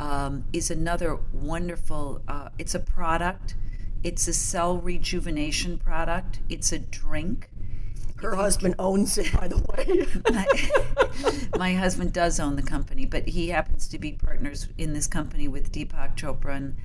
um, 0.00 0.44
is 0.52 0.70
another 0.70 1.18
wonderful, 1.32 2.22
uh, 2.26 2.48
it's 2.58 2.74
a 2.74 2.80
product. 2.80 3.54
It's 4.02 4.26
a 4.26 4.32
cell 4.32 4.78
rejuvenation 4.78 5.78
product. 5.78 6.40
It's 6.48 6.72
a 6.72 6.78
drink. 6.78 7.50
her 8.16 8.34
husband 8.34 8.74
owns 8.78 9.18
it, 9.18 9.30
by 9.38 9.46
the 9.48 9.58
way. 9.68 10.06
my, 10.32 11.58
my 11.58 11.74
husband 11.74 12.12
does 12.14 12.40
own 12.40 12.56
the 12.56 12.62
company, 12.62 13.04
but 13.04 13.28
he 13.28 13.48
happens 13.50 13.86
to 13.88 13.98
be 13.98 14.12
partners 14.12 14.68
in 14.78 14.92
this 14.94 15.06
company 15.06 15.48
with 15.48 15.70
Deepak 15.70 16.16
Chopra, 16.16 16.56
and 16.56 16.76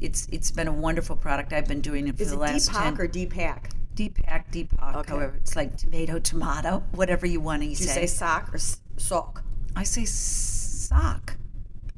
it's 0.00 0.26
it's 0.30 0.50
been 0.50 0.68
a 0.68 0.72
wonderful 0.72 1.16
product. 1.16 1.52
I've 1.52 1.66
been 1.66 1.80
doing 1.82 2.08
it 2.08 2.16
for 2.16 2.22
Is 2.22 2.30
the 2.30 2.36
it 2.36 2.40
last 2.40 2.70
Deepak 2.70 2.96
10 2.96 3.00
or 3.00 3.08
Deepak? 3.08 3.70
Deepak, 3.94 4.44
Deepak, 4.52 4.96
Okay. 4.96 5.10
however, 5.12 5.34
it's 5.36 5.56
like 5.56 5.76
tomato, 5.78 6.18
tomato, 6.18 6.82
whatever 6.92 7.26
you 7.26 7.40
want 7.40 7.60
to 7.62 7.66
Do 7.66 7.70
you 7.70 7.76
say. 7.76 8.00
say 8.02 8.06
sock 8.06 8.54
or 8.54 8.58
sock? 8.98 9.42
I 9.76 9.82
say 9.84 10.04
sock. 10.04 11.36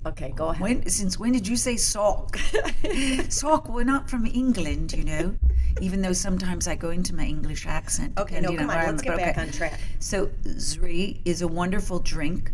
Okay, 0.05 0.32
go 0.34 0.48
ahead. 0.48 0.61
When 0.61 0.88
since 0.88 1.18
when 1.18 1.32
did 1.32 1.46
you 1.46 1.57
say 1.57 1.76
sock? 1.76 2.36
sock. 3.28 3.68
We're 3.68 3.84
not 3.84 4.11
from 4.11 4.26
England, 4.26 4.92
you 4.92 5.05
know. 5.05 5.36
Even 5.80 6.03
though 6.03 6.12
sometimes 6.12 6.66
I 6.66 6.74
go 6.74 6.90
into 6.90 7.14
my 7.14 7.24
English 7.24 7.66
accent. 7.66 8.18
Okay, 8.18 8.40
no, 8.40 8.55
come 8.57 8.68
on, 8.68 8.86
let's 8.86 9.03
get 9.03 9.16
back 9.16 9.38
okay. 9.38 9.46
on 9.46 9.53
track. 9.53 9.80
So 10.00 10.26
Zrii 10.44 11.20
is 11.24 11.40
a 11.42 11.48
wonderful 11.48 12.00
drink. 12.00 12.50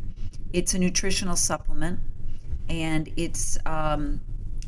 It's 0.53 0.75
a 0.75 0.79
nutritional 0.79 1.37
supplement, 1.37 2.01
and 2.69 3.11
it's 3.17 3.59
um, 3.67 4.21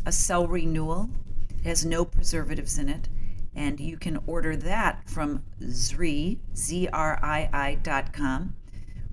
a 0.06 0.12
cell 0.12 0.48
renewal. 0.48 1.10
It 1.58 1.68
has 1.68 1.84
no 1.84 2.04
preservatives 2.04 2.78
in 2.78 2.88
it, 2.88 3.08
and 3.54 3.78
you 3.78 3.98
can 3.98 4.18
order 4.26 4.56
that 4.56 5.08
from 5.08 5.44
Zrii 5.60 6.38
Z 6.56 6.88
R 6.92 7.20
I 7.22 7.50
I 7.52 7.74
dot 7.82 8.12
com. 8.12 8.54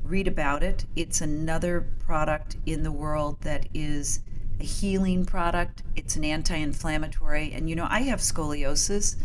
Read 0.08 0.28
about 0.30 0.64
it. 0.64 0.86
It's 0.95 1.20
another 1.20 1.82
product 1.99 2.55
in 2.66 2.84
the 2.84 2.93
world 2.93 3.41
that 3.41 3.68
is 3.74 4.22
a 4.58 4.64
healing 4.64 5.26
product. 5.26 5.84
It's 5.97 6.16
an 6.16 6.24
anti-inflammatory, 6.24 7.51
and 7.51 7.70
you 7.70 7.76
know 7.76 7.88
I 7.89 8.03
have 8.03 8.20
scoliosis. 8.20 9.18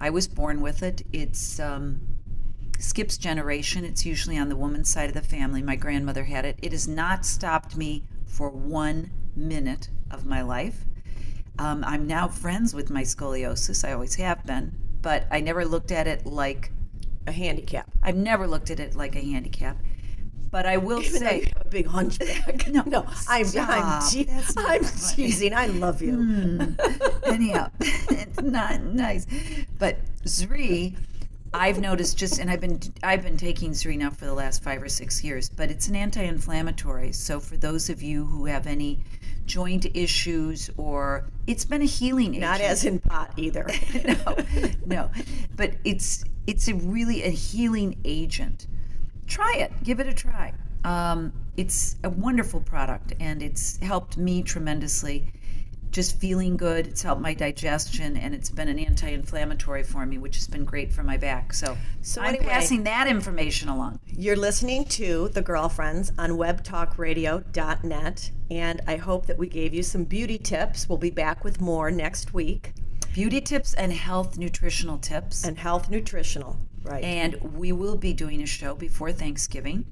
I 0.00 0.08
was 0.08 0.26
born 0.26 0.62
with 0.62 0.82
it. 0.82 1.02
It's 1.12 1.60
um, 1.60 2.00
skips 2.78 3.18
generation. 3.18 3.84
It's 3.84 4.06
usually 4.06 4.38
on 4.38 4.48
the 4.48 4.56
woman's 4.56 4.88
side 4.88 5.10
of 5.10 5.14
the 5.14 5.20
family. 5.20 5.60
My 5.60 5.76
grandmother 5.76 6.24
had 6.24 6.46
it. 6.46 6.58
It 6.62 6.72
has 6.72 6.88
not 6.88 7.26
stopped 7.26 7.76
me 7.76 8.04
for 8.24 8.48
one 8.48 9.10
minute 9.36 9.90
of 10.10 10.24
my 10.24 10.40
life. 10.40 10.86
Um, 11.58 11.84
I'm 11.84 12.06
now 12.06 12.26
friends 12.26 12.72
with 12.72 12.88
my 12.88 13.02
scoliosis. 13.02 13.86
I 13.86 13.92
always 13.92 14.14
have 14.14 14.46
been, 14.46 14.74
but 15.02 15.26
I 15.30 15.40
never 15.40 15.66
looked 15.66 15.92
at 15.92 16.06
it 16.06 16.24
like 16.24 16.72
A 17.26 17.32
handicap. 17.32 17.90
I've 18.02 18.16
never 18.16 18.48
looked 18.48 18.70
at 18.70 18.80
it 18.80 18.96
like 18.96 19.14
a 19.14 19.20
handicap. 19.20 19.76
But 20.52 20.66
I 20.66 20.76
will 20.76 21.00
Even 21.00 21.18
say, 21.18 21.52
a 21.56 21.68
big 21.68 21.86
hunchback. 21.86 22.68
No, 22.72 22.82
no, 22.86 23.06
I'm, 23.28 23.46
I'm, 23.58 24.02
I'm 24.58 24.84
teasing. 24.84 25.54
I 25.54 25.66
love 25.66 26.00
you. 26.02 26.14
Hmm. 26.16 26.62
anyhow, 27.24 27.70
it's 27.80 28.40
not 28.40 28.82
nice. 28.82 29.26
But 29.78 29.96
Zrii, 30.24 30.94
I've 31.54 31.80
noticed 31.80 32.16
just, 32.18 32.38
and 32.38 32.50
I've 32.50 32.60
been 32.60 32.78
I've 33.02 33.22
been 33.22 33.36
taking 33.38 33.70
Zrii 33.72 33.96
now 33.98 34.10
for 34.10 34.26
the 34.26 34.34
last 34.34 34.62
five 34.62 34.82
or 34.82 34.88
six 34.88 35.24
years. 35.24 35.48
But 35.48 35.70
it's 35.70 35.88
an 35.88 35.96
anti-inflammatory. 35.96 37.12
So 37.12 37.40
for 37.40 37.56
those 37.56 37.88
of 37.90 38.02
you 38.02 38.24
who 38.26 38.44
have 38.44 38.66
any 38.66 39.02
joint 39.46 39.86
issues, 39.94 40.70
or 40.76 41.24
it's 41.46 41.64
been 41.64 41.82
a 41.82 41.86
healing 41.86 42.38
Not 42.38 42.56
agent. 42.60 42.70
as 42.70 42.84
in 42.84 42.98
pot 43.00 43.32
either. 43.38 43.66
no, 44.04 44.36
no, 44.86 45.10
but 45.56 45.72
it's 45.84 46.24
it's 46.46 46.68
a 46.68 46.74
really 46.74 47.22
a 47.22 47.30
healing 47.30 47.96
agent. 48.04 48.66
Try 49.26 49.54
it, 49.58 49.72
give 49.82 50.00
it 50.00 50.06
a 50.06 50.12
try. 50.12 50.52
Um, 50.84 51.32
it's 51.56 51.96
a 52.04 52.10
wonderful 52.10 52.60
product, 52.60 53.12
and 53.20 53.42
it's 53.42 53.76
helped 53.78 54.16
me 54.16 54.42
tremendously. 54.42 55.32
Just 55.90 56.18
feeling 56.18 56.56
good. 56.56 56.86
It's 56.86 57.02
helped 57.02 57.20
my 57.20 57.34
digestion, 57.34 58.16
and 58.16 58.34
it's 58.34 58.48
been 58.48 58.68
an 58.68 58.78
anti-inflammatory 58.78 59.82
for 59.82 60.06
me, 60.06 60.16
which 60.16 60.36
has 60.36 60.46
been 60.46 60.64
great 60.64 60.90
for 60.90 61.02
my 61.02 61.18
back. 61.18 61.52
So, 61.52 61.76
So 62.00 62.22
I'm 62.22 62.28
anyway- 62.34 62.46
passing 62.46 62.84
that 62.84 63.06
information 63.06 63.68
along. 63.68 64.00
You're 64.06 64.36
listening 64.36 64.86
to 64.86 65.28
The 65.28 65.42
Girlfriends 65.42 66.10
on 66.18 66.30
webtalkradio.net, 66.30 68.30
and 68.50 68.80
I 68.86 68.96
hope 68.96 69.26
that 69.26 69.36
we 69.38 69.48
gave 69.48 69.74
you 69.74 69.82
some 69.82 70.04
beauty 70.04 70.38
tips. 70.38 70.88
We'll 70.88 70.96
be 70.98 71.10
back 71.10 71.44
with 71.44 71.60
more 71.60 71.90
next 71.90 72.32
week 72.34 72.72
Beauty 73.12 73.40
tips 73.42 73.74
and 73.74 73.92
health 73.92 74.38
nutritional 74.38 74.96
tips. 74.98 75.44
and 75.44 75.58
health 75.58 75.90
nutritional. 75.90 76.56
Right. 76.84 77.04
and 77.04 77.36
we 77.56 77.72
will 77.72 77.96
be 77.96 78.12
doing 78.12 78.42
a 78.42 78.46
show 78.46 78.74
before 78.74 79.12
Thanksgiving. 79.12 79.86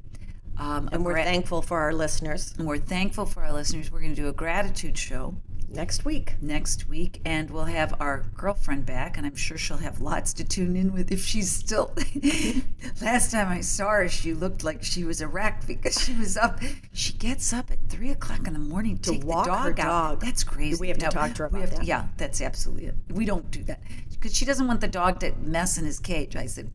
Um, 0.59 0.89
And 0.93 1.05
we're 1.05 1.13
gra- 1.15 1.25
thankful 1.25 1.63
for 1.63 1.79
our 1.79 1.93
listeners 1.95 2.53
and 2.59 2.67
we're 2.67 2.79
thankful 2.79 3.25
for 3.27 3.43
our 3.45 3.53
listeners. 3.53 3.91
We're 3.91 4.01
going 4.01 4.15
to 4.15 4.21
do 4.21 4.29
a 4.29 4.33
gratitude 4.33 4.99
show 4.99 5.35
next 5.73 6.05
week. 6.05 6.35
next 6.43 6.89
week, 6.89 7.21
and 7.25 7.49
we'll 7.49 7.65
have 7.67 7.95
our 8.01 8.25
girlfriend 8.37 8.85
back, 8.85 9.17
and 9.17 9.25
I'm 9.25 9.37
sure 9.37 9.57
she'll 9.57 9.77
have 9.77 10.01
lots 10.01 10.33
to 10.35 10.45
tune 10.45 10.75
in 10.77 10.93
with 10.93 11.13
if 11.13 11.25
she's 11.25 11.49
still. 11.51 11.95
Last 13.01 13.31
time 13.31 13.49
I 13.49 13.61
saw 13.61 13.89
her, 13.91 14.09
she 14.09 14.35
looked 14.35 14.65
like 14.65 14.83
she 14.83 15.05
was 15.05 15.21
a 15.21 15.29
wreck 15.29 15.67
because 15.69 15.99
she 16.03 16.13
was 16.15 16.37
up. 16.37 16.61
She 16.93 17.13
gets 17.13 17.53
up 17.53 17.71
at 17.71 17.79
three 17.89 18.11
o'clock 18.11 18.47
in 18.49 18.53
the 18.53 18.59
morning 18.59 18.99
to, 18.99 19.13
take 19.13 19.25
walk 19.25 19.47
the 19.47 19.55
her 19.57 19.73
dog 19.73 19.81
out. 19.87 20.21
That's 20.21 20.43
crazy. 20.45 20.79
We 20.81 20.89
have 20.89 20.99
to 20.99 21.09
talk 21.09 21.35
to 21.35 21.43
her 21.43 21.47
about 21.47 21.71
that. 21.71 21.85
yeah, 21.85 22.09
that's 22.17 22.41
absolutely 22.41 22.87
it. 22.87 22.97
We 23.11 23.25
don't 23.25 23.49
do 23.51 23.63
that 23.65 23.81
because 24.11 24.35
she 24.37 24.45
doesn't 24.45 24.67
want 24.67 24.81
the 24.81 24.89
dog 24.89 25.21
to 25.21 25.33
mess 25.37 25.79
in 25.79 25.85
his 25.85 26.01
cage. 26.01 26.35
I 26.37 26.47
said, 26.47 26.71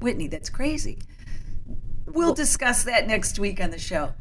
Whitney, 0.00 0.28
that's 0.28 0.50
crazy. 0.50 0.98
We'll 2.06 2.34
discuss 2.34 2.84
that 2.84 3.06
next 3.06 3.38
week 3.38 3.60
on 3.60 3.70
the 3.70 3.78
show. 3.78 4.12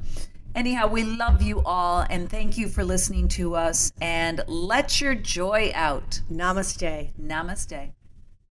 Anyhow, 0.56 0.88
we 0.88 1.04
love 1.04 1.42
you 1.42 1.62
all 1.66 2.06
and 2.10 2.30
thank 2.30 2.58
you 2.58 2.70
for 2.70 2.84
listening 2.84 3.28
to 3.30 3.56
us. 3.56 3.92
And 4.00 4.42
let 4.48 5.02
your 5.02 5.14
joy 5.14 5.72
out. 5.76 6.22
Namaste. 6.32 7.12
Namaste. 7.22 7.92